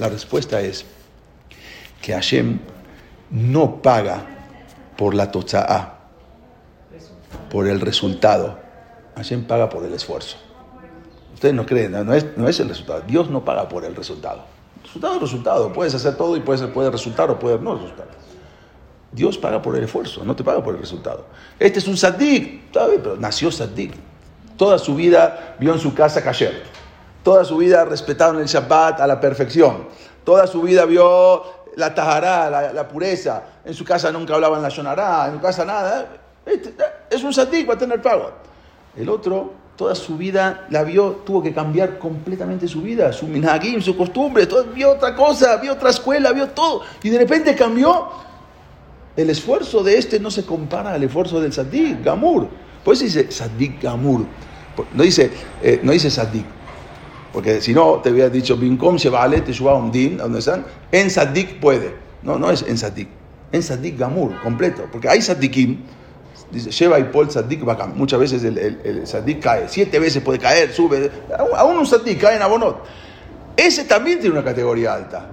La 0.00 0.08
respuesta 0.08 0.62
es 0.62 0.86
que 2.00 2.14
Hashem 2.14 2.58
no 3.30 3.82
paga 3.82 4.24
por 4.96 5.14
la 5.14 5.30
tocha'a 5.30 5.98
por 7.50 7.66
el 7.66 7.82
resultado. 7.82 8.58
Hashem 9.14 9.44
paga 9.44 9.68
por 9.68 9.84
el 9.84 9.92
esfuerzo. 9.92 10.38
Ustedes 11.34 11.54
no 11.54 11.66
creen, 11.66 11.92
no 11.92 12.14
es, 12.14 12.60
el 12.60 12.68
resultado. 12.68 13.02
Dios 13.06 13.28
no 13.28 13.44
paga 13.44 13.68
por 13.68 13.84
el 13.84 13.94
resultado. 13.94 14.44
Resultado 14.82 15.16
es 15.16 15.20
resultado. 15.20 15.70
Puedes 15.70 15.94
hacer 15.94 16.16
todo 16.16 16.34
y 16.34 16.40
puede, 16.40 16.90
resultar 16.90 17.30
o 17.30 17.38
puede 17.38 17.58
no 17.58 17.74
resultar. 17.74 18.08
Dios 19.12 19.36
paga 19.36 19.60
por 19.60 19.76
el 19.76 19.84
esfuerzo, 19.84 20.24
no 20.24 20.34
te 20.34 20.42
paga 20.42 20.64
por 20.64 20.76
el 20.76 20.80
resultado. 20.80 21.26
Este 21.58 21.78
es 21.78 21.86
un 21.86 21.98
saddik, 21.98 22.70
pero 22.72 23.16
nació 23.18 23.52
saddik. 23.52 23.92
Toda 24.56 24.78
su 24.78 24.94
vida 24.94 25.56
vio 25.60 25.74
en 25.74 25.78
su 25.78 25.92
casa 25.92 26.22
kasher. 26.22 26.79
Toda 27.22 27.44
su 27.44 27.56
vida 27.58 27.84
respetaron 27.84 28.40
el 28.40 28.46
Shabbat 28.46 29.00
a 29.00 29.06
la 29.06 29.20
perfección. 29.20 29.88
Toda 30.24 30.46
su 30.46 30.62
vida 30.62 30.84
vio 30.84 31.42
la 31.76 31.94
tajará, 31.94 32.72
la, 32.72 32.88
pureza. 32.88 33.42
En 33.64 33.74
su 33.74 33.84
casa 33.84 34.10
nunca 34.10 34.34
hablaban 34.34 34.62
la 34.62 34.68
shonará, 34.68 35.26
en 35.26 35.34
su 35.34 35.40
casa 35.40 35.64
nada. 35.64 36.06
Este, 36.46 36.74
es 37.10 37.22
un 37.22 37.32
sadik, 37.32 37.68
va 37.68 37.74
a 37.74 37.78
tener 37.78 38.00
pago. 38.00 38.30
El 38.96 39.08
otro, 39.08 39.52
toda 39.76 39.94
su 39.94 40.16
vida 40.16 40.66
la 40.70 40.82
vio, 40.82 41.22
tuvo 41.24 41.42
que 41.42 41.52
cambiar 41.52 41.98
completamente 41.98 42.66
su 42.66 42.82
vida, 42.82 43.12
su 43.12 43.26
minhagim, 43.26 43.80
su 43.80 43.96
costumbre, 43.96 44.46
todo, 44.46 44.64
vio 44.64 44.92
otra 44.92 45.14
cosa, 45.14 45.56
vio 45.56 45.74
otra 45.74 45.90
escuela, 45.90 46.32
vio 46.32 46.48
todo. 46.48 46.82
Y 47.02 47.10
de 47.10 47.18
repente 47.18 47.54
cambió. 47.54 48.30
El 49.16 49.28
esfuerzo 49.28 49.82
de 49.82 49.98
este 49.98 50.20
no 50.20 50.30
se 50.30 50.46
compara 50.46 50.94
al 50.94 51.02
esfuerzo 51.02 51.40
del 51.40 51.52
sadik, 51.52 52.02
gamur. 52.02 52.48
Por 52.84 52.94
eso 52.94 53.04
dice 53.04 53.30
sadik 53.30 53.82
gamur. 53.82 54.24
No 54.94 55.02
dice, 55.02 55.30
eh, 55.62 55.80
no 55.82 55.92
dice 55.92 56.10
sadik. 56.10 56.46
Porque 57.32 57.60
si 57.60 57.72
no, 57.72 58.00
te 58.02 58.10
hubiera 58.10 58.28
dicho, 58.28 58.56
Binkom 58.56 58.98
se 58.98 59.08
vale, 59.08 59.40
te 59.42 59.52
suba 59.52 59.74
un 59.74 59.92
din, 59.92 60.16
donde 60.16 60.40
están, 60.40 60.64
en 60.90 61.10
sadik 61.10 61.60
puede. 61.60 61.94
No, 62.22 62.38
no 62.38 62.50
es 62.50 62.62
en 62.62 62.76
sadik. 62.76 63.08
En 63.52 63.62
sadik 63.62 63.98
gamur, 63.98 64.40
completo. 64.42 64.86
Porque 64.90 65.08
hay 65.08 65.22
sadikim 65.22 65.78
Dice, 66.50 66.70
lleva 66.70 66.98
y 66.98 67.04
Paul 67.04 67.30
Sadik. 67.30 67.62
Muchas 67.94 68.18
veces 68.18 68.42
el, 68.44 68.58
el, 68.58 69.38
cae, 69.40 69.68
siete 69.68 69.98
veces 69.98 70.22
puede 70.22 70.38
caer, 70.38 70.72
sube. 70.72 71.10
Aún 71.56 71.78
un 71.78 71.86
Sadik 71.86 72.20
cae 72.20 72.36
en 72.36 72.42
Abonot. 72.42 72.84
Ese 73.56 73.84
también 73.84 74.18
tiene 74.18 74.34
una 74.34 74.44
categoría 74.44 74.94
alta. 74.94 75.28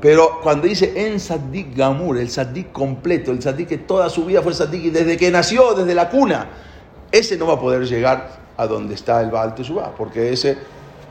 Pero 0.00 0.40
cuando 0.42 0.66
dice 0.66 0.92
en 0.94 1.18
Sadik 1.18 1.76
Gamur, 1.76 2.18
el 2.18 2.30
Sadik 2.30 2.70
completo, 2.72 3.32
el 3.32 3.42
Sadik 3.42 3.68
que 3.68 3.78
toda 3.78 4.08
su 4.08 4.24
vida 4.24 4.42
fue 4.42 4.54
Sadik 4.54 4.84
y 4.84 4.90
desde 4.90 5.16
que 5.16 5.30
nació, 5.30 5.74
desde 5.74 5.94
la 5.94 6.08
cuna, 6.08 6.46
ese 7.10 7.36
no 7.36 7.46
va 7.46 7.54
a 7.54 7.60
poder 7.60 7.84
llegar 7.84 8.38
a 8.56 8.66
donde 8.66 8.94
está 8.94 9.20
el 9.20 9.30
Baal 9.30 9.54
Teshuvah, 9.54 9.96
porque 9.96 10.32
ese, 10.32 10.56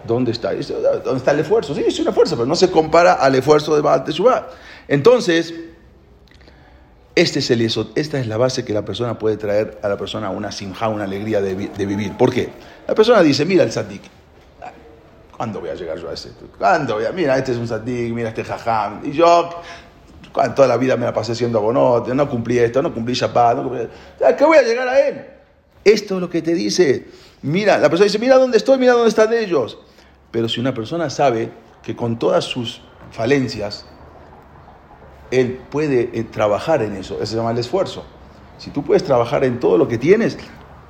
¿dónde 0.08 0.32
está? 0.32 0.54
¿Dónde 0.54 1.18
está 1.18 1.32
el 1.32 1.40
esfuerzo? 1.40 1.76
Sí, 1.76 1.84
es 1.86 2.00
una 2.00 2.12
fuerza, 2.12 2.36
pero 2.36 2.48
no 2.48 2.56
se 2.56 2.72
compara 2.72 3.14
al 3.14 3.36
esfuerzo 3.36 3.76
de 3.76 3.82
Baal 3.82 4.04
Teshuvah. 4.04 4.48
Entonces, 4.88 5.54
este 7.18 7.40
esta 7.40 8.20
es 8.20 8.28
la 8.28 8.38
base 8.38 8.64
que 8.64 8.74
la 8.74 8.86
persona 8.86 9.18
puede 9.18 9.38
traer 9.38 9.80
a 9.82 9.90
la 9.90 9.98
persona 9.98 10.30
una 10.30 10.52
simja, 10.52 10.88
una 10.88 11.04
alegría 11.04 11.42
de, 11.42 11.56
vivir. 11.56 12.16
¿Por 12.16 12.32
qué? 12.32 12.50
La 12.88 12.94
persona 12.94 13.24
dice, 13.24 13.44
mira 13.44 13.64
el 13.64 13.72
sadik. 13.72 14.04
¿Cuándo 15.36 15.60
voy 15.60 15.70
a 15.70 15.76
llegar 15.76 15.98
yo 16.00 16.10
a 16.10 16.14
ese? 16.14 16.32
¿Cuándo 16.58 16.96
voy 16.96 17.06
a? 17.06 17.12
Mira, 17.12 17.38
este 17.38 17.52
es 17.52 17.58
un 17.58 17.68
sadik, 17.68 18.14
mira 18.14 18.30
este 18.30 18.44
jajam. 18.44 19.02
Y 19.04 19.12
yo, 19.12 19.50
toda 20.56 20.68
la 20.68 20.78
vida 20.78 20.96
me 20.96 21.06
la 21.06 21.14
pasé 21.14 21.34
siendo 21.34 21.60
bonote, 21.60 22.14
no 22.14 22.30
cumplí 22.30 22.60
esto, 22.60 22.82
no 22.82 22.94
cumplí 22.94 23.14
Shabbat, 23.14 23.58
no 23.58 23.64
cumplí... 23.64 23.88
¿Qué 24.38 24.46
voy 24.46 24.58
a 24.58 24.62
llegar 24.62 24.88
a 24.88 25.08
él? 25.08 25.26
Esto 25.84 26.16
es 26.16 26.22
lo 26.22 26.30
que 26.30 26.42
te 26.42 26.54
dice. 26.54 27.08
Mira, 27.42 27.78
la 27.78 27.90
persona 27.90 28.06
dice, 28.06 28.20
mira 28.20 28.38
dónde 28.38 28.58
estoy, 28.58 28.78
mira 28.78 28.94
dónde 28.94 29.10
están 29.10 29.34
ellos. 29.34 29.80
Pero 30.32 30.50
si 30.50 30.60
una 30.60 30.74
persona 30.74 31.10
sabe 31.10 31.52
que 31.84 31.96
con 31.96 32.20
todas 32.20 32.44
sus 32.44 32.82
falencias, 33.12 33.86
él 35.32 35.60
puede 35.70 36.10
eh, 36.14 36.24
trabajar 36.24 36.82
en 36.82 36.96
eso. 36.96 37.16
Eso 37.16 37.26
se 37.26 37.36
llama 37.38 37.52
el 37.52 37.58
esfuerzo. 37.58 38.04
Si 38.58 38.72
tú 38.72 38.84
puedes 38.84 39.04
trabajar 39.04 39.44
en 39.44 39.60
todo 39.60 39.78
lo 39.78 39.88
que 39.88 39.98
tienes, 39.98 40.38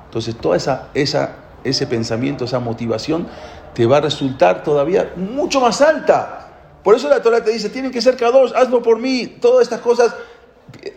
entonces 0.06 0.36
toda 0.38 0.58
esa, 0.58 0.90
esa, 0.94 1.36
ese 1.64 1.86
pensamiento, 1.88 2.46
esa 2.46 2.60
motivación, 2.60 3.28
te 3.74 3.86
va 3.86 3.98
a 3.98 4.02
resultar 4.02 4.64
todavía 4.64 5.14
mucho 5.16 5.60
más 5.60 5.82
alta. 5.82 6.80
Por 6.84 6.96
eso 6.96 7.10
la 7.10 7.22
Torah 7.22 7.44
te 7.44 7.52
dice, 7.52 7.70
tienen 7.70 7.92
que 7.92 8.02
ser 8.02 8.16
cada 8.16 8.32
dos, 8.32 8.54
hazlo 8.56 8.82
por 8.82 9.00
mí, 9.00 9.28
todas 9.42 9.64
estas 9.64 9.82
cosas, 9.82 10.16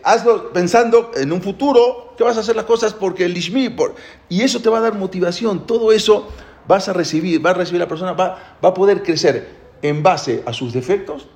hazlo 0.03 0.53
pensando 0.53 1.11
en 1.15 1.31
un 1.33 1.41
futuro, 1.41 2.13
que 2.17 2.23
vas 2.23 2.37
a 2.37 2.39
hacer 2.39 2.55
las 2.55 2.65
cosas 2.65 2.93
porque 2.93 3.25
el 3.25 3.33
Lishmi, 3.33 3.69
por, 3.69 3.95
y 4.29 4.41
eso 4.41 4.61
te 4.61 4.69
va 4.69 4.77
a 4.77 4.81
dar 4.81 4.93
motivación, 4.93 5.65
todo 5.67 5.91
eso 5.91 6.29
vas 6.67 6.89
a 6.89 6.93
recibir, 6.93 7.45
va 7.45 7.51
a 7.51 7.53
recibir 7.53 7.79
la 7.79 7.87
persona, 7.87 8.13
va, 8.13 8.57
va 8.63 8.69
a 8.69 8.73
poder 8.73 9.03
crecer 9.03 9.61
en 9.81 10.03
base 10.03 10.43
a 10.45 10.53
sus 10.53 10.73
defectos 10.73 11.27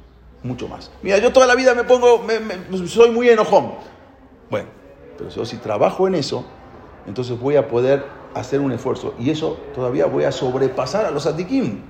mucho 0.44 0.68
más. 0.68 0.92
Mira, 1.02 1.18
yo 1.18 1.34
toda 1.34 1.48
la 1.48 1.56
vida 1.56 1.74
me 1.74 1.84
pongo, 1.84 2.26
soy 2.88 3.12
muy 3.12 3.30
enojón. 3.30 3.74
Bueno, 4.50 4.70
pero 5.18 5.30
yo 5.30 5.46
si 5.46 5.58
trabajo 5.58 6.08
en 6.08 6.16
eso, 6.16 6.46
entonces 7.08 7.38
voy 7.40 7.56
a 7.56 7.68
poder 7.68 8.06
hacer 8.34 8.60
un 8.60 8.72
esfuerzo. 8.72 9.16
Y 9.20 9.32
eso 9.32 9.58
todavía 9.74 10.06
voy 10.06 10.24
a 10.24 10.32
sobrepasar 10.32 11.06
a 11.06 11.12
los 11.12 11.26
atikim. 11.26 11.82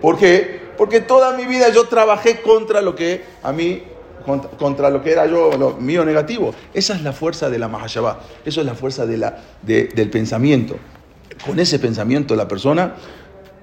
¿Por 0.00 0.18
qué? 0.18 0.60
Porque 0.76 1.00
toda 1.00 1.36
mi 1.36 1.44
vida 1.44 1.68
yo 1.70 1.84
trabajé 1.84 2.42
contra 2.42 2.80
lo 2.80 2.94
que 2.94 3.22
a 3.42 3.52
mí, 3.52 3.82
contra, 4.58 4.90
lo 4.90 5.02
que 5.02 5.12
era 5.12 5.26
yo, 5.26 5.52
lo 5.52 5.74
mío 5.74 6.04
negativo. 6.04 6.54
Esa 6.74 6.94
es 6.94 7.02
la 7.02 7.12
fuerza 7.12 7.50
de 7.50 7.58
la 7.58 7.68
Mahashabah. 7.68 8.20
Eso 8.44 8.60
es 8.60 8.66
la 8.66 8.74
fuerza 8.74 9.06
de 9.06 9.18
la, 9.18 9.38
del 9.62 10.10
pensamiento. 10.10 10.76
Con 11.44 11.58
ese 11.58 11.78
pensamiento 11.78 12.36
la 12.36 12.46
persona 12.46 12.94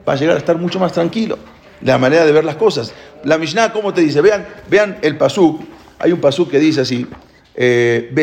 va 0.07 0.13
a 0.13 0.15
llegar 0.15 0.36
a 0.36 0.39
estar 0.39 0.57
mucho 0.57 0.80
más 0.80 0.93
tranquilo 0.93 1.38
la 1.82 1.97
manera 1.97 2.25
de 2.25 2.32
ver 2.32 2.43
las 2.43 2.55
cosas. 2.55 2.93
La 3.23 3.38
Mishnah, 3.38 3.71
¿cómo 3.71 3.93
te 3.93 4.01
dice? 4.01 4.21
Vean, 4.21 4.45
vean 4.69 4.97
el 5.01 5.17
pasuk. 5.17 5.61
Hay 5.99 6.11
un 6.11 6.19
pasuk 6.19 6.49
que 6.49 6.59
dice 6.59 6.82
así. 6.82 7.07
Eh, 7.55 8.13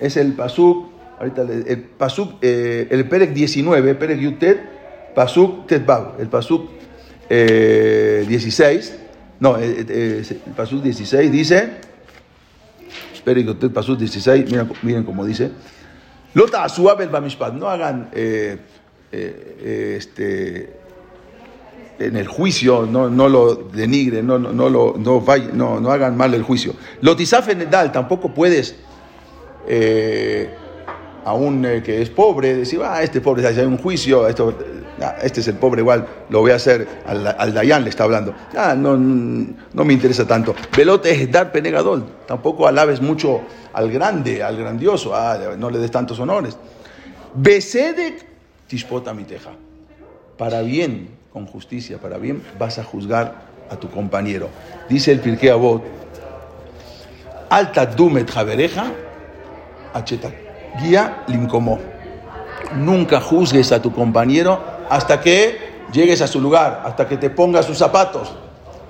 es 0.00 0.16
el 0.16 0.32
pasuk, 0.32 0.90
ahorita 1.18 1.42
el 1.42 1.78
pasuk, 1.96 2.34
eh, 2.42 2.88
el 2.90 3.08
Perek 3.08 3.32
19, 3.32 3.94
Perek 3.94 4.18
Yutet, 4.18 4.60
pasuk 5.14 5.68
Tetbab, 5.68 6.20
el 6.20 6.26
pasuk 6.26 6.68
16, 7.28 7.30
eh, 7.30 8.98
no, 9.38 9.56
el 9.56 10.24
pasuk 10.56 10.82
16 10.82 11.30
dice, 11.30 11.70
Perek 13.24 13.46
Yutet, 13.46 13.72
pasuk 13.72 13.96
16, 13.96 14.50
miren, 14.50 14.72
miren 14.82 15.04
cómo 15.04 15.24
dice, 15.24 15.52
Lota 16.34 16.64
Asuab 16.64 17.00
el 17.00 17.08
Bamishpat, 17.08 17.54
no 17.54 17.68
hagan 17.68 18.08
este 19.12 20.82
en 21.98 22.16
el 22.16 22.26
juicio, 22.26 22.86
no, 22.86 23.08
no 23.08 23.28
lo 23.28 23.54
denigren, 23.54 24.26
no, 24.26 24.38
no, 24.38 24.68
lo, 24.68 24.94
no, 24.98 25.24
no, 25.52 25.80
no 25.80 25.90
hagan 25.90 26.16
mal 26.16 26.34
el 26.34 26.42
juicio. 26.42 26.74
Lotizaf 27.00 27.48
en 27.48 27.70
Dal, 27.70 27.92
tampoco 27.92 28.32
puedes 28.32 28.76
eh, 29.68 30.54
a 31.24 31.34
un 31.34 31.64
eh, 31.64 31.82
que 31.82 32.02
es 32.02 32.10
pobre, 32.10 32.56
decir, 32.56 32.80
ah, 32.82 33.02
este 33.02 33.20
pobre, 33.20 33.46
hay 33.46 33.58
un 33.60 33.78
juicio, 33.78 34.26
esto, 34.26 34.56
este 35.22 35.40
es 35.40 35.48
el 35.48 35.56
pobre, 35.56 35.80
igual 35.82 36.06
lo 36.28 36.40
voy 36.40 36.50
a 36.52 36.56
hacer, 36.56 36.86
al, 37.06 37.26
al 37.26 37.54
Dayan 37.54 37.84
le 37.84 37.90
está 37.90 38.04
hablando. 38.04 38.34
Ah, 38.56 38.74
no, 38.76 38.96
no 38.96 39.84
me 39.84 39.92
interesa 39.92 40.26
tanto. 40.26 40.54
Velote 40.76 41.10
es 41.10 41.30
dar 41.30 41.52
penegadol, 41.52 42.04
tampoco 42.26 42.66
alabes 42.66 43.00
mucho 43.00 43.42
al 43.72 43.90
grande, 43.90 44.42
al 44.42 44.56
grandioso, 44.56 45.14
ah, 45.14 45.38
no 45.56 45.70
le 45.70 45.78
des 45.78 45.90
tantos 45.90 46.18
honores. 46.18 46.56
Besedek 47.34 48.26
tishpota 48.66 49.14
mi 49.14 49.24
teja. 49.24 49.50
Para 50.36 50.62
bien, 50.62 51.08
con 51.32 51.46
justicia, 51.46 51.98
para 51.98 52.18
bien, 52.18 52.42
vas 52.58 52.78
a 52.78 52.84
juzgar 52.84 53.34
a 53.70 53.76
tu 53.76 53.90
compañero. 53.90 54.48
Dice 54.88 55.12
el 55.12 55.20
Pirkei 55.20 55.48
Avot, 55.50 55.82
alta 57.48 57.86
dumet 57.86 58.30
javereja, 58.30 58.92
acheta 59.94 60.30
guía 60.80 61.24
lincomó. 61.26 61.78
Nunca 62.76 63.20
juzgues 63.20 63.72
a 63.72 63.82
tu 63.82 63.92
compañero 63.92 64.60
hasta 64.88 65.20
que 65.20 65.58
llegues 65.92 66.20
a 66.22 66.26
su 66.26 66.40
lugar, 66.40 66.82
hasta 66.84 67.06
que 67.06 67.16
te 67.16 67.30
pongas 67.30 67.66
sus 67.66 67.78
zapatos. 67.78 68.34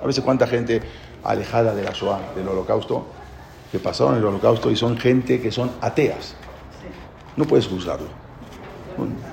A 0.01 0.07
veces 0.07 0.23
cuánta 0.23 0.47
gente 0.47 0.81
alejada 1.23 1.73
de 1.73 1.83
la 1.83 1.91
Shoah, 1.91 2.19
del 2.35 2.47
holocausto, 2.47 3.05
que 3.73 3.79
pasaron 3.79 4.15
el 4.15 4.23
holocausto 4.23 4.69
y 4.69 4.75
son 4.75 4.99
gente 4.99 5.41
que 5.41 5.51
son 5.51 5.71
ateas. 5.81 6.35
No 7.35 7.45
puedes 7.45 7.65
juzgarlo. 7.65 8.05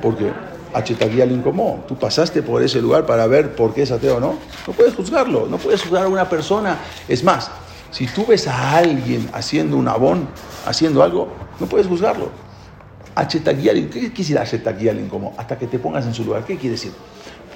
Porque 0.01 0.32
Achetaguía 0.72 1.26
le 1.26 1.34
incomó. 1.34 1.84
Tú 1.86 1.95
pasaste 1.99 2.41
por 2.43 2.62
ese 2.62 2.80
lugar 2.80 3.05
para 3.05 3.26
ver 3.26 3.55
por 3.55 3.74
qué 3.74 3.82
es 3.82 3.91
ateo 3.91 4.16
o 4.16 4.20
no. 4.20 4.36
No 4.66 4.72
puedes 4.72 4.95
juzgarlo. 4.95 5.47
No 5.47 5.59
puedes 5.59 5.82
juzgar 5.82 6.05
a 6.05 6.09
una 6.09 6.26
persona. 6.26 6.78
Es 7.07 7.22
más, 7.22 7.51
si 7.91 8.07
tú 8.07 8.24
ves 8.24 8.49
a 8.49 8.78
alguien 8.78 9.28
haciendo 9.34 9.76
un 9.76 9.86
abón, 9.88 10.26
haciendo 10.64 11.03
algo, 11.03 11.28
no 11.61 11.66
puedes 11.66 11.86
juzgarlo. 11.86 12.30
¿Qué 13.14 14.11
quisiera 14.14 14.41
Achetaguía 14.41 14.95
le 14.95 15.03
incomó? 15.03 15.34
Hasta 15.36 15.59
que 15.59 15.66
te 15.66 15.78
pongas 15.78 16.07
en 16.07 16.14
su 16.14 16.24
lugar. 16.24 16.47
¿Qué 16.47 16.57
quiere 16.57 16.76
decir? 16.76 16.93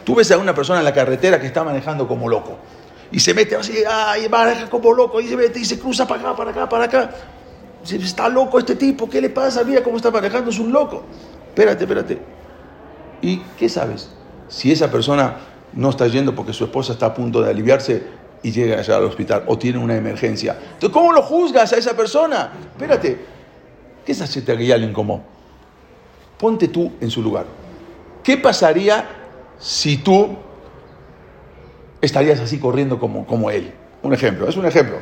Tú 0.05 0.17
ves 0.17 0.31
a 0.33 0.37
una 0.37 0.55
persona 0.55 0.81
en 0.81 0.85
la 0.85 0.93
carretera 0.93 1.41
que 1.41 1.47
está 1.47 1.65
manejando 1.65 2.07
como 2.07 2.29
loco 2.29 2.59
y 3.11 3.21
se 3.21 3.35
mete 3.35 3.57
así, 3.57 3.79
ay, 3.89 4.29
maneja 4.29 4.69
como 4.69 4.93
loco 4.93 5.21
y 5.21 5.29
se 5.29 5.37
mete 5.37 5.61
y 5.61 5.65
se 5.65 5.79
cruza 5.79 6.07
para 6.07 6.21
acá, 6.21 6.37
para 6.37 6.51
acá, 6.51 6.69
para 6.69 6.85
acá. 6.85 7.11
Está 7.91 8.29
loco 8.29 8.59
este 8.59 8.77
tipo, 8.77 9.09
¿qué 9.09 9.21
le 9.21 9.31
pasa? 9.31 9.63
Mira 9.63 9.83
cómo 9.83 9.97
está 9.97 10.11
manejando, 10.11 10.51
es 10.51 10.59
un 10.59 10.73
loco. 10.73 11.05
Espérate, 11.49 11.85
espérate. 11.85 12.19
¿Y 13.21 13.39
qué 13.59 13.69
sabes? 13.69 14.11
Si 14.49 14.73
esa 14.73 14.91
persona 14.91 15.37
no 15.75 15.91
está 15.91 16.07
yendo 16.07 16.35
porque 16.35 16.53
su 16.53 16.65
esposa 16.65 16.93
está 16.93 17.07
a 17.07 17.15
punto 17.15 17.43
de 17.43 17.51
aliviarse 17.51 18.03
y 18.43 18.53
llega 18.53 18.79
allá 18.79 18.97
al 18.97 19.05
hospital 19.05 19.45
o 19.47 19.59
tiene 19.59 19.79
una 19.79 19.97
emergencia. 19.97 20.57
Entonces, 20.75 20.91
¿cómo 20.91 21.13
lo 21.13 21.23
juzgas 21.23 21.73
a 21.73 21.77
esa 21.77 21.97
persona? 21.97 22.53
Espérate, 22.73 23.19
¿qué 24.05 24.13
es 24.13 24.21
hacer 24.21 24.45
que 24.45 24.73
alguien 24.73 24.93
como? 24.93 25.25
Ponte 26.39 26.69
tú 26.69 26.93
en 27.01 27.11
su 27.11 27.23
lugar. 27.23 27.47
¿Qué 28.23 28.37
pasaría 28.37 29.09
si 29.59 29.99
tú 29.99 30.37
estarías 32.05 32.41
así 32.41 32.59
corriendo 32.59 32.99
como, 32.99 33.27
como 33.27 33.51
él? 33.51 33.73
Un 34.03 34.13
ejemplo, 34.13 34.49
es 34.49 34.57
un 34.57 34.67
ejemplo. 34.67 34.99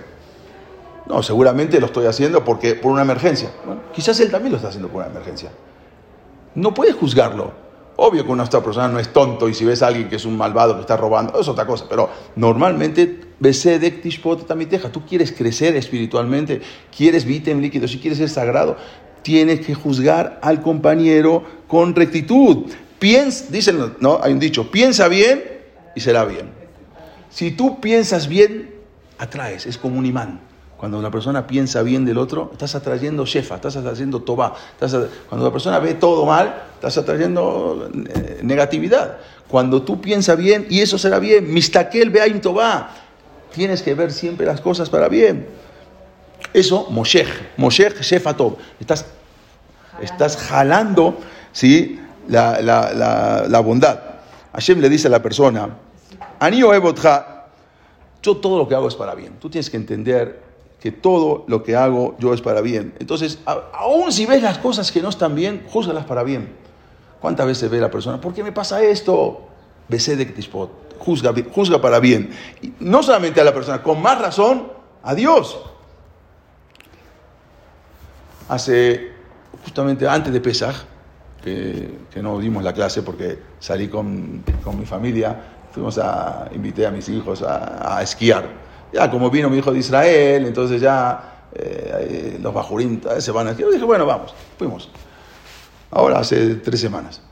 No, 1.06 1.22
seguramente 1.22 1.80
lo 1.80 1.86
estoy 1.86 2.06
haciendo 2.06 2.44
porque, 2.44 2.74
por 2.74 2.92
una 2.92 3.02
emergencia. 3.02 3.50
quizás 3.92 4.18
él 4.20 4.30
también 4.30 4.52
lo 4.52 4.56
está 4.56 4.68
haciendo 4.68 4.88
por 4.88 5.02
una 5.02 5.10
emergencia. 5.10 5.50
No 6.54 6.72
puedes 6.72 6.94
juzgarlo. 6.94 7.52
Obvio 7.96 8.24
que 8.24 8.32
una 8.32 8.44
persona 8.46 8.88
no 8.88 8.98
es 8.98 9.12
tonto 9.12 9.48
y 9.48 9.54
si 9.54 9.64
ves 9.64 9.82
a 9.82 9.88
alguien 9.88 10.08
que 10.08 10.16
es 10.16 10.24
un 10.24 10.36
malvado 10.36 10.74
que 10.74 10.80
está 10.80 10.96
robando, 10.96 11.38
es 11.38 11.48
otra 11.48 11.66
cosa. 11.66 11.86
Pero 11.88 12.08
normalmente, 12.36 13.20
tú 14.90 15.04
quieres 15.04 15.32
crecer 15.32 15.76
espiritualmente, 15.76 16.62
quieres 16.96 17.26
en 17.50 17.60
líquido, 17.60 17.86
si 17.86 17.98
quieres 17.98 18.18
ser 18.18 18.30
sagrado, 18.30 18.76
tienes 19.22 19.60
que 19.60 19.74
juzgar 19.74 20.38
al 20.42 20.62
compañero 20.62 21.44
con 21.68 21.94
rectitud. 21.94 22.70
Piensa, 22.98 23.46
dicen, 23.50 23.94
no, 24.00 24.20
hay 24.22 24.32
un 24.32 24.38
dicho, 24.38 24.70
piensa 24.70 25.08
bien 25.08 25.42
y 25.94 26.00
será 26.00 26.24
bien. 26.24 26.61
Si 27.32 27.50
tú 27.50 27.80
piensas 27.80 28.28
bien, 28.28 28.74
atraes, 29.18 29.66
es 29.66 29.78
como 29.78 29.98
un 29.98 30.06
imán. 30.06 30.40
Cuando 30.76 30.98
una 30.98 31.10
persona 31.10 31.46
piensa 31.46 31.82
bien 31.82 32.04
del 32.04 32.18
otro, 32.18 32.50
estás 32.52 32.74
atrayendo 32.74 33.24
shefa, 33.24 33.54
estás 33.54 33.76
atrayendo 33.76 34.22
toba. 34.22 34.54
cuando 35.28 35.46
la 35.46 35.52
persona 35.52 35.78
ve 35.78 35.94
todo 35.94 36.26
mal, 36.26 36.62
estás 36.74 36.98
atrayendo 36.98 37.88
eh, 37.94 38.40
negatividad. 38.42 39.18
Cuando 39.48 39.82
tú 39.82 40.00
piensas 40.00 40.36
bien, 40.36 40.66
y 40.68 40.80
eso 40.80 40.98
será 40.98 41.20
bien, 41.20 41.54
mistakel 41.54 42.10
beaim 42.10 42.40
toba, 42.40 42.90
tienes 43.54 43.82
que 43.82 43.94
ver 43.94 44.12
siempre 44.12 44.44
las 44.44 44.60
cosas 44.60 44.90
para 44.90 45.08
bien. 45.08 45.46
Eso, 46.52 46.88
moshech, 46.90 47.28
moshech 47.56 48.00
shefa 48.00 48.36
tob. 48.36 48.56
Estás, 48.80 49.06
estás 50.00 50.36
jalando 50.36 51.16
¿sí? 51.52 52.00
la, 52.28 52.60
la, 52.60 53.46
la, 53.48 53.60
bondad. 53.60 54.00
Hashem 54.52 54.80
le 54.80 54.88
dice 54.88 55.06
a 55.06 55.10
la 55.10 55.22
persona, 55.22 55.76
Anio 56.42 56.72
yo 58.20 58.36
todo 58.36 58.58
lo 58.58 58.66
que 58.66 58.74
hago 58.74 58.88
es 58.88 58.96
para 58.96 59.14
bien. 59.14 59.34
Tú 59.38 59.48
tienes 59.48 59.70
que 59.70 59.76
entender 59.76 60.42
que 60.80 60.90
todo 60.90 61.44
lo 61.46 61.62
que 61.62 61.76
hago 61.76 62.16
yo 62.18 62.34
es 62.34 62.40
para 62.40 62.60
bien. 62.60 62.94
Entonces, 62.98 63.38
aún 63.44 64.12
si 64.12 64.26
ves 64.26 64.42
las 64.42 64.58
cosas 64.58 64.90
que 64.90 65.00
no 65.00 65.10
están 65.10 65.36
bien, 65.36 65.64
júzgalas 65.68 66.04
para 66.04 66.24
bien. 66.24 66.52
¿Cuántas 67.20 67.46
veces 67.46 67.70
ve 67.70 67.78
la 67.78 67.92
persona, 67.92 68.20
¿por 68.20 68.34
qué 68.34 68.42
me 68.42 68.50
pasa 68.50 68.82
esto? 68.82 69.42
Besé 69.88 70.16
de 70.16 70.34
juzga, 70.98 71.32
juzga 71.54 71.80
para 71.80 72.00
bien. 72.00 72.30
Y 72.60 72.72
no 72.80 73.04
solamente 73.04 73.40
a 73.40 73.44
la 73.44 73.54
persona, 73.54 73.80
con 73.80 74.02
más 74.02 74.20
razón 74.20 74.72
a 75.04 75.14
Dios. 75.14 75.60
Hace, 78.48 79.12
justamente 79.62 80.08
antes 80.08 80.32
de 80.32 80.40
Pesaj, 80.40 80.74
que, 81.42 81.98
no 82.20 82.40
dimos 82.40 82.64
la 82.64 82.72
clase 82.72 83.02
porque 83.02 83.38
salí 83.60 83.86
con, 83.86 84.42
con, 84.64 84.78
mi 84.78 84.86
familia, 84.86 85.61
fuimos 85.72 85.98
a, 85.98 86.48
invité 86.54 86.86
a 86.86 86.90
mis 86.90 87.08
hijos 87.08 87.42
a, 87.42 87.96
a 87.98 88.02
esquiar 88.02 88.62
ya 88.92 89.10
como 89.10 89.30
vino 89.30 89.48
mi 89.48 89.58
hijo 89.58 89.72
de 89.72 89.78
Israel, 89.78 90.46
entonces 90.46 90.80
ya 90.80 91.48
eh, 91.54 92.38
los 92.40 92.52
bajurín 92.52 93.00
se 93.18 93.32
van 93.32 93.48
a... 93.48 93.56
Yo 93.56 93.70
dije, 93.70 93.84
bueno, 93.84 94.04
vamos, 94.04 94.34
fuimos. 94.58 94.90
Ahora 95.90 96.18
hace 96.18 96.56
tres 96.56 96.80
semanas. 96.80 97.22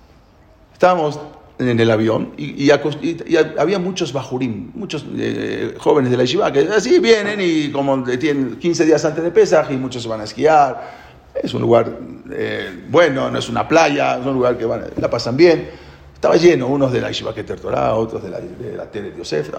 Estábamos 0.72 1.20
en 1.59 1.78
el 1.78 1.91
avión 1.91 2.32
y, 2.38 2.70
había 2.70 3.78
muchos 3.78 4.14
bajurín, 4.14 4.72
muchos 4.74 5.05
eh, 5.14 5.74
jóvenes 5.78 6.11
de 6.11 6.16
la 6.16 6.24
yeshiva 6.24 6.51
que 6.51 6.61
así 6.61 6.99
vienen 6.99 7.38
y 7.43 7.70
como 7.70 8.03
tienen 8.05 8.57
15 8.57 8.86
días 8.86 9.05
antes 9.05 9.22
de 9.22 9.30
Pesaj 9.30 9.70
y 9.70 9.76
muchos 9.76 10.03
se 10.03 10.09
van 10.09 10.22
a 10.22 10.24
esquiar. 10.24 11.11
Es 11.34 11.53
un 11.53 11.61
lugar 11.61 11.99
eh, 12.32 12.84
bueno, 12.88 13.30
no 13.30 13.38
es 13.38 13.49
una 13.51 13.68
playa, 13.68 14.18
es 14.18 14.26
un 14.26 14.34
lugar 14.34 14.57
que 14.57 14.66
la 14.66 15.11
pasan 15.11 15.36
bien. 15.36 15.89
Estaba 16.20 16.36
lleno, 16.36 16.66
unos 16.66 16.92
de 16.92 17.00
la 17.00 17.08
Yeshiva 17.08 17.34
Keter 17.34 17.58
Torah, 17.58 17.94
otros 17.94 18.22
de 18.22 18.28
la, 18.28 18.40
de 18.40 18.76
la 18.76 18.84
Tele 18.84 19.10
de 19.10 19.16
Yosef. 19.16 19.50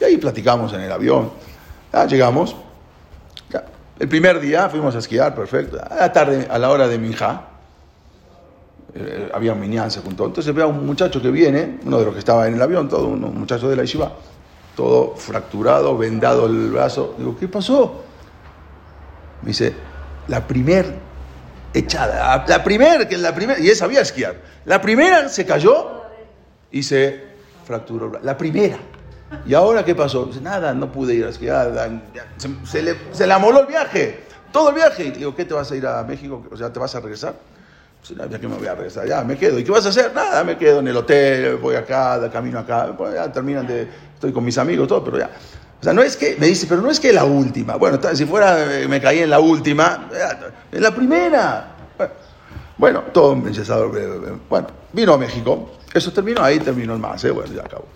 Y 0.00 0.04
ahí 0.04 0.16
platicamos 0.16 0.72
en 0.72 0.82
el 0.82 0.92
avión. 0.92 1.28
Llegamos. 2.08 2.54
El 3.98 4.08
primer 4.08 4.38
día 4.38 4.68
fuimos 4.68 4.94
a 4.94 4.98
esquiar, 4.98 5.34
perfecto. 5.34 5.76
A 5.90 5.96
la 5.96 6.12
tarde, 6.12 6.46
a 6.48 6.56
la 6.56 6.70
hora 6.70 6.86
de 6.86 6.98
Minja, 6.98 7.48
eh, 8.94 9.28
había 9.34 9.54
un 9.54 9.60
minián, 9.60 9.90
se 9.90 10.02
juntó. 10.02 10.26
Entonces 10.26 10.54
veo 10.54 10.66
a 10.66 10.68
un 10.68 10.86
muchacho 10.86 11.20
que 11.20 11.32
viene, 11.32 11.80
uno 11.84 11.98
de 11.98 12.04
los 12.04 12.12
que 12.12 12.20
estaba 12.20 12.46
en 12.46 12.54
el 12.54 12.62
avión, 12.62 12.88
todo 12.88 13.08
un 13.08 13.36
muchacho 13.36 13.68
de 13.68 13.74
la 13.74 13.82
Yeshiva, 13.82 14.12
todo 14.76 15.16
fracturado, 15.16 15.98
vendado 15.98 16.46
el 16.46 16.70
brazo. 16.70 17.16
Digo, 17.18 17.36
¿qué 17.36 17.48
pasó? 17.48 18.04
Me 19.42 19.48
dice, 19.48 19.74
la 20.28 20.46
primer 20.46 20.94
echada, 21.72 22.44
la 22.46 22.62
primer, 22.62 23.08
que 23.08 23.18
la 23.18 23.34
primera, 23.34 23.58
y 23.58 23.68
él 23.68 23.74
sabía 23.74 24.02
esquiar. 24.02 24.36
La 24.64 24.80
primera 24.80 25.28
se 25.28 25.44
cayó 25.44 25.93
y 26.74 26.82
se 26.82 27.20
fracturó. 27.64 28.12
La 28.22 28.36
primera. 28.36 28.76
¿Y 29.46 29.54
ahora 29.54 29.84
qué 29.84 29.94
pasó? 29.94 30.28
Nada, 30.42 30.74
no 30.74 30.90
pude 30.90 31.14
ir 31.14 31.24
a 31.24 31.28
esquiar. 31.28 32.02
Se, 32.64 32.82
le, 32.82 32.96
se 33.12 33.32
amoló 33.32 33.60
el 33.60 33.66
viaje. 33.66 34.24
Todo 34.52 34.70
el 34.70 34.74
viaje. 34.74 35.04
Y 35.04 35.10
digo, 35.12 35.34
¿qué 35.36 35.44
te 35.44 35.54
vas 35.54 35.70
a 35.70 35.76
ir 35.76 35.86
a 35.86 36.02
México? 36.02 36.44
O 36.50 36.56
sea, 36.56 36.72
¿te 36.72 36.80
vas 36.80 36.92
a 36.96 37.00
regresar? 37.00 37.36
Pues, 38.06 38.28
ya 38.28 38.38
que 38.40 38.48
me 38.48 38.56
voy 38.56 38.66
a 38.66 38.74
regresar, 38.74 39.06
ya 39.06 39.22
me 39.22 39.38
quedo. 39.38 39.56
¿Y 39.58 39.64
qué 39.64 39.70
vas 39.70 39.86
a 39.86 39.90
hacer? 39.90 40.12
Nada, 40.12 40.42
me 40.42 40.58
quedo 40.58 40.80
en 40.80 40.88
el 40.88 40.96
hotel, 40.96 41.56
voy 41.56 41.76
acá, 41.76 42.28
camino 42.32 42.58
acá. 42.58 42.92
Ya 43.14 43.30
terminan 43.30 43.66
de. 43.68 43.88
Estoy 44.14 44.32
con 44.32 44.44
mis 44.44 44.58
amigos, 44.58 44.88
todo, 44.88 45.04
pero 45.04 45.18
ya. 45.18 45.30
O 45.80 45.84
sea, 45.84 45.92
no 45.92 46.02
es 46.02 46.16
que, 46.16 46.36
me 46.40 46.48
dice, 46.48 46.66
pero 46.68 46.82
no 46.82 46.90
es 46.90 46.98
que 46.98 47.12
la 47.12 47.24
última. 47.24 47.76
Bueno, 47.76 48.00
si 48.14 48.24
fuera, 48.24 48.80
eh, 48.80 48.88
me 48.88 49.00
caí 49.00 49.20
en 49.20 49.30
la 49.30 49.38
última, 49.38 50.10
en 50.72 50.82
la 50.82 50.92
primera. 50.92 51.73
Bueno, 52.76 53.02
todo 53.12 53.36
Bueno, 54.48 54.66
vino 54.92 55.14
a 55.14 55.18
México. 55.18 55.70
Eso 55.92 56.12
terminó, 56.12 56.42
ahí 56.42 56.58
terminó 56.58 56.94
el 56.94 56.98
más, 56.98 57.24
¿eh? 57.24 57.30
Bueno, 57.30 57.52
ya 57.54 57.62
acabó. 57.62 57.86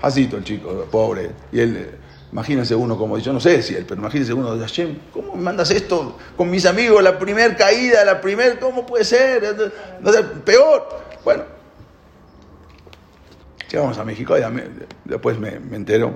Asito 0.00 0.36
el 0.38 0.44
chico, 0.44 0.86
pobre. 0.90 1.30
Y 1.52 1.60
él, 1.60 1.76
eh, 1.76 1.94
imagínense 2.32 2.74
uno 2.74 2.96
como, 2.96 3.18
yo 3.18 3.32
no 3.32 3.40
sé 3.40 3.62
si 3.62 3.74
él, 3.74 3.84
pero 3.86 4.00
imagínense 4.00 4.32
uno 4.32 4.58
Hashem, 4.58 4.98
¿cómo 5.12 5.36
me 5.36 5.42
mandas 5.42 5.70
esto 5.70 6.16
con 6.36 6.50
mis 6.50 6.64
amigos? 6.64 7.02
La 7.02 7.18
primer 7.18 7.56
caída, 7.56 8.04
la 8.04 8.20
primer, 8.20 8.58
¿cómo 8.58 8.86
puede 8.86 9.04
ser? 9.04 9.72
Peor. 10.44 10.88
Bueno, 11.22 11.44
llegamos 13.70 13.98
a 13.98 14.04
México, 14.04 14.36
y 14.36 14.42
después 15.04 15.38
me, 15.38 15.56
entero, 15.76 16.14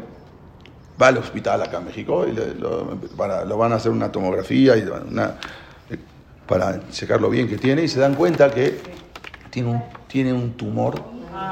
va 1.01 1.09
al 1.09 1.19
hospital 1.19 1.63
acá 1.63 1.79
en 1.79 1.85
México 1.85 2.27
y 2.27 2.33
lo, 2.33 2.99
van 3.57 3.73
a 3.73 3.77
hacer 3.77 3.93
una 3.93 4.11
tomografía 4.11 4.77
y 4.77 4.83
una, 4.83 5.39
para 6.47 6.89
checarlo 6.91 7.31
bien 7.31 7.49
que 7.49 7.59
tiene 7.59 7.83
y 7.83 7.89
se 7.89 8.01
dan 8.01 8.15
cuenta 8.15 8.51
que 8.51 8.79
tiene 9.51 9.71
un, 9.71 9.83
tiene 10.09 10.33
un 10.33 10.53
tumor 10.53 11.03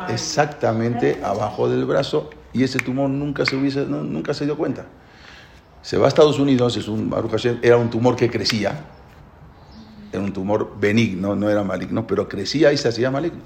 exactamente 0.08 1.20
abajo 1.22 1.68
del 1.68 1.84
brazo 1.84 2.30
y 2.52 2.62
ese 2.62 2.78
tumor 2.78 3.10
nunca 3.10 3.44
se, 3.44 3.56
hubiese, 3.56 3.84
nunca 3.84 4.32
se 4.32 4.44
dio 4.44 4.56
cuenta. 4.56 4.86
Se 5.82 5.98
va 5.98 6.06
a 6.06 6.08
Estados 6.08 6.38
Unidos, 6.38 6.76
es 6.76 6.88
un, 6.88 7.12
era 7.62 7.76
un 7.76 7.90
tumor 7.90 8.16
que 8.16 8.30
crecía, 8.30 8.86
era 10.12 10.22
un 10.22 10.32
tumor 10.32 10.78
benigno, 10.78 11.34
no 11.34 11.50
era 11.50 11.62
maligno, 11.64 12.06
pero 12.06 12.28
crecía 12.28 12.72
y 12.72 12.76
se 12.76 12.88
hacía 12.88 13.10
maligno. 13.10 13.40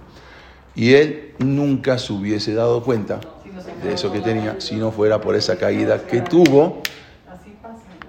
Y 0.76 0.92
él 0.92 1.34
nunca 1.38 1.98
se 1.98 2.12
hubiese 2.12 2.54
dado 2.54 2.84
cuenta 2.84 3.18
de 3.82 3.94
eso 3.94 4.12
que 4.12 4.20
tenía 4.20 4.60
si 4.60 4.76
no 4.76 4.92
fuera 4.92 5.20
por 5.20 5.34
esa 5.34 5.56
caída 5.56 6.06
que 6.06 6.20
tuvo. 6.20 6.82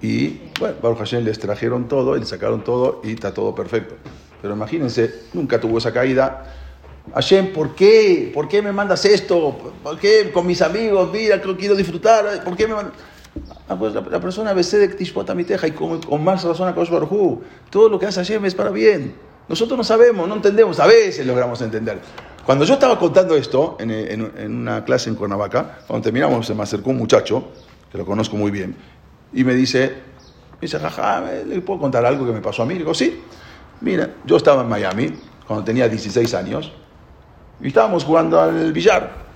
Y 0.02 0.40
bueno, 0.58 0.76
Baruch 0.82 0.98
Hashem 0.98 1.24
les 1.24 1.38
trajeron 1.38 1.88
todo, 1.88 2.16
y 2.16 2.20
le 2.20 2.26
sacaron 2.26 2.62
todo 2.64 3.00
y 3.04 3.12
está 3.12 3.34
todo 3.34 3.54
perfecto. 3.54 3.94
Pero 4.40 4.54
imagínense, 4.54 5.24
nunca 5.34 5.60
tuvo 5.60 5.78
esa 5.78 5.92
caída. 5.92 6.54
Hashem, 7.14 7.52
¿por 7.52 7.74
qué? 7.74 8.30
¿Por 8.32 8.48
qué 8.48 8.62
me 8.62 8.72
mandas 8.72 9.04
esto? 9.04 9.56
¿Por 9.82 9.98
qué 9.98 10.30
con 10.32 10.46
mis 10.46 10.62
amigos? 10.62 11.10
Mira, 11.12 11.40
quiero 11.56 11.74
disfrutar. 11.74 12.42
¿Por 12.44 12.56
qué 12.56 12.66
me 12.66 12.74
mandas? 12.74 12.94
Ah, 13.68 13.76
pues 13.78 13.94
la, 13.94 14.00
la 14.00 14.20
persona 14.20 14.52
de 14.54 14.88
Tishpota 14.88 15.34
Miteja 15.34 15.66
y 15.68 15.72
con, 15.72 16.00
con 16.02 16.24
más 16.24 16.42
razón 16.44 16.68
a 16.68 16.74
Kosh 16.74 16.90
Baruj. 16.90 17.40
Todo 17.70 17.88
lo 17.88 17.98
que 17.98 18.06
hace 18.06 18.20
Hashem 18.20 18.44
es 18.44 18.54
para 18.54 18.70
bien. 18.70 19.14
Nosotros 19.48 19.76
no 19.76 19.84
sabemos, 19.84 20.28
no 20.28 20.34
entendemos, 20.36 20.78
a 20.80 20.86
veces 20.86 21.26
logramos 21.26 21.60
entender. 21.62 21.98
Cuando 22.46 22.64
yo 22.64 22.74
estaba 22.74 22.98
contando 22.98 23.36
esto 23.36 23.76
en, 23.80 23.90
en- 23.90 24.32
en 24.36 24.56
una 24.56 24.84
clase 24.84 25.10
en 25.10 25.16
Cuernavaca, 25.16 25.80
cuando 25.86 26.04
terminamos 26.04 26.46
se 26.46 26.54
me 26.54 26.62
acercó 26.62 26.90
un 26.90 26.98
muchacho, 26.98 27.44
que 27.90 27.98
lo 27.98 28.04
conozco 28.04 28.36
muy 28.36 28.50
bien, 28.50 28.74
y 29.32 29.44
me 29.44 29.54
dice, 29.54 29.88
me 30.54 30.60
dice, 30.60 30.78
jaja, 30.78 31.22
¿le 31.46 31.60
puedo 31.60 31.80
contar 31.80 32.04
algo 32.04 32.26
que 32.26 32.32
me 32.32 32.40
pasó 32.40 32.62
a 32.62 32.66
mí? 32.66 32.74
Le 32.74 32.80
digo, 32.80 32.94
sí. 32.94 33.22
Mira, 33.80 34.10
yo 34.26 34.36
estaba 34.36 34.62
en 34.62 34.68
Miami 34.68 35.12
cuando 35.46 35.64
tenía 35.64 35.88
16 35.88 36.34
años 36.34 36.72
y 37.60 37.68
estábamos 37.68 38.04
jugando 38.04 38.40
al 38.40 38.72
billar. 38.72 39.30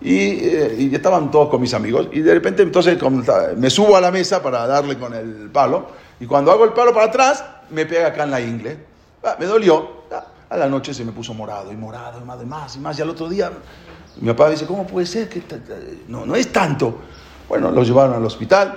Y, 0.00 0.18
eh, 0.18 0.76
y 0.78 0.94
estaban 0.94 1.30
todos 1.30 1.48
con 1.48 1.60
mis 1.60 1.74
amigos. 1.74 2.08
Y 2.12 2.20
de 2.20 2.34
repente, 2.34 2.62
entonces, 2.62 2.98
me 3.56 3.70
subo 3.70 3.96
a 3.96 4.00
la 4.00 4.10
mesa 4.10 4.42
para 4.42 4.66
darle 4.66 4.98
con 4.98 5.14
el 5.14 5.50
palo. 5.52 5.86
Y 6.20 6.26
cuando 6.26 6.50
hago 6.50 6.64
el 6.64 6.72
palo 6.72 6.92
para 6.92 7.06
atrás, 7.06 7.44
me 7.70 7.86
pega 7.86 8.08
acá 8.08 8.24
en 8.24 8.30
la 8.30 8.40
ingle. 8.40 8.78
Ah, 9.24 9.36
me 9.38 9.46
dolió. 9.46 10.02
Ah, 10.12 10.26
A 10.50 10.56
la 10.56 10.68
noche 10.68 10.92
se 10.92 11.04
me 11.04 11.12
puso 11.12 11.34
morado 11.34 11.72
y 11.72 11.76
morado 11.76 12.20
y 12.20 12.24
más 12.24 12.42
y 12.42 12.46
más 12.46 12.76
y 12.76 12.80
más. 12.80 12.98
Y 12.98 13.02
al 13.02 13.10
otro 13.10 13.28
día, 13.28 13.50
mi 14.20 14.28
papá 14.28 14.50
dice: 14.50 14.66
¿Cómo 14.66 14.86
puede 14.86 15.06
ser? 15.06 15.28
que 15.28 15.42
No, 16.08 16.26
no 16.26 16.34
es 16.34 16.52
tanto. 16.52 16.98
Bueno, 17.48 17.70
lo 17.70 17.82
llevaron 17.84 18.14
al 18.14 18.24
hospital 18.24 18.74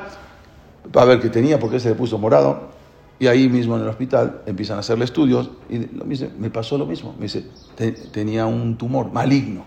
para 0.92 1.06
ver 1.08 1.20
qué 1.20 1.30
tenía, 1.30 1.60
porque 1.60 1.80
se 1.80 1.90
le 1.90 1.96
puso 1.96 2.18
morado. 2.18 2.70
Y 3.18 3.28
ahí 3.28 3.48
mismo 3.48 3.76
en 3.78 3.84
el 3.84 3.88
hospital 3.88 4.42
empiezan 4.46 4.78
a 4.78 4.80
hacerle 4.82 5.06
estudios 5.06 5.50
y 5.70 5.78
lo 5.96 6.04
mismo- 6.06 6.30
me 6.38 6.50
pasó 6.50 6.78
lo 6.78 6.86
mismo. 6.86 7.14
Me 7.18 7.24
dice, 7.24 7.46
"Te- 7.76 7.92
tenía 7.94 8.46
un 8.46 8.78
tumor 8.78 9.12
maligno, 9.12 9.66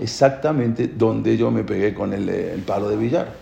exactamente 0.00 0.88
donde 0.88 1.36
yo 1.36 1.50
me 1.50 1.62
pegué 1.62 1.92
con 1.92 2.12
el, 2.14 2.28
eh, 2.28 2.52
el 2.54 2.62
palo 2.62 2.88
de 2.88 2.96
billar. 2.96 3.34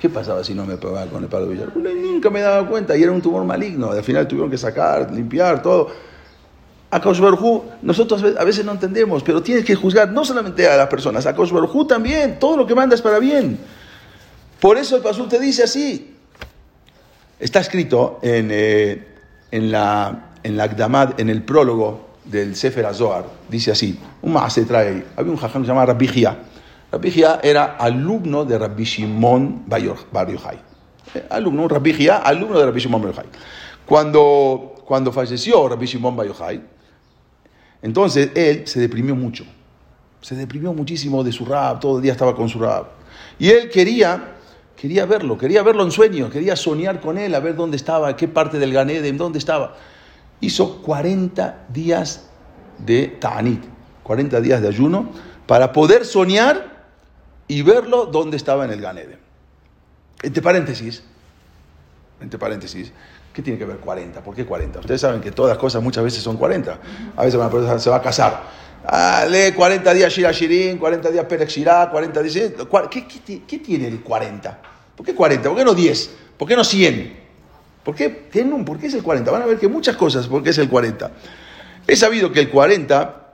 ¿Qué 0.00 0.08
pasaba 0.08 0.42
si 0.44 0.54
no 0.54 0.64
me 0.66 0.76
pegaba 0.76 1.06
con 1.06 1.22
el 1.22 1.28
palo 1.28 1.46
de 1.46 1.52
billar? 1.54 1.72
Pues 1.72 1.84
nunca 1.94 2.30
me 2.30 2.40
daba 2.40 2.68
cuenta 2.68 2.96
y 2.96 3.02
era 3.02 3.12
un 3.12 3.20
tumor 3.20 3.44
maligno. 3.44 3.90
Al 3.90 4.02
final 4.04 4.26
tuvieron 4.26 4.50
que 4.50 4.58
sacar, 4.58 5.12
limpiar, 5.12 5.62
todo. 5.62 5.88
A 6.90 7.00
Kosh 7.00 7.20
Baruj 7.20 7.42
Hu, 7.42 7.64
nosotros 7.82 8.24
a 8.38 8.44
veces 8.44 8.64
no 8.64 8.72
entendemos, 8.72 9.22
pero 9.22 9.42
tienes 9.42 9.64
que 9.64 9.74
juzgar 9.74 10.10
no 10.10 10.24
solamente 10.24 10.66
a 10.66 10.76
las 10.76 10.86
personas, 10.88 11.26
a 11.26 11.34
Kosh 11.36 11.52
Baruj 11.52 11.74
Hu 11.74 11.84
también. 11.86 12.38
Todo 12.38 12.56
lo 12.56 12.66
que 12.66 12.74
manda 12.74 12.94
es 12.94 13.02
para 13.02 13.18
bien. 13.18 13.58
Por 14.60 14.76
eso 14.78 14.96
el 14.96 15.02
Pasú 15.02 15.26
te 15.28 15.38
dice 15.38 15.62
así. 15.64 16.14
Está 17.40 17.60
escrito 17.60 18.18
en, 18.22 18.48
eh, 18.50 19.06
en 19.50 19.70
la, 19.70 20.32
en 20.42 20.56
la 20.56 21.14
en 21.16 21.28
el 21.30 21.42
prólogo 21.42 22.08
del 22.24 22.56
Sefer 22.56 22.84
Azohar, 22.84 23.24
dice 23.48 23.70
así, 23.70 23.98
un 24.22 24.36
se 24.50 24.64
trae 24.64 25.04
había 25.16 25.32
un 25.32 25.38
jajam 25.38 25.64
llamaba 25.64 25.86
Rabbi 25.86 26.08
Gia. 26.08 26.36
Rabbi 26.92 27.10
Gia 27.10 27.40
era 27.42 27.76
alumno 27.76 28.44
de 28.44 28.58
Rabbi 28.58 28.84
Shimon 28.84 29.64
Bar 29.66 29.80
Yochai. 29.80 30.58
Eh, 31.14 31.26
alumno, 31.30 31.68
Rabbi 31.68 31.92
Gia, 31.94 32.16
alumno 32.18 32.58
de 32.58 32.66
Rabbi 32.66 32.80
Shimon 32.80 33.02
Bar 33.02 33.12
Yochai. 33.12 33.26
Cuando, 33.86 34.74
cuando 34.84 35.12
falleció 35.12 35.68
Rabbi 35.68 35.86
Shimon 35.86 36.16
Bar 36.16 36.26
Yochai, 36.26 36.60
entonces 37.82 38.30
él 38.34 38.66
se 38.66 38.80
deprimió 38.80 39.14
mucho. 39.14 39.44
Se 40.20 40.34
deprimió 40.34 40.72
muchísimo 40.72 41.22
de 41.22 41.32
su 41.32 41.44
rap, 41.44 41.80
todo 41.80 41.98
el 41.98 42.02
día 42.02 42.12
estaba 42.12 42.34
con 42.34 42.48
su 42.48 42.58
rap. 42.58 42.88
Y 43.38 43.48
él 43.48 43.70
quería, 43.70 44.37
quería 44.78 45.06
verlo, 45.06 45.36
quería 45.36 45.62
verlo 45.62 45.82
en 45.82 45.90
sueños, 45.90 46.30
quería 46.30 46.54
soñar 46.54 47.00
con 47.00 47.18
él, 47.18 47.34
a 47.34 47.40
ver 47.40 47.56
dónde 47.56 47.76
estaba, 47.76 48.14
qué 48.16 48.28
parte 48.28 48.58
del 48.58 48.72
Ganeden, 48.72 49.18
dónde 49.18 49.38
estaba. 49.38 49.74
Hizo 50.40 50.80
40 50.82 51.66
días 51.68 52.28
de 52.78 53.08
Ta'anit, 53.08 53.64
40 54.04 54.40
días 54.40 54.62
de 54.62 54.68
ayuno, 54.68 55.10
para 55.46 55.72
poder 55.72 56.04
soñar 56.04 56.86
y 57.48 57.62
verlo 57.62 58.06
dónde 58.06 58.36
estaba 58.36 58.64
en 58.64 58.70
el 58.70 58.80
Ganeden. 58.80 59.18
Entre 60.22 60.42
paréntesis, 60.42 61.02
entre 62.20 62.38
paréntesis, 62.38 62.92
¿qué 63.32 63.42
tiene 63.42 63.58
que 63.58 63.64
ver 63.64 63.78
40? 63.78 64.22
¿Por 64.22 64.36
qué 64.36 64.46
40? 64.46 64.78
Ustedes 64.78 65.00
saben 65.00 65.20
que 65.20 65.32
todas 65.32 65.50
las 65.50 65.58
cosas 65.58 65.82
muchas 65.82 66.04
veces 66.04 66.22
son 66.22 66.36
40. 66.36 66.78
A 67.16 67.24
veces 67.24 67.40
se 67.82 67.90
va 67.90 67.96
a 67.96 68.02
casar. 68.02 68.42
Ah, 68.84 69.26
lee 69.28 69.52
40 69.54 69.92
días 69.94 70.12
Shira 70.12 70.32
Shirin, 70.32 70.78
40 70.78 71.10
días 71.10 71.24
Perek 71.26 71.48
Shirah, 71.48 71.90
40 71.90 72.22
días... 72.22 72.52
¿Qué, 72.90 73.06
qué, 73.06 73.42
qué 73.46 73.58
tiene 73.58 73.88
el 73.88 74.00
40? 74.02 74.58
¿Por 74.96 75.04
qué 75.04 75.14
40? 75.14 75.48
¿Por 75.48 75.58
qué 75.58 75.64
no 75.64 75.74
10? 75.74 76.10
¿Por 76.38 76.48
qué 76.48 76.56
no 76.56 76.64
100? 76.64 77.18
¿Por 77.84 77.94
qué? 77.94 78.08
¿Por 78.10 78.78
qué 78.78 78.86
es 78.86 78.94
el 78.94 79.02
40? 79.02 79.30
Van 79.30 79.42
a 79.42 79.46
ver 79.46 79.58
que 79.58 79.68
muchas 79.68 79.96
cosas, 79.96 80.26
¿por 80.26 80.42
qué 80.42 80.50
es 80.50 80.58
el 80.58 80.68
40? 80.68 81.10
He 81.86 81.96
sabido 81.96 82.32
que 82.32 82.40
el 82.40 82.50
40, 82.50 83.32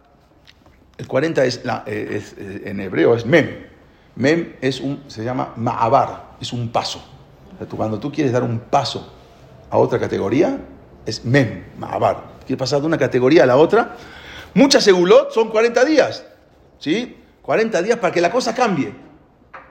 el 0.99 1.07
40 1.07 1.45
es, 1.45 1.64
la- 1.64 1.82
eh, 1.86 2.09
es, 2.12 2.34
eh, 2.38 2.62
en 2.66 2.80
hebreo 2.80 3.14
es 3.14 3.26
mem. 3.26 3.49
Mem 4.16 4.55
es 4.61 4.80
un, 4.80 5.03
se 5.09 5.24
llama 5.24 5.53
ma'abar, 5.57 6.36
es 6.40 6.53
un 6.53 6.70
paso. 6.70 7.05
O 7.55 7.59
sea, 7.59 7.66
tú- 7.68 7.76
cuando 7.76 7.99
tú 7.99 8.11
quieres 8.12 8.32
dar 8.32 8.42
un 8.42 8.59
paso 8.61 9.12
a 9.70 9.76
otra 9.78 9.99
categoría, 9.99 10.59
es 11.05 11.24
mem, 11.24 11.64
ma'abar. 11.78 12.22
Quieres 12.47 12.59
pasar 12.59 12.80
de 12.80 12.86
una 12.86 12.99
categoría 12.99 13.42
a 13.42 13.47
la 13.47 13.57
otra. 13.57 13.97
Muchas 14.55 14.84
segulot 14.84 15.32
son 15.32 15.50
40 15.50 15.84
días. 15.84 16.24
¿Sí? 16.78 17.16
40 17.42 17.82
días 17.82 17.98
para 17.98 18.12
que 18.12 18.20
la 18.20 18.30
cosa 18.30 18.55
cambie. 18.55 18.92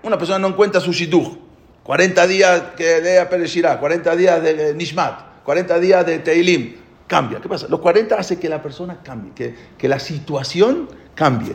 Una 0.03 0.17
persona 0.17 0.39
no 0.39 0.49
encuentra 0.49 0.81
su 0.81 0.91
shidduch. 0.91 1.39
40 1.84 2.27
días 2.27 2.63
que 2.77 3.01
de 3.01 3.25
Pereshirah, 3.25 3.79
40 3.79 4.15
días 4.15 4.41
de 4.41 4.73
Nishmat, 4.73 5.43
40 5.43 5.79
días 5.79 6.05
de 6.05 6.19
Teilim. 6.19 6.75
Cambia. 7.07 7.41
¿Qué 7.41 7.49
pasa? 7.49 7.67
Los 7.69 7.81
40 7.81 8.15
hace 8.15 8.39
que 8.39 8.47
la 8.47 8.61
persona 8.61 9.01
cambie, 9.03 9.34
que, 9.34 9.53
que 9.77 9.88
la 9.88 9.99
situación 9.99 10.88
cambie. 11.13 11.53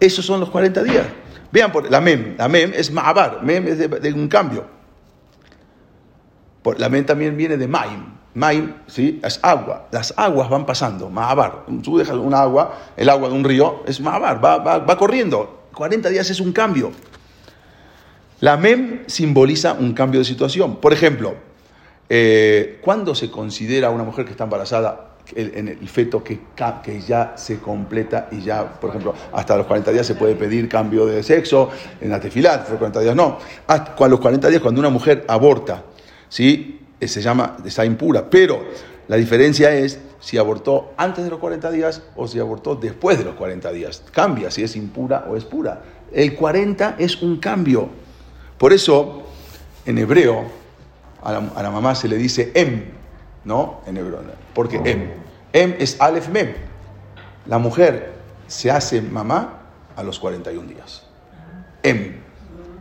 Esos 0.00 0.24
son 0.24 0.40
los 0.40 0.50
40 0.50 0.82
días. 0.82 1.06
Vean, 1.52 1.70
por, 1.70 1.90
la 1.90 2.00
mem, 2.00 2.36
la 2.38 2.48
mem 2.48 2.72
es 2.74 2.90
ma'abar, 2.90 3.42
mem 3.42 3.66
es 3.68 3.78
de, 3.78 3.88
de 3.88 4.12
un 4.12 4.28
cambio. 4.28 4.66
Por, 6.62 6.80
la 6.80 6.88
mem 6.88 7.04
también 7.04 7.36
viene 7.36 7.56
de 7.56 7.68
maim. 7.68 8.19
Maim, 8.34 8.74
¿sí? 8.86 9.20
Es 9.22 9.40
agua. 9.42 9.88
Las 9.90 10.14
aguas 10.16 10.48
van 10.48 10.66
pasando, 10.66 11.10
ma'abar. 11.10 11.64
Tú 11.82 11.98
dejas 11.98 12.16
un 12.16 12.34
agua, 12.34 12.78
el 12.96 13.08
agua 13.08 13.28
de 13.28 13.34
un 13.34 13.44
río, 13.44 13.82
es 13.86 14.00
ma'abar, 14.00 14.44
va, 14.44 14.58
va, 14.58 14.78
va 14.78 14.96
corriendo. 14.96 15.64
40 15.74 16.08
días 16.10 16.30
es 16.30 16.40
un 16.40 16.52
cambio. 16.52 16.92
La 18.40 18.56
mem 18.56 19.00
simboliza 19.06 19.74
un 19.74 19.92
cambio 19.92 20.20
de 20.20 20.24
situación. 20.24 20.76
Por 20.76 20.92
ejemplo, 20.92 21.34
eh, 22.08 22.78
¿cuándo 22.82 23.14
se 23.14 23.30
considera 23.30 23.90
una 23.90 24.04
mujer 24.04 24.24
que 24.24 24.30
está 24.32 24.44
embarazada 24.44 25.10
el, 25.36 25.52
en 25.54 25.68
el 25.68 25.88
feto 25.88 26.24
que, 26.24 26.40
que 26.82 27.00
ya 27.00 27.34
se 27.36 27.58
completa 27.58 28.28
y 28.32 28.40
ya, 28.40 28.64
por 28.80 28.90
ejemplo, 28.90 29.14
hasta 29.32 29.56
los 29.56 29.66
40 29.66 29.92
días 29.92 30.06
se 30.06 30.14
puede 30.14 30.34
pedir 30.34 30.68
cambio 30.68 31.06
de 31.06 31.22
sexo 31.22 31.70
en 32.00 32.10
la 32.10 32.18
tefilat, 32.18 32.68
los 32.68 32.78
40 32.78 33.00
días 33.00 33.14
no. 33.14 33.38
A 33.66 34.08
los 34.08 34.20
40 34.20 34.48
días 34.48 34.62
cuando 34.62 34.80
una 34.80 34.90
mujer 34.90 35.24
aborta, 35.28 35.84
¿sí? 36.28 36.79
Eh, 37.00 37.08
se 37.08 37.22
llama, 37.22 37.56
está 37.64 37.84
impura, 37.84 38.28
pero 38.28 38.62
la 39.08 39.16
diferencia 39.16 39.72
es 39.72 39.98
si 40.20 40.36
abortó 40.36 40.92
antes 40.96 41.24
de 41.24 41.30
los 41.30 41.40
40 41.40 41.70
días 41.70 42.02
o 42.14 42.28
si 42.28 42.38
abortó 42.38 42.76
después 42.76 43.18
de 43.18 43.24
los 43.24 43.34
40 43.34 43.72
días. 43.72 44.04
Cambia 44.12 44.50
si 44.50 44.62
es 44.62 44.76
impura 44.76 45.26
o 45.28 45.36
es 45.36 45.44
pura. 45.44 45.82
El 46.12 46.36
40 46.36 46.96
es 46.98 47.22
un 47.22 47.38
cambio. 47.38 47.88
Por 48.58 48.72
eso, 48.72 49.22
en 49.86 49.96
hebreo, 49.98 50.44
a 51.22 51.32
la, 51.32 51.70
mamá 51.70 51.94
se 51.94 52.08
le 52.08 52.16
dice 52.16 52.52
em, 52.54 52.84
¿no? 53.44 53.80
En 53.86 53.96
hebreo. 53.96 54.20
¿Por 54.54 54.68
qué 54.68 54.76
em? 54.84 55.10
Em 55.52 55.74
es 55.78 56.00
alef 56.00 56.28
mem. 56.28 56.52
La 57.46 57.58
mujer 57.58 58.12
se 58.46 58.70
hace 58.70 59.00
mamá 59.00 59.60
a 59.96 60.02
los 60.02 60.18
41 60.18 60.68
días. 60.68 61.02
Em. 61.82 62.19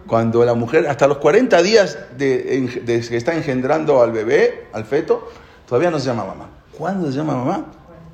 Cuando 0.09 0.43
la 0.43 0.55
mujer, 0.55 0.87
hasta 0.87 1.07
los 1.07 1.19
40 1.19 1.61
días 1.61 1.97
de, 2.17 2.67
que 2.85 3.15
está 3.15 3.35
engendrando 3.35 4.01
al 4.01 4.11
bebé, 4.11 4.67
al 4.73 4.85
feto, 4.85 5.29
todavía 5.67 5.91
no 5.91 5.99
se 5.99 6.07
llama 6.07 6.25
mamá. 6.25 6.49
¿Cuándo 6.75 7.11
se 7.11 7.17
llama 7.17 7.35
mamá? 7.35 7.65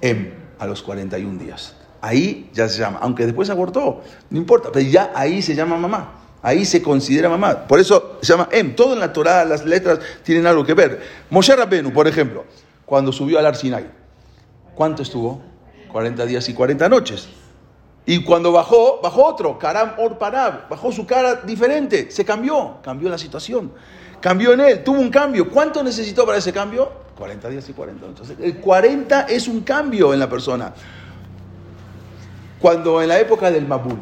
Em, 0.02 0.34
a 0.60 0.68
los 0.68 0.82
41 0.82 1.39
días. 1.39 1.76
Ahí 2.02 2.50
ya 2.54 2.68
se 2.68 2.80
llama, 2.80 3.00
aunque 3.02 3.26
después 3.26 3.50
abortó, 3.50 4.02
no 4.30 4.38
importa, 4.38 4.70
pero 4.74 4.86
ya 4.86 5.12
ahí 5.16 5.41
se 5.41 5.56
llama 5.56 5.78
mamá. 5.78 6.20
Ahí 6.41 6.66
se 6.66 6.82
considera 6.82 7.30
mamá. 7.30 7.66
Por 7.66 7.80
eso 7.80 8.18
se 8.22 8.34
llama 8.34 8.50
Em. 8.52 8.76
Todo 8.76 8.93
en 8.93 9.00
la 9.00 9.14
Torah, 9.14 9.46
las 9.46 9.66
letras 9.66 10.00
tienen 10.22 10.46
algo 10.46 10.66
que 10.66 10.74
ver. 10.74 11.02
Moshe 11.30 11.56
Rabbenu, 11.56 11.93
por 11.93 12.08
ejemplo, 12.08 12.43
cuando 12.86 13.14
subió 13.14 13.39
al 13.39 13.46
Ar 13.46 13.56
Sinai, 13.56 13.86
¿Cuánto 14.76 15.02
estuvo? 15.02 15.41
40 15.93 16.26
días 16.26 16.50
y 16.50 16.54
40 16.54 16.89
noches. 16.89 17.30
Y 18.06 18.24
cuando 18.24 18.51
bajó, 18.51 18.99
bajó 19.01 19.26
otro, 19.26 19.58
Karam 19.58 19.93
Or 19.97 20.18
Parab, 20.18 20.70
bajó 20.70 20.91
su 20.91 21.06
cara 21.08 21.36
diferente, 21.36 22.12
se 22.12 22.24
cambió, 22.24 22.78
cambió 22.84 23.10
la 23.10 23.18
situación, 23.18 23.72
cambió 24.22 24.53
en 24.53 24.60
él, 24.60 24.84
tuvo 24.84 24.99
un 24.99 25.10
cambio. 25.10 25.49
¿Cuánto 25.49 25.84
necesitó 25.84 26.26
para 26.26 26.38
ese 26.38 26.53
cambio? 26.53 26.91
40 27.18 27.49
días 27.49 27.68
y 27.68 27.74
40 27.74 28.06
noches. 28.06 28.34
El 28.39 28.58
40 28.58 29.22
es 29.22 29.47
un 29.47 29.62
cambio 29.62 30.14
en 30.14 30.20
la 30.20 30.30
persona. 30.30 30.74
Cuando 32.60 33.01
en 33.01 33.10
la 33.10 33.20
época 33.20 33.49
del 33.49 33.66
Mabul, 33.66 33.97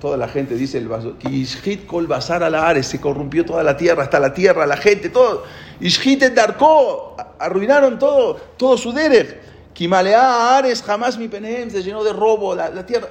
toda 0.00 0.16
la 0.16 0.28
gente 0.28 0.54
dice 0.54 0.78
el 0.78 0.88
Ishit 1.28 1.86
kol 1.86 2.06
basar 2.06 2.42
a 2.44 2.50
la 2.50 2.68
ares, 2.68 2.86
se 2.86 3.00
corrompió 3.00 3.44
toda 3.44 3.62
la 3.62 3.76
tierra, 3.76 4.04
hasta 4.04 4.20
la 4.20 4.32
tierra, 4.32 4.64
la 4.66 4.76
gente, 4.76 5.08
todo. 5.08 5.44
Ishit 5.80 6.22
darko, 6.34 7.16
arruinaron 7.38 7.98
todo, 7.98 8.34
todo 8.56 8.76
su 8.76 8.92
derech. 8.92 9.49
Kimalea 9.72 10.56
Ares, 10.58 10.82
jamás 10.82 11.18
mi 11.18 11.28
penem, 11.28 11.70
se 11.70 11.82
llenó 11.82 12.02
de 12.04 12.12
robo, 12.12 12.54
la, 12.54 12.70
la 12.70 12.84
tierra. 12.84 13.08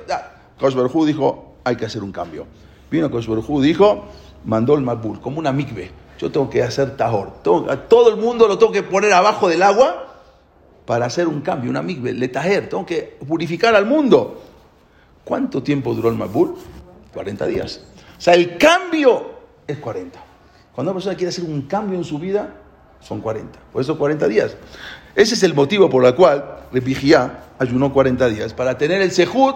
Koshberhu 0.60 1.06
dijo, 1.06 1.56
hay 1.64 1.76
que 1.76 1.86
hacer 1.86 2.04
un 2.04 2.12
cambio. 2.12 2.46
Vino 2.92 3.10
Koshberhu, 3.10 3.62
dijo, 3.62 4.06
mandó 4.46 4.76
el 4.76 4.82
Mabul, 4.82 5.20
como 5.20 5.40
una 5.40 5.52
mikve. 5.52 5.92
Yo 6.18 6.32
tengo 6.32 6.50
que 6.50 6.62
hacer 6.62 6.98
tahor. 6.98 7.42
todo 7.42 8.10
el 8.10 8.18
mundo 8.18 8.48
lo 8.48 8.58
tengo 8.58 8.72
que 8.72 8.84
poner 8.84 9.14
abajo 9.14 9.48
del 9.48 9.64
agua 9.64 10.08
para 10.86 11.06
hacer 11.06 11.28
un 11.28 11.42
cambio, 11.42 11.70
una 11.70 11.82
mikve, 11.82 12.14
le 12.14 12.28
tajer. 12.28 12.68
Tengo 12.68 12.86
que 12.86 13.18
purificar 13.26 13.76
al 13.76 13.86
mundo. 13.86 14.42
¿Cuánto 15.24 15.64
tiempo 15.64 15.94
duró 15.94 16.10
el 16.10 16.16
Mabul? 16.16 16.56
40 17.14 17.46
días. 17.46 17.82
O 18.18 18.22
sea, 18.22 18.34
el 18.34 18.58
cambio 18.58 19.32
es 19.66 19.78
40. 19.78 20.20
Cuando 20.74 20.92
una 20.92 20.98
persona 20.98 21.16
quiere 21.16 21.30
hacer 21.30 21.46
un 21.46 21.62
cambio 21.64 21.98
en 21.98 22.04
su 22.04 22.20
vida, 22.20 22.54
son 23.00 23.22
40. 23.22 23.60
Por 23.72 23.82
eso 23.82 23.98
40 23.98 24.28
días. 24.28 24.58
Ese 25.16 25.36
es 25.36 25.44
el 25.44 25.54
motivo 25.54 25.90
por 25.90 26.06
el 26.06 26.16
cual 26.16 26.60
Repigía 26.72 27.46
ayunó 27.58 27.92
40 27.92 28.30
días, 28.30 28.54
para 28.54 28.78
tener 28.78 29.02
el 29.02 29.12
sejud 29.12 29.54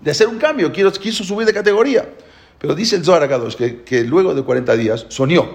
de 0.00 0.10
hacer 0.10 0.28
un 0.28 0.38
cambio, 0.38 0.70
quiso, 0.72 1.24
subir 1.24 1.46
de 1.46 1.52
categoría. 1.52 2.08
Pero 2.58 2.74
dice 2.74 2.96
el 2.96 3.04
Zohar 3.04 3.28
que, 3.84 4.04
luego 4.04 4.34
de 4.34 4.42
40 4.42 4.76
días 4.76 5.06
soñó, 5.08 5.48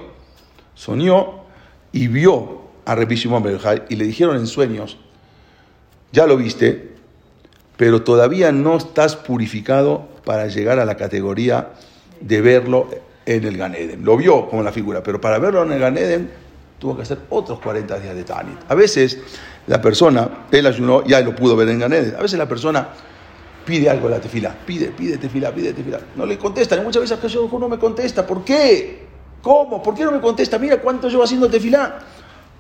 soñó 0.76 1.44
y 1.92 2.08
vio 2.08 2.62
a 2.86 2.96
Rabbi 2.96 3.16
Shimon 3.16 3.60
y 3.90 3.96
le 3.96 4.06
dijeron 4.06 4.36
en 4.36 4.48
sueños, 4.48 4.98
ya 6.12 6.26
lo 6.26 6.38
viste, 6.38 6.90
pero 7.78 8.02
todavía 8.02 8.52
no 8.52 8.78
estás 8.78 9.16
purificado 9.16 10.10
para 10.26 10.48
llegar 10.48 10.80
a 10.80 10.86
la 10.86 10.98
categoría 10.98 11.70
de 12.20 12.42
verlo 12.42 12.90
en 13.26 13.44
el 13.46 13.58
Ganeden. 13.58 14.04
Lo 14.04 14.18
vio 14.18 14.50
como 14.50 14.64
la 14.64 14.72
figura, 14.72 15.02
pero 15.04 15.22
para 15.22 15.40
verlo 15.40 15.64
en 15.64 15.72
el 15.72 15.80
Ganeden 15.80 16.32
tuvo 16.80 16.96
que 16.96 17.04
hacer 17.04 17.20
otros 17.30 17.60
40 17.60 18.00
días 18.00 18.16
de 18.16 18.24
Tanit. 18.24 18.58
A 18.68 18.76
veces 18.76 19.20
la 19.68 19.82
persona, 19.82 20.46
él 20.52 20.66
ayunó, 20.66 21.04
ya 21.06 21.22
lo 21.22 21.36
pudo 21.36 21.56
ver 21.56 21.70
en 21.70 21.80
Ganeden, 21.80 22.16
a 22.16 22.22
veces 22.22 22.40
la 22.40 22.48
persona 22.48 22.90
pide 23.66 23.90
algo 23.90 24.08
en 24.08 24.14
la 24.14 24.22
tefila, 24.22 24.56
pide, 24.66 24.88
pide 24.88 25.18
tefila, 25.18 25.52
pide 25.52 25.74
tefila, 25.74 26.00
no 26.16 26.26
le 26.26 26.38
contestan, 26.38 26.80
y 26.80 26.82
muchas 26.84 27.04
veces 27.04 27.20
que 27.20 27.60
no 27.60 27.70
me 27.70 27.78
contesta, 27.78 28.26
¿por 28.26 28.44
qué? 28.44 29.08
¿Cómo? 29.42 29.84
¿Por 29.84 29.94
qué 29.94 30.04
no 30.04 30.12
me 30.12 30.20
contesta? 30.20 30.58
Mira 30.58 30.82
cuánto 30.82 31.08
llevo 31.08 31.24
haciendo 31.24 31.50
tefilá. 31.50 32.00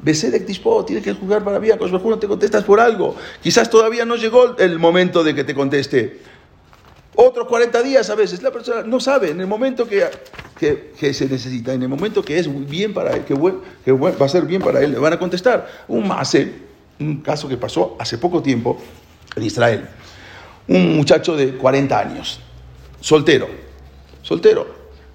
Besedek 0.01 0.45
Tishpo, 0.45 0.85
tienes 0.85 1.03
que 1.03 1.13
jugar 1.13 1.43
para 1.43 1.59
mí, 1.59 1.67
no 1.67 2.19
te 2.19 2.27
contestas 2.27 2.63
por 2.63 2.79
algo. 2.79 3.15
Quizás 3.41 3.69
todavía 3.69 4.05
no 4.05 4.15
llegó 4.15 4.55
el 4.57 4.79
momento 4.79 5.23
de 5.23 5.35
que 5.35 5.43
te 5.43 5.53
conteste. 5.53 6.21
Otros 7.15 7.47
40 7.47 7.83
días 7.83 8.09
a 8.09 8.15
veces, 8.15 8.41
la 8.41 8.51
persona 8.51 8.83
no 8.83 8.99
sabe 8.99 9.31
en 9.31 9.41
el 9.41 9.47
momento 9.47 9.87
que, 9.87 10.05
que, 10.57 11.13
se 11.13 11.27
necesita, 11.27 11.73
en 11.73 11.81
el 11.81 11.89
momento 11.89 12.23
que 12.23 12.37
es 12.37 12.69
bien 12.69 12.93
para 12.93 13.15
él, 13.15 13.25
que, 13.25 13.35
que, 13.83 13.91
va 13.91 14.25
a 14.25 14.29
ser 14.29 14.45
bien 14.45 14.61
para 14.61 14.81
él, 14.81 14.91
le 14.91 14.99
van 14.99 15.13
a 15.13 15.19
contestar. 15.19 15.67
Un 15.87 16.07
mase, 16.07 16.53
un 16.99 17.21
caso 17.21 17.47
que 17.49 17.57
pasó 17.57 17.95
hace 17.99 18.17
poco 18.17 18.41
tiempo 18.41 18.77
en 19.35 19.43
Israel. 19.43 19.87
Un 20.67 20.95
muchacho 20.95 21.35
de 21.35 21.55
40 21.55 21.99
años, 21.99 22.39
soltero, 23.01 23.47
soltero, 24.21 24.67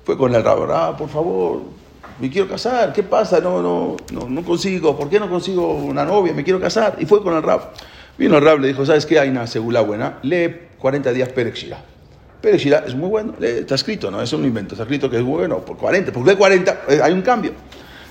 fue 0.05 0.18
con 0.18 0.34
el 0.34 0.42
rabo, 0.42 0.66
ah, 0.72 0.97
por 0.97 1.09
favor, 1.09 1.62
me 2.20 2.30
quiero 2.30 2.49
casar, 2.49 2.92
¿qué 2.92 3.03
pasa? 3.03 3.40
No, 3.40 3.62
no, 3.62 3.97
no, 4.12 4.28
no 4.28 4.45
consigo, 4.45 4.97
¿por 4.97 5.09
qué 5.09 5.18
no 5.18 5.28
consigo 5.28 5.74
una 5.74 6.05
novia? 6.05 6.32
Me 6.32 6.45
quiero 6.45 6.61
casar. 6.61 6.97
Y 6.99 7.07
fue 7.07 7.22
con 7.22 7.34
el 7.34 7.42
rab. 7.42 7.72
Vino 8.16 8.36
el 8.36 8.45
rab, 8.45 8.61
le 8.61 8.68
dijo, 8.68 8.86
¿sabes 8.86 9.07
qué? 9.07 9.18
Hay 9.18 9.28
una 9.28 9.47
segula 9.47 9.80
buena, 9.80 10.18
lee 10.22 10.63
40 10.85 11.14
días 11.14 11.30
Perexira. 11.30 11.82
Perexira 12.43 12.85
es 12.87 12.95
muy 12.95 13.09
bueno, 13.09 13.32
está 13.41 13.74
escrito, 13.74 14.11
no 14.11 14.20
es 14.20 14.30
un 14.35 14.45
invento, 14.45 14.74
está 14.74 14.82
escrito 14.82 15.09
que 15.09 15.16
es 15.16 15.22
bueno, 15.22 15.61
por 15.61 15.78
40, 15.78 16.12
porque 16.12 16.32
lee 16.32 16.37
40, 16.37 16.82
eh, 16.91 17.01
hay 17.03 17.11
un 17.14 17.22
cambio. 17.22 17.53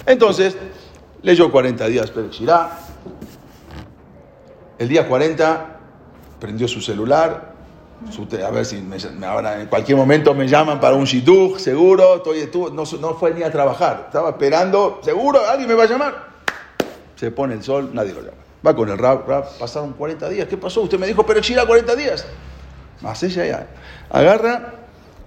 Entonces, 0.08 0.58
leyó 1.22 1.52
40 1.52 1.86
días 1.86 2.10
Perexira. 2.10 2.80
El 4.80 4.90
día 4.90 5.08
40 5.08 5.80
prendió 6.40 6.68
su 6.68 6.82
celular, 6.82 7.54
a 8.44 8.50
ver 8.50 8.66
si 8.66 8.78
en 8.78 9.68
cualquier 9.68 9.96
momento 9.96 10.34
me 10.34 10.48
llaman 10.48 10.80
para 10.80 10.96
un 10.96 11.06
shidduch, 11.06 11.60
seguro, 11.60 12.16
estoy, 12.16 12.50
no, 12.74 12.86
no 13.00 13.14
fue 13.14 13.36
ni 13.36 13.44
a 13.44 13.52
trabajar, 13.52 14.06
estaba 14.08 14.32
esperando, 14.32 15.00
seguro, 15.04 15.48
alguien 15.48 15.70
me 15.70 15.76
va 15.76 15.84
a 15.84 15.88
llamar. 15.88 16.28
Se 17.18 17.30
pone 17.30 17.54
el 17.54 17.62
sol, 17.62 17.92
nadie 17.94 18.14
lo 18.14 18.22
llama. 18.22 18.38
Va 18.66 18.76
con 18.76 18.90
el 18.90 18.98
rap, 18.98 19.30
rap, 19.30 19.60
pasaron 19.60 19.94
40 19.94 20.28
días, 20.30 20.48
¿qué 20.48 20.58
pasó? 20.58 20.82
Usted 20.82 20.98
me 20.98 21.06
dijo, 21.06 21.24
pero 21.24 21.40
Shira 21.40 21.68
40 21.68 21.96
días. 21.96 22.26
Agarra, 24.10 24.74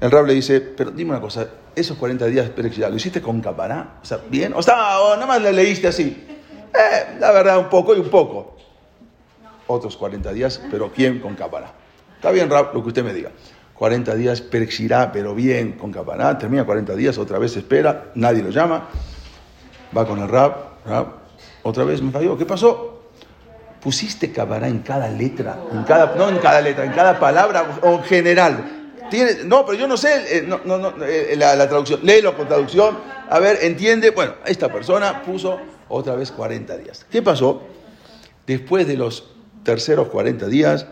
el 0.00 0.10
rap 0.10 0.26
le 0.26 0.34
dice, 0.34 0.60
pero 0.60 0.90
dime 0.90 1.10
una 1.10 1.20
cosa, 1.20 1.46
esos 1.74 1.96
40 1.96 2.26
días, 2.26 2.50
pero 2.54 2.68
¿lo 2.88 2.96
hiciste 2.96 3.20
con 3.20 3.40
capará? 3.40 3.98
O 4.02 4.04
sea, 4.04 4.20
bien, 4.28 4.52
o 4.54 4.62
sea, 4.62 5.00
o 5.00 5.14
nada 5.14 5.26
más 5.26 5.42
le 5.42 5.52
leíste 5.52 5.88
así. 5.88 6.26
Eh, 6.74 7.16
la 7.18 7.32
verdad, 7.32 7.58
un 7.58 7.68
poco 7.68 7.94
y 7.94 8.00
un 8.00 8.08
poco. 8.08 8.56
Otros 9.66 9.96
40 9.96 10.32
días, 10.32 10.60
pero 10.70 10.90
¿quién 10.92 11.20
con 11.20 11.34
capará? 11.34 11.72
Está 12.14 12.30
bien, 12.30 12.48
Rab, 12.48 12.74
lo 12.74 12.82
que 12.82 12.88
usted 12.88 13.04
me 13.04 13.12
diga. 13.12 13.30
40 13.74 14.14
días 14.14 14.40
perexirá, 14.40 15.12
pero 15.12 15.34
bien, 15.34 15.72
con 15.72 15.92
capaná, 15.92 16.38
termina 16.38 16.64
40 16.64 16.94
días, 16.96 17.18
otra 17.18 17.38
vez 17.38 17.56
espera, 17.56 18.10
nadie 18.14 18.42
lo 18.42 18.50
llama, 18.50 18.88
va 19.96 20.06
con 20.06 20.18
el 20.18 20.28
Rab, 20.28 20.54
Rab, 20.86 21.06
otra 21.62 21.84
vez 21.84 22.00
me 22.00 22.10
falló, 22.10 22.38
¿qué 22.38 22.46
pasó? 22.46 22.95
Pusiste 23.86 24.32
capaná 24.32 24.66
en 24.66 24.80
cada 24.80 25.06
letra, 25.08 25.60
en 25.70 25.84
cada, 25.84 26.16
no 26.16 26.28
en 26.28 26.38
cada 26.38 26.60
letra, 26.60 26.84
en 26.84 26.90
cada 26.90 27.20
palabra 27.20 27.78
o 27.82 27.92
en 27.92 28.02
general. 28.02 28.64
No, 29.44 29.64
pero 29.64 29.78
yo 29.78 29.86
no 29.86 29.96
sé 29.96 30.38
eh, 30.38 30.48
eh, 31.02 31.36
la, 31.38 31.54
la, 31.54 31.68
traducción, 31.68 32.00
léelo 32.02 32.36
con 32.36 32.48
traducción, 32.48 32.98
a 33.30 33.38
ver, 33.38 33.58
entiende. 33.62 34.10
Bueno, 34.10 34.32
esta 34.44 34.72
persona 34.72 35.22
puso 35.22 35.60
otra 35.88 36.16
vez 36.16 36.32
40 36.32 36.76
días. 36.78 37.06
¿Qué 37.08 37.22
pasó? 37.22 37.62
Después 38.44 38.88
de 38.88 38.96
los 38.96 39.30
terceros 39.62 40.08
40 40.08 40.48
días, 40.48 40.86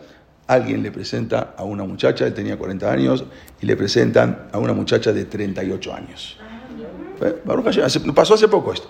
alguien 0.46 0.84
le 0.84 0.92
presenta 0.92 1.52
a 1.56 1.64
una 1.64 1.82
muchacha, 1.82 2.28
él 2.28 2.32
tenía 2.32 2.56
40 2.56 2.92
años, 2.92 3.24
y 3.60 3.66
le 3.66 3.76
presentan 3.76 4.50
a 4.52 4.58
una 4.58 4.72
muchacha 4.72 5.12
de 5.12 5.24
38 5.24 5.92
años. 5.92 6.38
Pasó 8.14 8.34
hace 8.34 8.46
poco 8.46 8.72
esto. 8.72 8.88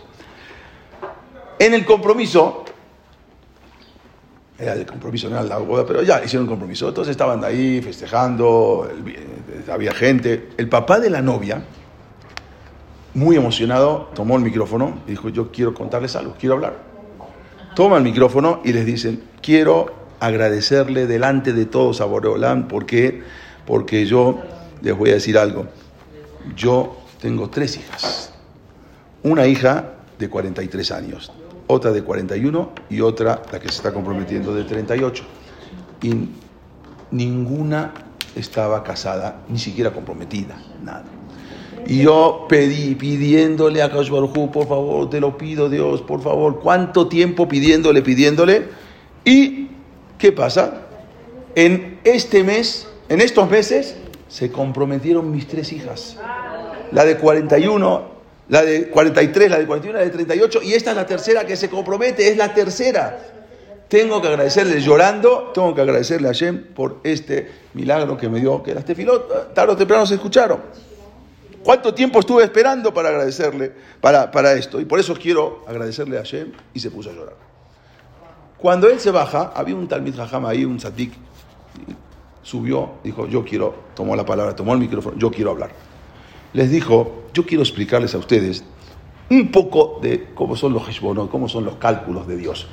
En 1.58 1.72
el 1.72 1.86
compromiso, 1.86 2.66
era 4.58 4.74
el 4.74 4.86
compromiso, 4.86 5.28
no 5.28 5.36
era 5.36 5.44
la 5.44 5.58
boda, 5.58 5.84
pero 5.84 6.02
ya 6.02 6.22
hicieron 6.24 6.46
compromiso. 6.46 6.88
Entonces 6.88 7.12
estaban 7.12 7.42
ahí 7.44 7.80
festejando, 7.82 8.88
había 9.70 9.92
gente. 9.92 10.50
El 10.56 10.68
papá 10.68 11.00
de 11.00 11.10
la 11.10 11.22
novia, 11.22 11.62
muy 13.14 13.36
emocionado, 13.36 14.10
tomó 14.14 14.36
el 14.36 14.42
micrófono 14.42 15.00
y 15.06 15.10
dijo, 15.10 15.28
yo 15.28 15.50
quiero 15.50 15.74
contarles 15.74 16.14
algo, 16.16 16.34
quiero 16.38 16.54
hablar. 16.54 16.78
Toma 17.74 17.96
el 17.96 18.04
micrófono 18.04 18.60
y 18.64 18.72
les 18.72 18.86
dicen, 18.86 19.22
quiero 19.42 20.04
agradecerle 20.20 21.06
delante 21.06 21.52
de 21.52 21.66
todos 21.66 22.00
a 22.00 22.04
Boreolán. 22.04 22.68
¿Por 22.68 22.86
qué? 22.86 23.22
Porque 23.66 24.06
yo 24.06 24.40
les 24.82 24.96
voy 24.96 25.10
a 25.10 25.14
decir 25.14 25.36
algo. 25.36 25.66
Yo 26.56 26.96
tengo 27.20 27.50
tres 27.50 27.76
hijas. 27.76 28.32
Una 29.22 29.46
hija 29.46 29.94
de 30.18 30.28
43 30.28 30.92
años, 30.92 31.32
otra 31.66 31.92
de 31.92 32.02
41 32.02 32.70
y 32.90 33.00
otra, 33.00 33.42
la 33.52 33.60
que 33.60 33.68
se 33.68 33.76
está 33.76 33.92
comprometiendo, 33.92 34.54
de 34.54 34.64
38. 34.64 35.24
Y 36.02 36.28
ninguna 37.10 37.92
estaba 38.34 38.82
casada, 38.82 39.42
ni 39.48 39.58
siquiera 39.58 39.92
comprometida, 39.92 40.56
nada. 40.82 41.04
Y 41.86 42.02
yo 42.02 42.46
pedí, 42.48 42.94
pidiéndole 42.94 43.82
a 43.82 43.90
Kaush 43.90 44.10
por 44.10 44.66
favor, 44.66 45.10
te 45.10 45.20
lo 45.20 45.36
pido 45.36 45.68
Dios, 45.68 46.00
por 46.02 46.22
favor, 46.22 46.60
¿cuánto 46.60 47.08
tiempo 47.08 47.46
pidiéndole, 47.46 48.00
pidiéndole? 48.00 48.68
Y 49.24 49.64
¿Qué 50.24 50.32
pasa? 50.32 50.82
En 51.54 51.98
este 52.04 52.42
mes, 52.44 52.88
en 53.10 53.20
estos 53.20 53.50
meses, 53.50 53.96
se 54.28 54.50
comprometieron 54.50 55.30
mis 55.30 55.46
tres 55.46 55.72
hijas. 55.72 56.16
La 56.92 57.04
de 57.04 57.18
41, 57.18 58.02
la 58.48 58.62
de 58.62 58.88
43, 58.88 59.50
la 59.50 59.58
de 59.58 59.66
41, 59.66 59.98
la 59.98 60.04
de 60.04 60.10
38, 60.10 60.62
y 60.62 60.74
esta 60.74 60.90
es 60.90 60.96
la 60.96 61.06
tercera 61.06 61.46
que 61.46 61.56
se 61.56 61.70
compromete, 61.70 62.28
es 62.28 62.36
la 62.36 62.52
tercera. 62.52 63.18
Tengo 63.88 64.20
que 64.20 64.28
agradecerle 64.28 64.80
llorando, 64.80 65.52
tengo 65.54 65.74
que 65.74 65.80
agradecerle 65.80 66.28
a 66.28 66.32
Shem 66.32 66.74
por 66.74 67.00
este 67.04 67.50
milagro 67.74 68.16
que 68.16 68.28
me 68.28 68.40
dio, 68.40 68.62
que 68.62 68.74
las 68.74 68.84
tefilot 68.84 69.54
tarde 69.54 69.72
o 69.72 69.76
temprano 69.76 70.06
se 70.06 70.14
escucharon. 70.14 70.60
¿Cuánto 71.62 71.94
tiempo 71.94 72.20
estuve 72.20 72.44
esperando 72.44 72.92
para 72.92 73.08
agradecerle 73.08 73.72
para, 74.00 74.30
para 74.30 74.52
esto? 74.52 74.80
Y 74.80 74.84
por 74.84 75.00
eso 75.00 75.14
quiero 75.14 75.64
agradecerle 75.66 76.18
a 76.18 76.22
Shem 76.22 76.52
y 76.74 76.80
se 76.80 76.90
puso 76.90 77.10
a 77.10 77.12
llorar. 77.14 77.36
Cuando 78.58 78.88
él 78.88 79.00
se 79.00 79.10
baja, 79.10 79.52
había 79.54 79.74
un 79.74 79.88
Talmid 79.88 80.16
Jajam 80.16 80.46
ahí, 80.46 80.64
un 80.64 80.80
Sadik, 80.80 81.12
subió, 82.42 82.92
dijo, 83.02 83.26
yo 83.26 83.44
quiero, 83.44 83.74
tomó 83.94 84.14
la 84.14 84.24
palabra, 84.24 84.54
tomó 84.54 84.74
el 84.74 84.78
micrófono, 84.78 85.16
yo 85.18 85.30
quiero 85.30 85.50
hablar. 85.50 85.70
Les 86.54 86.70
dijo, 86.70 87.24
yo 87.34 87.44
quiero 87.44 87.62
explicarles 87.62 88.14
a 88.14 88.18
ustedes 88.18 88.64
un 89.28 89.50
poco 89.50 89.98
de 90.00 90.28
cómo 90.34 90.54
son 90.54 90.72
los 90.72 90.88
Heshbonot, 90.88 91.28
cómo 91.28 91.48
son 91.48 91.64
los 91.64 91.76
cálculos 91.76 92.28
de 92.28 92.36
Dios. 92.36 92.68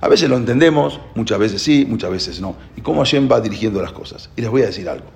A 0.00 0.08
veces 0.08 0.30
lo 0.30 0.36
entendemos, 0.36 1.00
muchas 1.14 1.38
veces 1.38 1.60
sí, 1.60 1.84
muchas 1.86 2.10
veces 2.10 2.40
no. 2.40 2.56
Y 2.76 2.80
cómo 2.80 3.00
Hashem 3.00 3.28
va 3.30 3.40
dirigiendo 3.40 3.82
las 3.82 3.92
cosas. 3.92 4.30
Y 4.36 4.40
les 4.40 4.50
voy 4.50 4.62
a 4.62 4.66
decir 4.66 4.88
algo. 4.88 5.06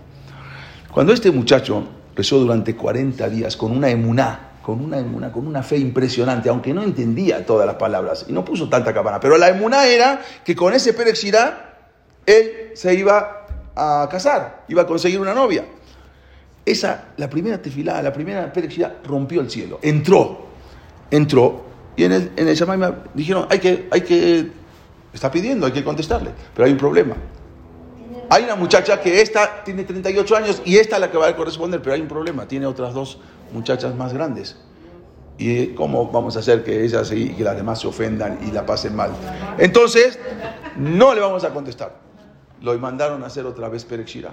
Cuando 0.93 1.15
este 1.15 1.31
muchacho 1.31 1.85
rezó 2.15 2.39
durante 2.39 2.77
40 2.77 3.27
días 3.31 3.57
con 3.57 3.73
una 3.73 3.89
emuná, 3.89 4.51
con 4.63 4.83
una 4.85 4.99
emuná, 4.99 5.33
con 5.33 5.47
una 5.47 5.63
fe 5.63 5.79
impresionante, 5.79 6.51
aunque 6.51 6.75
no 6.75 6.83
entendía 6.83 7.47
todas 7.47 7.67
las 7.67 7.77
palabras 7.77 8.27
y 8.29 8.33
no 8.33 8.45
puso 8.45 8.69
tanta 8.69 8.93
cabana, 8.93 9.19
pero 9.19 9.39
la 9.39 9.49
emuná 9.49 9.87
era 9.87 10.21
que 10.45 10.55
con 10.55 10.75
ese 10.75 10.93
Pérez 10.93 11.25
él 12.27 12.71
se 12.75 12.95
iba 12.95 13.47
a 13.75 14.07
casar, 14.11 14.67
iba 14.69 14.83
a 14.83 14.87
conseguir 14.87 15.21
una 15.21 15.33
novia. 15.33 15.65
Esa, 16.71 17.09
la 17.17 17.29
primera 17.29 17.61
tefilá, 17.61 18.01
la 18.01 18.13
primera 18.13 18.53
Pérez 18.53 18.79
rompió 19.05 19.41
el 19.41 19.51
cielo, 19.51 19.81
entró, 19.83 20.47
entró 21.11 21.65
y 21.97 22.05
en 22.05 22.13
el, 22.13 22.31
en 22.37 22.95
dijeron, 23.13 23.49
hay 23.51 23.59
que, 23.59 23.89
hay 23.91 24.03
que, 24.03 24.53
está 25.13 25.33
pidiendo, 25.33 25.67
hay 25.67 25.73
que 25.73 25.83
contestarle, 25.83 26.31
pero 26.55 26.67
hay 26.67 26.73
un 26.73 26.79
problema. 26.79 27.17
Hay 28.29 28.45
una 28.45 28.55
muchacha 28.55 29.01
que 29.01 29.21
esta 29.21 29.65
tiene 29.65 29.83
38 29.83 30.37
años 30.37 30.63
y 30.65 30.77
esta 30.77 30.95
es 30.95 31.01
la 31.01 31.11
que 31.11 31.19
va 31.19 31.27
a 31.27 31.35
corresponder, 31.35 31.83
pero 31.83 31.97
hay 31.97 32.01
un 32.01 32.07
problema, 32.07 32.47
tiene 32.47 32.67
otras 32.67 32.95
dos 32.95 33.19
muchachas 33.53 33.97
más 33.97 34.13
grandes. 34.13 34.57
¿Y 35.39 35.75
cómo 35.75 36.09
vamos 36.13 36.37
a 36.37 36.39
hacer 36.39 36.63
que 36.63 36.85
ellas 36.85 37.11
y 37.11 37.31
que 37.31 37.43
las 37.43 37.57
demás 37.57 37.81
se 37.81 37.89
ofendan 37.89 38.39
y 38.47 38.53
la 38.53 38.65
pasen 38.65 38.95
mal? 38.95 39.11
Entonces, 39.59 40.21
no 40.77 41.17
le 41.17 41.21
vamos 41.21 41.43
a 41.43 41.51
contestar. 41.51 41.97
Lo 42.61 42.79
mandaron 42.79 43.25
a 43.25 43.27
hacer 43.27 43.45
otra 43.45 43.69
vez 43.69 43.85
Perexirá 43.85 44.31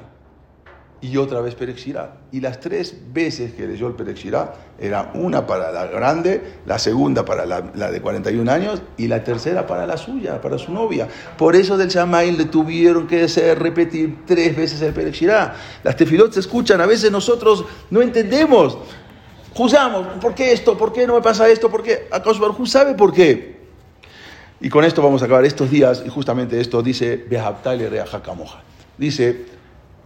y 1.01 1.17
otra 1.17 1.41
vez 1.41 1.55
Perexirá. 1.55 2.17
Y 2.31 2.41
las 2.41 2.59
tres 2.59 2.95
veces 3.13 3.53
que 3.53 3.67
leyó 3.67 3.87
el 3.87 3.93
Perexirá, 3.93 4.53
era 4.79 5.11
una 5.13 5.45
para 5.45 5.71
la 5.71 5.87
grande, 5.87 6.59
la 6.65 6.79
segunda 6.79 7.23
para 7.23 7.45
la, 7.45 7.61
de 7.61 8.01
41 8.01 8.51
años 8.51 8.81
y 8.97 9.07
la 9.07 9.23
tercera 9.23 9.65
para 9.65 9.85
la 9.85 9.97
suya, 9.97 10.41
para 10.41 10.57
su 10.57 10.71
novia. 10.71 11.07
Por 11.37 11.55
eso 11.55 11.77
del 11.77 11.89
Shamail 11.89 12.37
le 12.37 12.45
tuvieron 12.45 13.07
que 13.07 13.23
hacer 13.23 13.59
repetir 13.59 14.19
tres 14.25 14.55
veces 14.55 14.81
el 14.81 14.93
Perexirá. 14.93 15.55
Las 15.83 15.95
tefilot 15.95 16.33
se 16.33 16.39
escuchan, 16.39 16.81
a 16.81 16.85
veces 16.85 17.11
nosotros 17.11 17.65
no 17.89 18.01
entendemos. 18.01 18.77
Juzgamos, 19.53 20.07
¿por 20.19 20.35
qué 20.35 20.51
esto? 20.51 20.77
¿Por 20.77 20.93
qué 20.93 21.07
no 21.07 21.15
me 21.15 21.21
pasa 21.21 21.47
esto? 21.49 21.69
¿Por 21.69 21.81
qué? 21.81 22.07
¿Acaso 22.11 22.39
Barjú 22.39 22.65
sabe 22.65 22.93
por 22.93 23.11
qué? 23.11 23.57
Y 24.59 24.69
con 24.69 24.83
esto 24.83 25.01
vamos 25.01 25.21
a 25.21 25.25
acabar 25.25 25.45
estos 25.45 25.69
días, 25.69 26.03
y 26.05 26.09
justamente 26.09 26.59
esto 26.59 26.81
dice 26.81 27.25
Behabtal 27.29 27.79
Reajakamoja. 27.89 28.61
Dice 28.97 29.56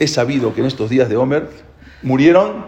es 0.02 0.14
sabido 0.14 0.56
que 0.56 0.62
en 0.62 0.68
estos 0.68 0.90
días 0.90 1.10
de 1.10 1.16
Homer 1.16 1.48
murieron 2.02 2.66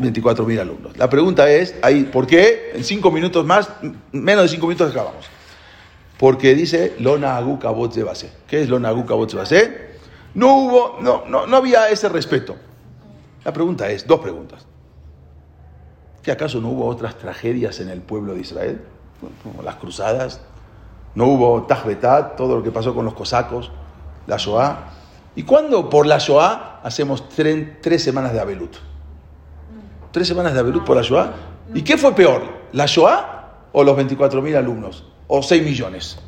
24.000 0.00 0.60
alumnos. 0.60 0.96
La 0.96 1.10
pregunta 1.10 1.50
es, 1.50 1.74
ahí, 1.82 2.04
¿por 2.04 2.26
qué? 2.26 2.72
En 2.74 2.84
cinco 2.84 3.10
minutos 3.10 3.44
más, 3.44 3.68
menos 4.12 4.44
de 4.44 4.48
cinco 4.48 4.66
minutos 4.66 4.92
acabamos. 4.92 5.26
Porque 6.18 6.54
dice 6.54 6.94
Lona 7.00 7.36
Aguka 7.36 7.70
base. 7.70 8.32
¿Qué 8.46 8.62
es 8.62 8.68
Lona 8.70 8.88
Aguka 8.88 9.14
base? 9.14 9.90
No 10.32 10.56
hubo, 10.56 10.98
no, 11.02 11.24
no, 11.26 11.46
no 11.46 11.56
había 11.58 11.90
ese 11.90 12.08
respeto. 12.08 12.56
La 13.44 13.52
pregunta 13.52 13.90
es, 13.90 14.06
dos 14.06 14.20
preguntas. 14.20 14.66
¿Que 16.22 16.32
acaso 16.32 16.62
no 16.62 16.70
hubo 16.70 16.86
otras 16.86 17.18
tragedias 17.18 17.78
en 17.80 17.90
el 17.90 18.00
pueblo 18.00 18.32
de 18.32 18.40
Israel? 18.40 18.80
Como 19.42 19.62
las 19.62 19.76
cruzadas. 19.76 20.40
No 21.14 21.26
hubo 21.26 21.64
Tajbetat, 21.64 22.36
todo 22.36 22.56
lo 22.56 22.62
que 22.62 22.70
pasó 22.70 22.94
con 22.94 23.04
los 23.04 23.12
cosacos, 23.12 23.70
la 24.26 24.38
Shoah. 24.38 24.95
¿Y 25.36 25.42
cuándo 25.42 25.90
por 25.90 26.06
la 26.06 26.16
Shoah 26.16 26.80
hacemos 26.82 27.28
tres, 27.28 28.02
semanas 28.02 28.32
de 28.32 28.40
Abelut? 28.40 28.74
Tres 30.10 30.26
semanas 30.26 30.54
de 30.54 30.60
Abelut 30.60 30.82
por 30.82 30.96
la 30.96 31.02
Shoah. 31.02 31.34
¿Y 31.74 31.82
qué 31.82 31.98
fue 31.98 32.14
peor? 32.14 32.42
¿La 32.72 32.86
Shoah 32.86 33.68
o 33.72 33.84
los 33.84 33.96
24.000 33.96 34.56
alumnos? 34.56 35.04
¿O 35.26 35.42
6 35.42 35.62
millones? 35.62 36.18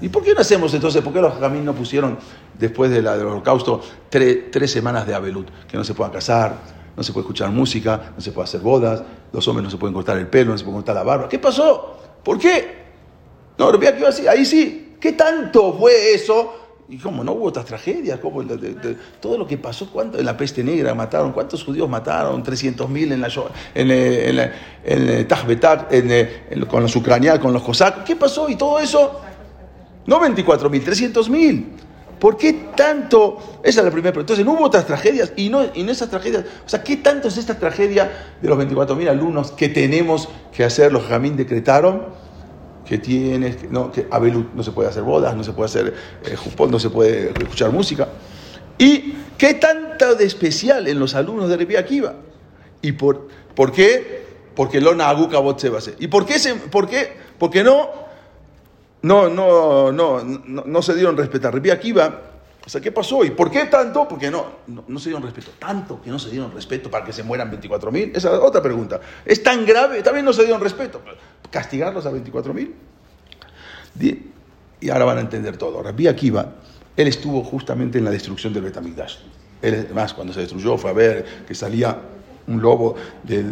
¿Y 0.00 0.08
por 0.08 0.22
qué 0.22 0.32
no 0.32 0.40
hacemos 0.40 0.72
entonces? 0.72 1.02
¿Por 1.02 1.12
qué 1.12 1.20
los 1.20 1.34
caminos 1.34 1.66
no 1.66 1.74
pusieron 1.74 2.18
después 2.58 2.90
del 2.90 3.06
holocausto 3.06 3.82
tres, 4.08 4.70
semanas 4.70 5.06
de 5.06 5.14
Abelut? 5.14 5.50
Que 5.66 5.76
no 5.76 5.84
se 5.84 5.92
puedan 5.92 6.12
casar, 6.12 6.54
no 6.96 7.02
se 7.02 7.12
puede 7.12 7.24
escuchar 7.24 7.50
música, 7.50 8.12
no 8.16 8.22
se 8.22 8.32
puede 8.32 8.44
hacer 8.44 8.60
bodas, 8.60 9.02
los 9.30 9.46
hombres 9.46 9.64
no 9.64 9.70
se 9.70 9.76
pueden 9.76 9.92
cortar 9.92 10.16
el 10.16 10.28
pelo, 10.28 10.52
no 10.52 10.58
se 10.58 10.64
puede 10.64 10.76
cortar 10.76 10.94
la 10.94 11.02
barba. 11.02 11.28
¿Qué 11.28 11.38
pasó? 11.38 11.98
¿Por 12.24 12.38
qué? 12.38 12.78
No, 13.58 13.70
lo 13.70 13.78
que 13.78 13.94
iba 13.98 14.08
así, 14.08 14.26
ahí 14.26 14.46
sí. 14.46 14.96
¿Qué 14.98 15.12
tanto 15.12 15.74
fue 15.74 16.14
eso 16.14 16.67
y 16.90 16.96
como 16.96 17.22
no 17.22 17.32
hubo 17.32 17.46
otras 17.46 17.66
tragedias, 17.66 18.18
como 18.18 18.42
todo 19.20 19.36
lo 19.36 19.46
que 19.46 19.58
pasó, 19.58 19.90
¿cuánto? 19.90 20.18
en 20.18 20.24
la 20.24 20.36
peste 20.36 20.64
negra 20.64 20.94
mataron, 20.94 21.32
¿cuántos 21.32 21.62
judíos 21.62 21.86
mataron? 21.86 22.42
300.000 22.42 23.12
en 23.12 23.20
la 23.20 23.28
en, 23.74 23.90
en, 23.90 25.30
en, 25.90 26.10
en, 26.50 26.66
con 26.66 26.82
los 26.82 26.96
ucranianos, 26.96 27.40
con 27.40 27.52
los 27.52 27.62
cosacos. 27.62 28.04
¿Qué 28.04 28.16
pasó? 28.16 28.48
Y 28.48 28.56
todo 28.56 28.78
eso, 28.78 29.20
no 30.06 30.18
24.000, 30.18 31.12
300.000. 31.12 31.64
¿Por 32.18 32.38
qué 32.38 32.54
tanto? 32.74 33.60
Esa 33.62 33.80
es 33.80 33.84
la 33.84 33.90
primera 33.90 34.12
pregunta. 34.12 34.32
Entonces, 34.32 34.46
¿no 34.46 34.52
hubo 34.52 34.64
otras 34.64 34.86
tragedias? 34.86 35.32
Y 35.36 35.50
no 35.50 35.62
en 35.62 35.88
esas 35.90 36.08
tragedias, 36.08 36.44
o 36.64 36.68
sea, 36.68 36.82
¿qué 36.82 36.96
tanto 36.96 37.28
es 37.28 37.36
esta 37.36 37.58
tragedia 37.58 38.10
de 38.40 38.48
los 38.48 38.58
24.000 38.58 39.08
alumnos 39.10 39.52
que 39.52 39.68
tenemos 39.68 40.30
que 40.52 40.64
hacer, 40.64 40.90
los 40.90 41.04
jamín 41.04 41.36
decretaron? 41.36 42.27
Que 42.88 42.96
tienes, 42.96 43.70
no, 43.70 43.92
que 43.92 44.06
Abelut 44.10 44.54
no 44.54 44.62
se 44.62 44.72
puede 44.72 44.88
hacer 44.88 45.02
bodas, 45.02 45.36
no 45.36 45.44
se 45.44 45.52
puede 45.52 45.66
hacer 45.66 45.94
eh, 46.24 46.36
no 46.70 46.78
se 46.78 46.88
puede 46.88 47.28
escuchar 47.38 47.70
música. 47.70 48.08
¿Y 48.78 49.12
qué 49.36 49.54
tanto 49.54 50.14
de 50.14 50.24
especial 50.24 50.88
en 50.88 50.98
los 50.98 51.14
alumnos 51.14 51.50
de 51.50 51.58
Repi 51.58 51.76
Akiva? 51.76 52.14
¿Y 52.80 52.92
por, 52.92 53.28
por 53.54 53.72
qué? 53.72 54.24
Porque 54.54 54.80
Lona 54.80 55.10
Aguka 55.10 55.38
hacer. 55.76 55.96
¿Y 55.98 56.08
por 56.08 56.24
qué? 56.24 56.38
Se, 56.38 56.54
por 56.54 56.88
qué? 56.88 57.12
Porque 57.38 57.62
no, 57.62 57.90
no, 59.02 59.28
no, 59.28 59.92
no, 59.92 60.22
no, 60.22 60.82
se 60.82 60.94
dieron 60.94 61.16
respeto 61.16 61.48
a 61.48 61.50
Repi 61.50 61.70
Akiva. 61.70 62.22
O 62.68 62.70
sea, 62.70 62.82
¿qué 62.82 62.92
pasó? 62.92 63.24
¿Y 63.24 63.30
por 63.30 63.50
qué 63.50 63.64
tanto? 63.64 64.06
Porque 64.06 64.30
no, 64.30 64.44
no, 64.66 64.98
se 64.98 65.08
dieron 65.08 65.22
respeto. 65.22 65.52
Tanto 65.58 66.02
que 66.02 66.10
no 66.10 66.18
se 66.18 66.28
dieron 66.28 66.52
respeto 66.52 66.90
para 66.90 67.02
que 67.02 67.14
se 67.14 67.22
mueran 67.22 67.50
24.000. 67.50 68.10
Esa 68.14 68.28
es 68.28 68.38
otra 68.40 68.60
pregunta. 68.60 69.00
¿Es 69.24 69.42
tan 69.42 69.64
grave? 69.64 70.02
También 70.02 70.26
no 70.26 70.34
se 70.34 70.42
dieron 70.42 70.60
respeto 70.60 71.00
castigarlos 71.50 72.04
a 72.04 72.10
24.000. 72.10 72.70
Y 74.82 74.90
ahora 74.90 75.06
van 75.06 75.16
a 75.16 75.20
entender 75.22 75.56
todo. 75.56 75.82
Rabbi 75.82 76.08
Akiva, 76.08 76.56
él 76.94 77.08
estuvo 77.08 77.42
justamente 77.42 77.96
en 77.96 78.04
la 78.04 78.10
destrucción 78.10 78.52
del 78.52 78.64
Betamigdash. 78.64 79.16
Él, 79.62 79.86
además, 79.86 80.12
cuando 80.12 80.34
se 80.34 80.40
destruyó, 80.40 80.76
fue 80.76 80.90
a 80.90 80.92
ver 80.92 81.24
que 81.48 81.54
salía 81.54 81.98
un 82.48 82.60
lobo 82.60 82.96
de, 83.22 83.46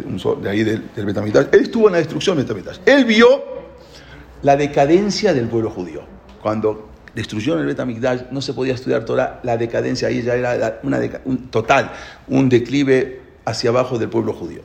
ahí 0.47 0.63
del, 0.63 0.91
del 0.95 1.47
Él 1.51 1.59
estuvo 1.59 1.87
en 1.87 1.93
la 1.93 1.97
destrucción 1.97 2.37
del 2.37 2.45
Betamigdash. 2.45 2.81
Él 2.85 3.03
vio 3.05 3.43
la 4.43 4.55
decadencia 4.55 5.33
del 5.33 5.47
pueblo 5.47 5.71
judío. 5.71 6.03
Cuando 6.39 6.86
destruyeron 7.17 7.61
el 7.61 7.65
Betamigdash, 7.65 8.29
no 8.29 8.41
se 8.41 8.53
podía 8.53 8.75
estudiar 8.75 9.03
toda 9.03 9.39
la 9.41 9.57
decadencia 9.57 10.07
ahí 10.07 10.21
ya 10.21 10.35
era 10.35 10.79
una 10.83 10.99
un, 11.25 11.47
total, 11.49 11.91
un 12.27 12.47
declive 12.47 13.21
hacia 13.43 13.71
abajo 13.71 13.97
del 13.97 14.07
pueblo 14.07 14.33
judío. 14.33 14.61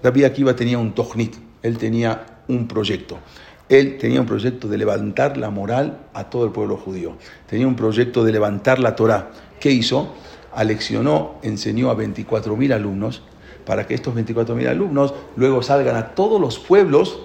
Rabbi 0.00 0.22
Akiva 0.22 0.54
tenía 0.54 0.78
un 0.78 0.94
tohnit, 0.94 1.34
él 1.60 1.76
tenía 1.76 2.24
un 2.46 2.68
proyecto. 2.68 3.18
Él 3.68 3.98
tenía 3.98 4.20
un 4.20 4.28
proyecto 4.28 4.68
de 4.68 4.78
levantar 4.78 5.36
la 5.36 5.50
moral 5.50 5.98
a 6.14 6.30
todo 6.30 6.44
el 6.44 6.52
pueblo 6.52 6.76
judío. 6.76 7.16
Tenía 7.48 7.66
un 7.66 7.74
proyecto 7.74 8.22
de 8.22 8.30
levantar 8.30 8.78
la 8.78 8.94
Torah. 8.94 9.30
¿Qué 9.58 9.72
hizo? 9.72 10.14
Aleccionó, 10.54 11.34
enseñó 11.42 11.90
a 11.90 11.96
24.000 11.96 12.74
alumnos 12.74 13.22
para 13.66 13.88
que 13.88 13.94
estos 13.94 14.14
24.000 14.14 14.68
alumnos 14.68 15.14
luego 15.34 15.64
salgan 15.64 15.96
a 15.96 16.14
todos 16.14 16.40
los 16.40 16.60
pueblos 16.60 17.18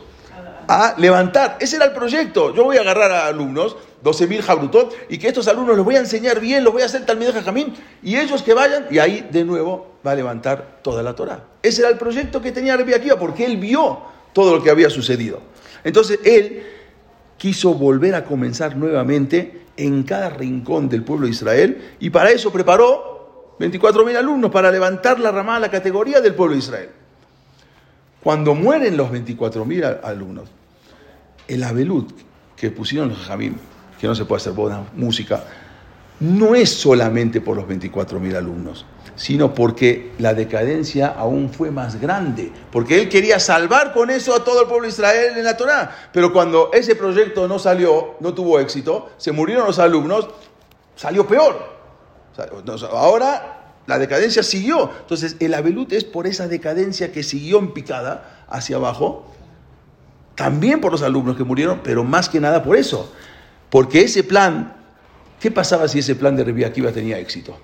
a 0.67 0.95
levantar. 0.97 1.57
Ese 1.59 1.75
era 1.75 1.85
el 1.85 1.93
proyecto. 1.93 2.55
Yo 2.55 2.63
voy 2.63 2.77
a 2.77 2.81
agarrar 2.81 3.11
a 3.11 3.27
alumnos, 3.27 3.77
12.000 4.03 4.41
jabrutot, 4.41 4.93
y 5.09 5.17
que 5.17 5.27
estos 5.29 5.47
alumnos 5.47 5.77
los 5.77 5.85
voy 5.85 5.95
a 5.95 5.99
enseñar 5.99 6.39
bien, 6.39 6.63
los 6.63 6.73
voy 6.73 6.81
a 6.81 6.85
hacer 6.85 7.05
tal 7.05 7.19
de 7.19 7.31
Jajamín, 7.31 7.73
y 8.01 8.17
ellos 8.17 8.43
que 8.43 8.53
vayan, 8.53 8.87
y 8.91 8.99
ahí 8.99 9.27
de 9.31 9.45
nuevo 9.45 9.93
va 10.05 10.11
a 10.11 10.15
levantar 10.15 10.79
toda 10.81 11.01
la 11.01 11.15
Torah. 11.15 11.43
Ese 11.61 11.81
era 11.81 11.89
el 11.89 11.97
proyecto 11.97 12.41
que 12.41 12.51
tenía 12.51 12.75
Rabbi 12.75 12.93
Akiva, 12.93 13.17
porque 13.17 13.45
él 13.45 13.57
vio 13.57 14.01
todo 14.33 14.57
lo 14.57 14.63
que 14.63 14.69
había 14.69 14.89
sucedido. 14.89 15.39
Entonces 15.83 16.19
él 16.23 16.63
quiso 17.37 17.73
volver 17.73 18.15
a 18.15 18.25
comenzar 18.25 18.75
nuevamente 18.75 19.63
en 19.77 20.03
cada 20.03 20.29
rincón 20.29 20.89
del 20.89 21.03
pueblo 21.03 21.25
de 21.25 21.31
Israel 21.31 21.95
y 21.99 22.09
para 22.09 22.31
eso 22.31 22.51
preparó 22.51 23.55
24.000 23.59 24.17
alumnos 24.17 24.51
para 24.51 24.71
levantar 24.71 25.19
la 25.19 25.31
ramada, 25.31 25.59
la 25.59 25.71
categoría 25.71 26.21
del 26.21 26.35
pueblo 26.35 26.53
de 26.53 26.59
Israel. 26.59 26.89
Cuando 28.21 28.55
mueren 28.55 28.95
los 28.95 29.11
24.000 29.11 29.99
alumnos, 30.03 30.49
el 31.47 31.63
abelut 31.63 32.11
que 32.55 32.71
pusieron 32.71 33.09
los 33.09 33.17
jamim, 33.19 33.55
que 34.03 34.07
no 34.09 34.15
se 34.15 34.25
puede 34.25 34.41
hacer 34.41 34.51
boda, 34.51 34.85
música, 34.97 35.45
no 36.19 36.55
es 36.55 36.69
solamente 36.73 37.39
por 37.39 37.55
los 37.55 37.65
24.000 37.65 38.35
alumnos, 38.35 38.85
sino 39.15 39.53
porque 39.53 40.11
la 40.19 40.33
decadencia 40.33 41.07
aún 41.07 41.49
fue 41.49 41.71
más 41.71 42.01
grande, 42.01 42.51
porque 42.69 42.99
él 42.99 43.07
quería 43.07 43.39
salvar 43.39 43.93
con 43.93 44.09
eso 44.09 44.35
a 44.35 44.43
todo 44.43 44.63
el 44.63 44.67
pueblo 44.67 44.87
de 44.87 44.89
Israel 44.91 45.37
en 45.37 45.45
la 45.45 45.55
Torá. 45.55 46.09
Pero 46.11 46.33
cuando 46.33 46.69
ese 46.73 46.95
proyecto 46.95 47.47
no 47.47 47.59
salió, 47.59 48.15
no 48.19 48.33
tuvo 48.33 48.59
éxito, 48.59 49.09
se 49.15 49.31
murieron 49.31 49.67
los 49.67 49.79
alumnos, 49.79 50.27
salió 50.97 51.25
peor. 51.25 51.65
Ahora 52.91 53.77
la 53.87 53.99
decadencia 53.99 54.43
siguió. 54.43 54.91
Entonces 54.99 55.37
el 55.39 55.53
Abelut 55.53 55.93
es 55.93 56.03
por 56.03 56.27
esa 56.27 56.49
decadencia 56.49 57.13
que 57.13 57.23
siguió 57.23 57.57
en 57.57 57.71
picada 57.71 58.43
hacia 58.49 58.75
abajo, 58.75 59.31
también 60.35 60.81
por 60.81 60.91
los 60.91 61.03
alumnos 61.03 61.37
que 61.37 61.45
murieron, 61.45 61.79
pero 61.85 62.03
más 62.03 62.27
que 62.27 62.41
nada 62.41 62.63
por 62.63 62.75
eso. 62.75 63.09
Porque 63.73 64.01
ese 64.01 64.23
plan, 64.23 64.71
¿qué 65.39 65.49
pasaba 65.49 65.87
si 65.87 65.97
ese 65.97 66.13
plan 66.13 66.35
de 66.35 66.43
Rebi 66.43 66.63
Akiva 66.63 66.91
tenía 66.91 67.17
éxito? 67.17 67.57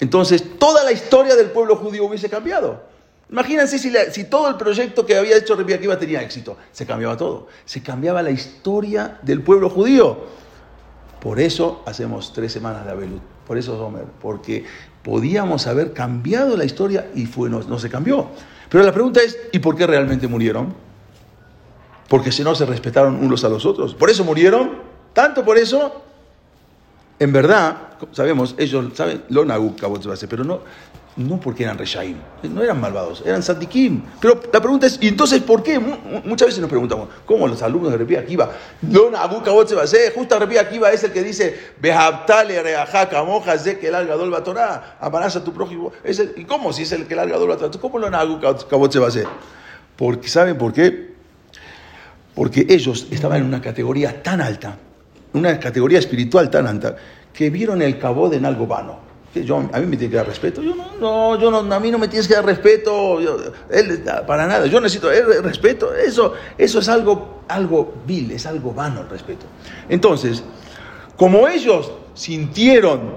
Entonces, 0.00 0.58
toda 0.58 0.82
la 0.82 0.90
historia 0.90 1.36
del 1.36 1.52
pueblo 1.52 1.76
judío 1.76 2.06
hubiese 2.06 2.28
cambiado. 2.28 2.82
Imagínense 3.30 3.78
si, 3.78 4.24
todo 4.24 4.48
el 4.48 4.56
proyecto 4.56 5.06
que 5.06 5.16
había 5.16 5.36
hecho 5.36 5.54
Rebi 5.54 5.74
Akiva 5.74 5.96
tenía 6.00 6.20
éxito. 6.20 6.56
Se 6.72 6.84
cambiaba 6.84 7.16
todo. 7.16 7.46
Se 7.64 7.80
cambiaba 7.80 8.22
la 8.22 8.32
historia 8.32 9.20
del 9.22 9.40
pueblo 9.40 9.70
judío. 9.70 10.18
Por 11.20 11.38
eso 11.38 11.84
hacemos 11.86 12.32
tres 12.32 12.52
semanas 12.52 12.84
de 12.84 12.90
Abelut. 12.90 13.22
Por 13.46 13.56
eso, 13.56 13.80
Homer. 13.86 14.06
Porque 14.20 14.64
podíamos 15.04 15.68
haber 15.68 15.92
cambiado 15.92 16.56
la 16.56 16.64
historia 16.64 17.08
y 17.14 17.28
no, 17.48 17.60
no 17.60 17.78
se 17.78 17.88
cambió. 17.88 18.30
Pero 18.68 18.82
la 18.82 18.92
pregunta 18.92 19.20
es, 19.22 19.38
¿y 19.52 19.60
por 19.60 19.76
qué 19.76 19.86
realmente 19.86 20.26
murieron? 20.26 20.74
Porque 22.08 22.32
si 22.32 22.42
no 22.42 22.56
se 22.56 22.66
respetaron 22.66 23.24
unos 23.24 23.44
a 23.44 23.48
los 23.48 23.64
otros. 23.64 23.94
Por 23.94 24.10
eso 24.10 24.24
murieron. 24.24 24.89
Tanto 25.12 25.44
por 25.44 25.58
eso 25.58 26.04
en 27.20 27.34
verdad, 27.34 27.76
sabemos, 28.12 28.54
ellos 28.56 28.86
saben, 28.94 29.24
lo 29.28 29.44
base, 30.08 30.26
pero 30.26 30.42
no, 30.42 30.60
no 31.16 31.38
porque 31.38 31.64
eran 31.64 31.76
reshaim, 31.76 32.16
no 32.44 32.62
eran 32.62 32.80
malvados, 32.80 33.22
eran 33.26 33.42
sadikim. 33.42 34.02
Pero 34.18 34.40
la 34.50 34.58
pregunta 34.58 34.86
es, 34.86 34.96
¿y 35.02 35.08
entonces 35.08 35.42
por 35.42 35.62
qué? 35.62 35.78
Muchas 35.78 36.48
veces 36.48 36.62
nos 36.62 36.70
preguntamos, 36.70 37.10
¿cómo 37.26 37.46
los 37.46 37.60
alumnos 37.60 37.92
de 37.92 37.98
Repi 37.98 38.16
Akiva? 38.16 38.50
Lo 38.90 39.10
base, 39.74 40.12
justo 40.14 40.38
Repi 40.38 40.56
Akiva 40.56 40.90
es 40.92 41.04
el 41.04 41.12
que 41.12 41.22
dice, 41.22 41.74
Behabtale 41.78 42.62
reajá 42.62 43.10
camoja 43.10 43.58
que 43.78 43.88
el 43.88 44.06
gadol 44.06 44.30
batorá, 44.30 44.96
amarás 44.98 45.36
a 45.36 45.44
tu 45.44 45.52
prójimo. 45.52 45.92
Es 46.02 46.24
¿Y 46.38 46.46
cómo 46.46 46.72
si 46.72 46.84
es 46.84 46.92
el 46.92 47.06
que 47.06 47.12
el 47.12 47.28
gadol 47.28 47.50
batorá? 47.50 47.70
¿Cómo 47.78 47.98
lo 47.98 48.08
base? 48.98 49.24
Porque, 49.94 50.26
¿saben 50.26 50.56
por 50.56 50.72
qué? 50.72 51.10
Porque 52.34 52.64
ellos 52.66 53.08
estaban 53.10 53.40
en 53.40 53.44
una 53.44 53.60
categoría 53.60 54.22
tan 54.22 54.40
alta 54.40 54.78
una 55.32 55.58
categoría 55.58 55.98
espiritual 55.98 56.50
tan 56.50 56.66
alta, 56.66 56.96
que 57.32 57.50
vieron 57.50 57.82
el 57.82 57.98
cabod 57.98 58.32
en 58.34 58.44
algo 58.44 58.66
vano. 58.66 59.10
Que 59.32 59.44
yo, 59.44 59.56
a 59.56 59.78
mí 59.78 59.86
me 59.86 59.96
tiene 59.96 60.10
que 60.10 60.16
dar 60.16 60.26
respeto. 60.26 60.60
Yo 60.60 60.74
no, 60.74 60.96
no, 61.00 61.40
yo 61.40 61.50
no, 61.50 61.72
a 61.72 61.80
mí 61.80 61.90
no 61.90 61.98
me 61.98 62.08
tienes 62.08 62.26
que 62.26 62.34
dar 62.34 62.44
respeto. 62.44 63.20
para 64.26 64.46
nada. 64.46 64.66
Yo 64.66 64.80
necesito 64.80 65.10
el 65.10 65.42
respeto. 65.44 65.94
Eso, 65.94 66.34
eso 66.58 66.80
es 66.80 66.88
algo, 66.88 67.42
algo 67.46 67.94
vil, 68.06 68.32
es 68.32 68.46
algo 68.46 68.74
vano 68.74 69.02
el 69.02 69.08
respeto. 69.08 69.46
Entonces, 69.88 70.42
como 71.16 71.46
ellos 71.46 71.92
sintieron 72.14 73.12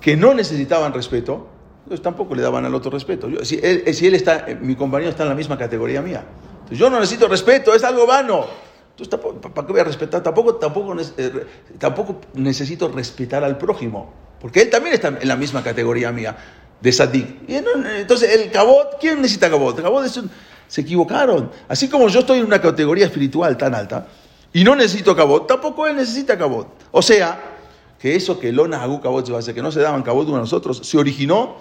que 0.00 0.16
no 0.16 0.34
necesitaban 0.34 0.92
respeto, 0.92 1.48
ellos 1.88 2.00
tampoco 2.00 2.36
le 2.36 2.42
daban 2.42 2.64
al 2.64 2.74
otro 2.74 2.92
respeto. 2.92 3.28
si, 3.42 3.58
él, 3.60 3.92
si 3.92 4.06
él 4.06 4.14
está, 4.14 4.46
mi 4.60 4.76
compañero 4.76 5.10
está 5.10 5.24
en 5.24 5.30
la 5.30 5.34
misma 5.34 5.58
categoría 5.58 6.00
mía. 6.00 6.24
yo 6.70 6.88
no 6.88 7.00
necesito 7.00 7.26
respeto, 7.26 7.74
es 7.74 7.82
algo 7.82 8.06
vano. 8.06 8.69
Entonces, 9.04 9.52
¿para 9.54 9.66
qué 9.66 9.72
voy 9.72 9.80
a 9.80 9.84
respetar? 9.84 10.22
Tampoco, 10.22 10.56
tampoco, 10.56 10.94
eh, 11.16 11.46
tampoco 11.78 12.20
necesito 12.34 12.88
respetar 12.88 13.44
al 13.44 13.56
prójimo, 13.56 14.12
porque 14.40 14.62
él 14.62 14.70
también 14.70 14.94
está 14.94 15.08
en 15.08 15.28
la 15.28 15.36
misma 15.36 15.62
categoría 15.62 16.12
mía 16.12 16.36
de 16.80 16.92
Sadik. 16.92 17.48
Entonces, 17.48 18.34
el 18.34 18.50
cabot, 18.50 18.98
¿quién 19.00 19.20
necesita 19.20 19.50
cabot? 19.50 19.80
Cabot 19.80 20.04
se 20.68 20.80
equivocaron. 20.80 21.50
Así 21.68 21.88
como 21.88 22.08
yo 22.08 22.20
estoy 22.20 22.38
en 22.38 22.46
una 22.46 22.60
categoría 22.60 23.06
espiritual 23.06 23.56
tan 23.56 23.74
alta 23.74 24.06
y 24.52 24.64
no 24.64 24.74
necesito 24.74 25.14
cabot, 25.14 25.46
tampoco 25.46 25.86
él 25.86 25.96
necesita 25.96 26.36
cabot. 26.36 26.68
O 26.90 27.02
sea, 27.02 27.40
que 27.98 28.16
eso 28.16 28.38
que 28.38 28.52
Lona 28.52 28.82
Agu 28.82 29.00
cabot 29.00 29.24
se 29.24 29.32
va 29.32 29.38
a 29.38 29.40
hacer, 29.40 29.54
que 29.54 29.62
no 29.62 29.70
se 29.70 29.80
daban 29.80 30.02
cabot 30.02 30.26
uno 30.26 30.36
a 30.36 30.40
nosotros, 30.40 30.80
se 30.82 30.98
originó 30.98 31.56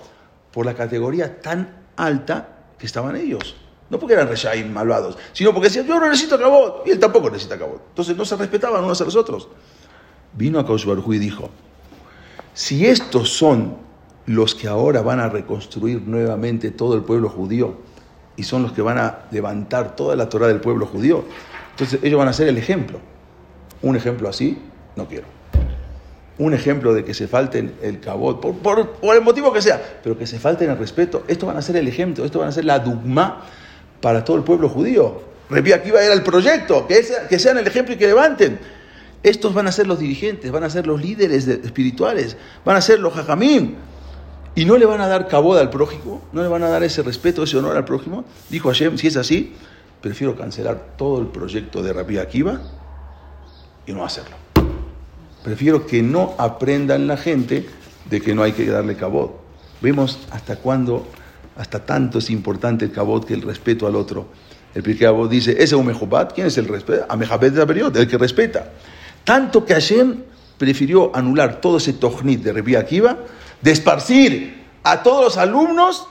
por 0.52 0.66
la 0.66 0.74
categoría 0.74 1.42
tan 1.42 1.86
alta 1.96 2.50
que 2.78 2.86
estaban 2.86 3.16
ellos. 3.16 3.56
No 3.90 4.00
porque 4.00 4.14
eran 4.14 4.28
reshaim 4.28 4.72
malvados, 4.72 5.18
sino 5.34 5.52
porque 5.54 5.70
decían, 5.70 5.88
yo 5.88 6.00
no 6.00 6.08
necesito 6.08 6.38
cabot, 6.38 6.84
y 6.86 6.92
él 6.92 7.00
tampoco 7.00 7.30
necesita 7.30 7.58
cabot. 7.58 7.82
Entonces 7.90 8.16
no 8.16 8.26
se 8.26 8.36
respetaban 8.36 8.84
unos 8.84 9.02
a 9.02 9.06
los 9.06 9.16
otros. 9.16 9.48
Vino 10.34 10.60
a 10.60 10.66
Kaush 10.66 10.88
y 10.88 11.18
dijo, 11.18 11.50
si 12.54 12.86
estos 12.86 13.30
son 13.30 13.78
los 14.28 14.54
que 14.54 14.68
ahora 14.68 15.02
van 15.02 15.20
a 15.20 15.28
reconstruir 15.28 16.04
nuevamente 16.04 16.70
todo 16.70 16.94
el 16.94 17.02
pueblo 17.02 17.30
judío, 17.30 17.78
y 18.36 18.44
son 18.44 18.64
los 18.64 18.72
que 18.72 18.82
van 18.82 18.98
a 18.98 19.26
levantar 19.32 19.96
toda 19.96 20.16
la 20.16 20.30
Torah 20.30 20.48
del 20.48 20.62
pueblo 20.62 20.86
judío, 20.86 21.26
entonces 21.72 22.00
ellos 22.04 22.18
van 22.18 22.30
a 22.30 22.34
ser 22.34 22.48
el 22.48 22.58
ejemplo. 22.58 23.00
Un 23.82 23.96
ejemplo 23.96 24.30
así, 24.30 24.58
no 24.96 25.08
quiero. 25.08 25.26
Un 26.38 26.54
ejemplo 26.54 26.94
de 26.94 27.04
que 27.04 27.14
se 27.14 27.28
falten 27.28 27.76
el 27.82 28.00
cabot, 28.00 28.40
por, 28.40 28.56
por, 28.56 29.16
el 29.16 29.22
motivo 29.22 29.52
que 29.52 29.62
sea, 29.62 30.00
pero 30.04 30.18
que 30.18 30.26
se 30.26 30.40
falten 30.40 30.70
el 30.70 30.78
respeto, 30.78 31.24
esto 31.28 31.48
van 31.48 31.58
a 31.58 31.62
ser 31.62 31.76
el 31.76 31.88
ejemplo, 31.88 32.24
esto 32.24 32.40
van 32.40 32.48
a 32.48 32.52
ser 32.52 32.66
la 32.66 32.80
dugma 32.80 33.46
para 34.02 34.24
todo 34.24 34.38
el 34.38 34.44
pueblo 34.44 34.70
judío. 34.70 35.22
Repí, 35.50 35.74
aquí 35.74 35.92
va 35.92 36.00
a 36.00 36.06
ir 36.06 36.12
el 36.12 36.24
proyecto, 36.24 36.86
que, 36.88 37.04
que 37.30 37.40
sean 37.40 37.58
el 37.58 37.68
ejemplo 37.68 37.96
y 37.96 37.98
que 37.98 38.08
levanten. 38.08 38.60
Estos 39.24 39.54
van 39.54 39.68
a 39.68 39.72
ser 39.72 39.88
los 39.88 40.00
dirigentes, 40.00 40.52
van 40.52 40.64
a 40.64 40.70
ser 40.70 40.88
los 40.88 41.02
líderes 41.02 41.48
espirituales, 41.48 42.38
van 42.64 42.76
a 42.76 42.82
ser 42.82 43.00
los 43.00 43.14
jajamín. 43.14 43.76
Y 44.56 44.66
no 44.66 44.78
le 44.78 44.86
van 44.86 45.02
a 45.02 45.08
dar 45.08 45.28
caboda 45.28 45.62
al 45.62 45.70
prójimo, 45.70 46.22
no 46.32 46.42
le 46.42 46.48
van 46.48 46.64
a 46.64 46.70
dar 46.70 46.84
ese 46.84 47.02
respeto, 47.02 47.44
ese 47.44 47.58
honor 47.58 47.78
al 47.78 47.86
prójimo. 47.86 48.26
Dijo 48.50 48.70
Hashem, 48.70 48.98
si 48.98 49.08
es 49.08 49.18
así, 49.18 49.56
prefiero 50.02 50.36
cancelar 50.36 50.96
todo 50.98 51.20
el 51.20 51.28
proyecto 51.28 51.82
de 51.84 51.94
Rabbi 51.94 52.18
Akiva 52.18 52.62
y 53.86 53.94
no 53.94 54.06
hacerlo. 54.06 54.36
Prefiero 55.44 55.86
que 55.86 56.02
no 56.02 56.36
aprendan 56.38 57.08
la 57.08 57.18
gente 57.18 57.68
de 58.10 58.22
que 58.22 58.36
no 58.36 58.44
hay 58.44 58.52
que 58.52 58.66
darle 58.66 58.96
cabod. 58.96 59.32
Vemos 59.82 60.20
hasta 60.32 60.58
cuándo 60.58 61.08
hasta 61.60 61.86
tanto 61.86 62.20
es 62.20 62.30
importante 62.30 62.86
el 62.86 62.92
cabot 62.92 63.26
que 63.26 63.34
el 63.34 63.42
respeto 63.42 63.86
al 63.86 63.98
otro. 63.98 64.28
El 64.74 64.82
Pirkei 64.82 65.10
dice, 65.30 65.52
ese 65.52 65.64
es 65.64 65.74
un 65.74 65.86
mejobat, 65.86 66.32
¿quién 66.34 66.48
es 66.48 66.58
el 66.58 66.70
respeto? 66.70 67.06
A 67.10 67.18
Mejabet 67.18 67.54
de 67.54 68.00
el 68.00 68.08
que 68.08 68.18
respeta. 68.18 68.72
Tanto 69.26 69.66
que 69.66 69.74
Hashem 69.74 70.24
prefirió 70.58 71.14
anular 71.14 71.60
todo 71.60 71.78
ese 71.78 71.92
tojnit 71.92 72.42
de 72.44 72.54
Rebi 72.54 72.76
Akiva, 72.76 73.18
de 73.62 73.72
esparcir 73.72 74.64
a 74.84 75.04
todos 75.04 75.22
los 75.22 75.38
alumnos 75.38 76.08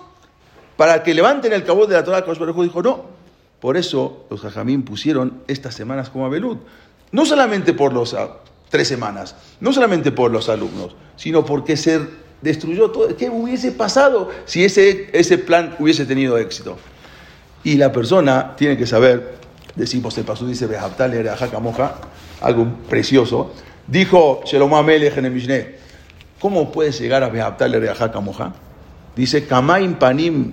para 0.76 1.02
que 1.02 1.14
levanten 1.14 1.54
el 1.54 1.64
cabot 1.64 1.88
de 1.88 1.94
la 1.94 2.04
Torah. 2.04 2.20
dijo, 2.20 2.82
no. 2.82 3.06
Por 3.58 3.78
eso 3.78 4.26
los 4.28 4.42
jajamín 4.42 4.82
pusieron 4.82 5.42
estas 5.48 5.74
semanas 5.74 6.10
como 6.10 6.26
Abelud. 6.26 6.58
No 7.10 7.24
solamente 7.24 7.72
por 7.72 7.94
los 7.94 8.12
ah, 8.12 8.36
tres 8.68 8.86
semanas, 8.86 9.34
no 9.60 9.72
solamente 9.72 10.12
por 10.12 10.30
los 10.30 10.50
alumnos, 10.50 10.94
sino 11.16 11.46
porque 11.46 11.78
ser 11.78 12.27
destruyó 12.42 12.90
todo. 12.90 13.16
¿Qué 13.16 13.30
hubiese 13.30 13.72
pasado 13.72 14.30
si 14.44 14.64
ese, 14.64 15.10
ese 15.12 15.38
plan 15.38 15.76
hubiese 15.78 16.06
tenido 16.06 16.38
éxito? 16.38 16.78
Y 17.64 17.76
la 17.76 17.92
persona 17.92 18.54
tiene 18.56 18.76
que 18.76 18.86
saber, 18.86 19.36
decimos 19.74 20.16
el 20.18 20.24
paso 20.24 20.46
dice 20.46 20.68
Moja, 21.60 21.94
algo 22.40 22.66
precioso. 22.88 23.52
Dijo 23.86 24.42
Shalom 24.44 24.74
Amelech 24.74 25.16
en 25.16 25.24
el 25.26 25.32
Mishneh, 25.32 25.76
¿cómo 26.40 26.70
puedes 26.70 27.00
llegar 27.00 27.22
a 27.22 27.28
Behabtal 27.28 28.22
Moja? 28.22 28.52
Dice, 29.16 29.46
Kamaim 29.46 29.94
Panim 29.94 30.52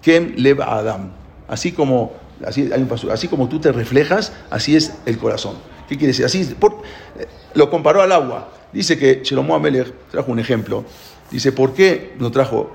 Kem 0.00 0.34
Lev 0.36 0.62
Adam. 0.62 1.10
Así 1.48 1.72
como, 1.72 2.12
así, 2.46 2.70
hay 2.72 2.82
un 2.82 3.10
así 3.10 3.28
como 3.28 3.48
tú 3.48 3.58
te 3.58 3.72
reflejas, 3.72 4.32
así 4.50 4.76
es 4.76 4.94
el 5.06 5.18
corazón. 5.18 5.56
¿Qué 5.88 5.96
quiere 5.96 6.08
decir? 6.08 6.24
Así, 6.24 6.42
eh, 6.42 7.26
lo 7.54 7.70
comparó 7.70 8.02
al 8.02 8.12
agua. 8.12 8.50
Dice 8.72 8.98
que 8.98 9.20
Shlomo 9.22 9.54
Amelech 9.54 9.92
trajo 10.10 10.32
un 10.32 10.38
ejemplo 10.38 10.84
Dice, 11.30 11.52
¿por 11.52 11.74
qué 11.74 12.14
no 12.18 12.30
trajo? 12.30 12.70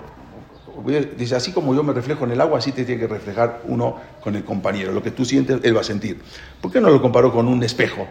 Dice, 1.17 1.35
así 1.35 1.51
como 1.51 1.75
yo 1.75 1.83
me 1.83 1.93
reflejo 1.93 2.25
en 2.25 2.31
el 2.31 2.41
agua, 2.41 2.59
así 2.59 2.71
te 2.71 2.85
tiene 2.85 3.01
que 3.01 3.07
reflejar 3.07 3.61
uno 3.65 3.97
con 4.21 4.35
el 4.35 4.43
compañero. 4.43 4.91
Lo 4.91 5.03
que 5.03 5.11
tú 5.11 5.25
sientes, 5.25 5.59
él 5.63 5.75
va 5.75 5.81
a 5.81 5.83
sentir. 5.83 6.21
¿Por 6.61 6.71
qué 6.71 6.79
no 6.79 6.89
lo 6.89 7.01
comparó 7.01 7.31
con 7.31 7.47
un 7.47 7.61
espejo? 7.63 8.07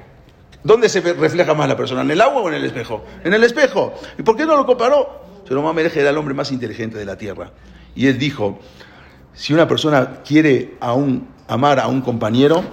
¿Dónde 0.63 0.89
se 0.89 1.01
refleja 1.01 1.55
más 1.55 1.69
la 1.69 1.77
persona? 1.77 2.03
¿En 2.03 2.11
el 2.11 2.21
agua 2.21 2.43
o 2.43 2.49
en 2.49 2.55
el 2.55 2.65
espejo? 2.65 3.05
En 3.25 3.33
el 3.33 3.43
espejo. 3.45 3.95
¿Y 4.19 4.23
por 4.23 4.37
qué 4.37 4.45
no 4.45 4.57
lo 4.57 4.67
comparó? 4.67 5.23
Pero 5.49 5.63
Mamereje 5.63 6.01
era 6.01 6.11
el 6.11 6.19
hombre 6.19 6.35
más 6.35 6.53
inteligente 6.53 6.99
de 6.99 7.05
la 7.05 7.17
tierra. 7.17 7.53
Y 7.95 8.07
él 8.07 8.19
dijo, 8.19 8.59
si 9.33 9.55
una 9.55 9.67
persona 9.67 10.23
quiere 10.23 10.77
a 10.81 10.93
un, 10.93 11.29
amar 11.47 11.81
a 11.81 11.89
un 11.89 12.03
compañero, 12.03 12.65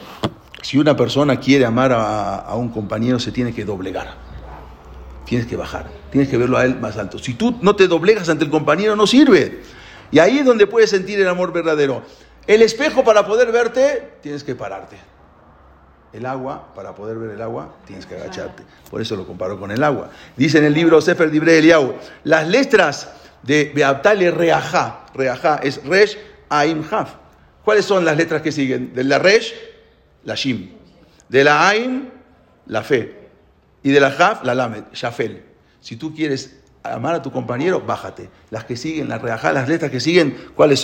si 0.61 0.77
una 0.77 0.97
persona 0.97 1.39
quiere 1.39 1.65
amar 1.65 1.93
a 1.93 2.53
un 2.55 2.69
compañero, 2.69 3.19
se 3.19 3.31
tiene 3.31 3.53
que 3.53 3.63
doblegar 3.63 4.24
tienes 5.25 5.47
que 5.47 5.55
bajar, 5.55 5.87
tienes 6.11 6.29
que 6.29 6.37
verlo 6.37 6.57
a 6.57 6.65
él 6.65 6.79
más 6.79 6.97
alto. 6.97 7.19
Si 7.19 7.33
tú 7.33 7.57
no 7.61 7.75
te 7.75 7.87
doblegas 7.87 8.29
ante 8.29 8.45
el 8.45 8.51
compañero, 8.51 8.95
no 8.95 9.07
sirve. 9.07 9.61
Y 10.11 10.19
ahí 10.19 10.39
es 10.39 10.45
donde 10.45 10.67
puedes 10.67 10.89
sentir 10.89 11.19
el 11.19 11.27
amor 11.27 11.51
verdadero. 11.51 12.03
El 12.47 12.61
espejo 12.61 13.03
para 13.03 13.25
poder 13.25 13.51
verte, 13.51 14.13
tienes 14.21 14.43
que 14.43 14.55
pararte. 14.55 14.97
El 16.13 16.25
agua, 16.25 16.73
para 16.75 16.95
poder 16.95 17.17
ver 17.17 17.31
el 17.31 17.41
agua, 17.41 17.75
tienes 17.85 18.05
que 18.05 18.15
agacharte. 18.15 18.63
Por 18.89 19.01
eso 19.01 19.15
lo 19.15 19.27
comparo 19.27 19.59
con 19.59 19.71
el 19.71 19.83
agua. 19.83 20.11
Dice 20.37 20.59
en 20.59 20.65
el 20.65 20.73
libro 20.73 21.01
Sefer 21.01 21.29
Libre 21.29 21.57
Eliyahu, 21.57 21.95
las 22.23 22.47
letras 22.47 23.11
de 23.43 23.71
Beabtale 23.75 24.31
Reajá, 24.31 25.07
Reajá 25.13 25.57
es 25.57 25.83
Resh 25.83 26.17
Aim 26.49 26.83
Haf. 26.89 27.15
¿Cuáles 27.65 27.83
son 27.83 28.05
las 28.05 28.15
letras 28.15 28.41
que 28.41 28.51
siguen? 28.51 28.93
De 28.93 29.03
la 29.03 29.19
Resh, 29.19 29.53
la 30.23 30.35
Shim. 30.35 30.69
De 31.27 31.43
la 31.43 31.67
Aim, 31.67 32.09
la 32.67 32.83
Fe. 32.83 33.24
Y 33.85 33.91
de 33.91 33.99
la 33.99 34.07
Haf, 34.07 34.43
la 34.43 34.55
Lamed, 34.55 34.85
Shafel. 34.93 35.43
Si 35.79 35.95
tú 35.95 36.11
quieres 36.11 36.57
amar 36.81 37.13
a 37.13 37.21
tu 37.21 37.31
compañero, 37.31 37.81
bájate. 37.81 38.31
Las 38.49 38.65
que 38.65 38.77
siguen, 38.77 39.07
las 39.07 39.21
Reajá, 39.21 39.53
las 39.53 39.69
letras 39.69 39.91
que 39.91 39.99
siguen, 39.99 40.35
¿cuáles 40.55 40.79
son? 40.79 40.83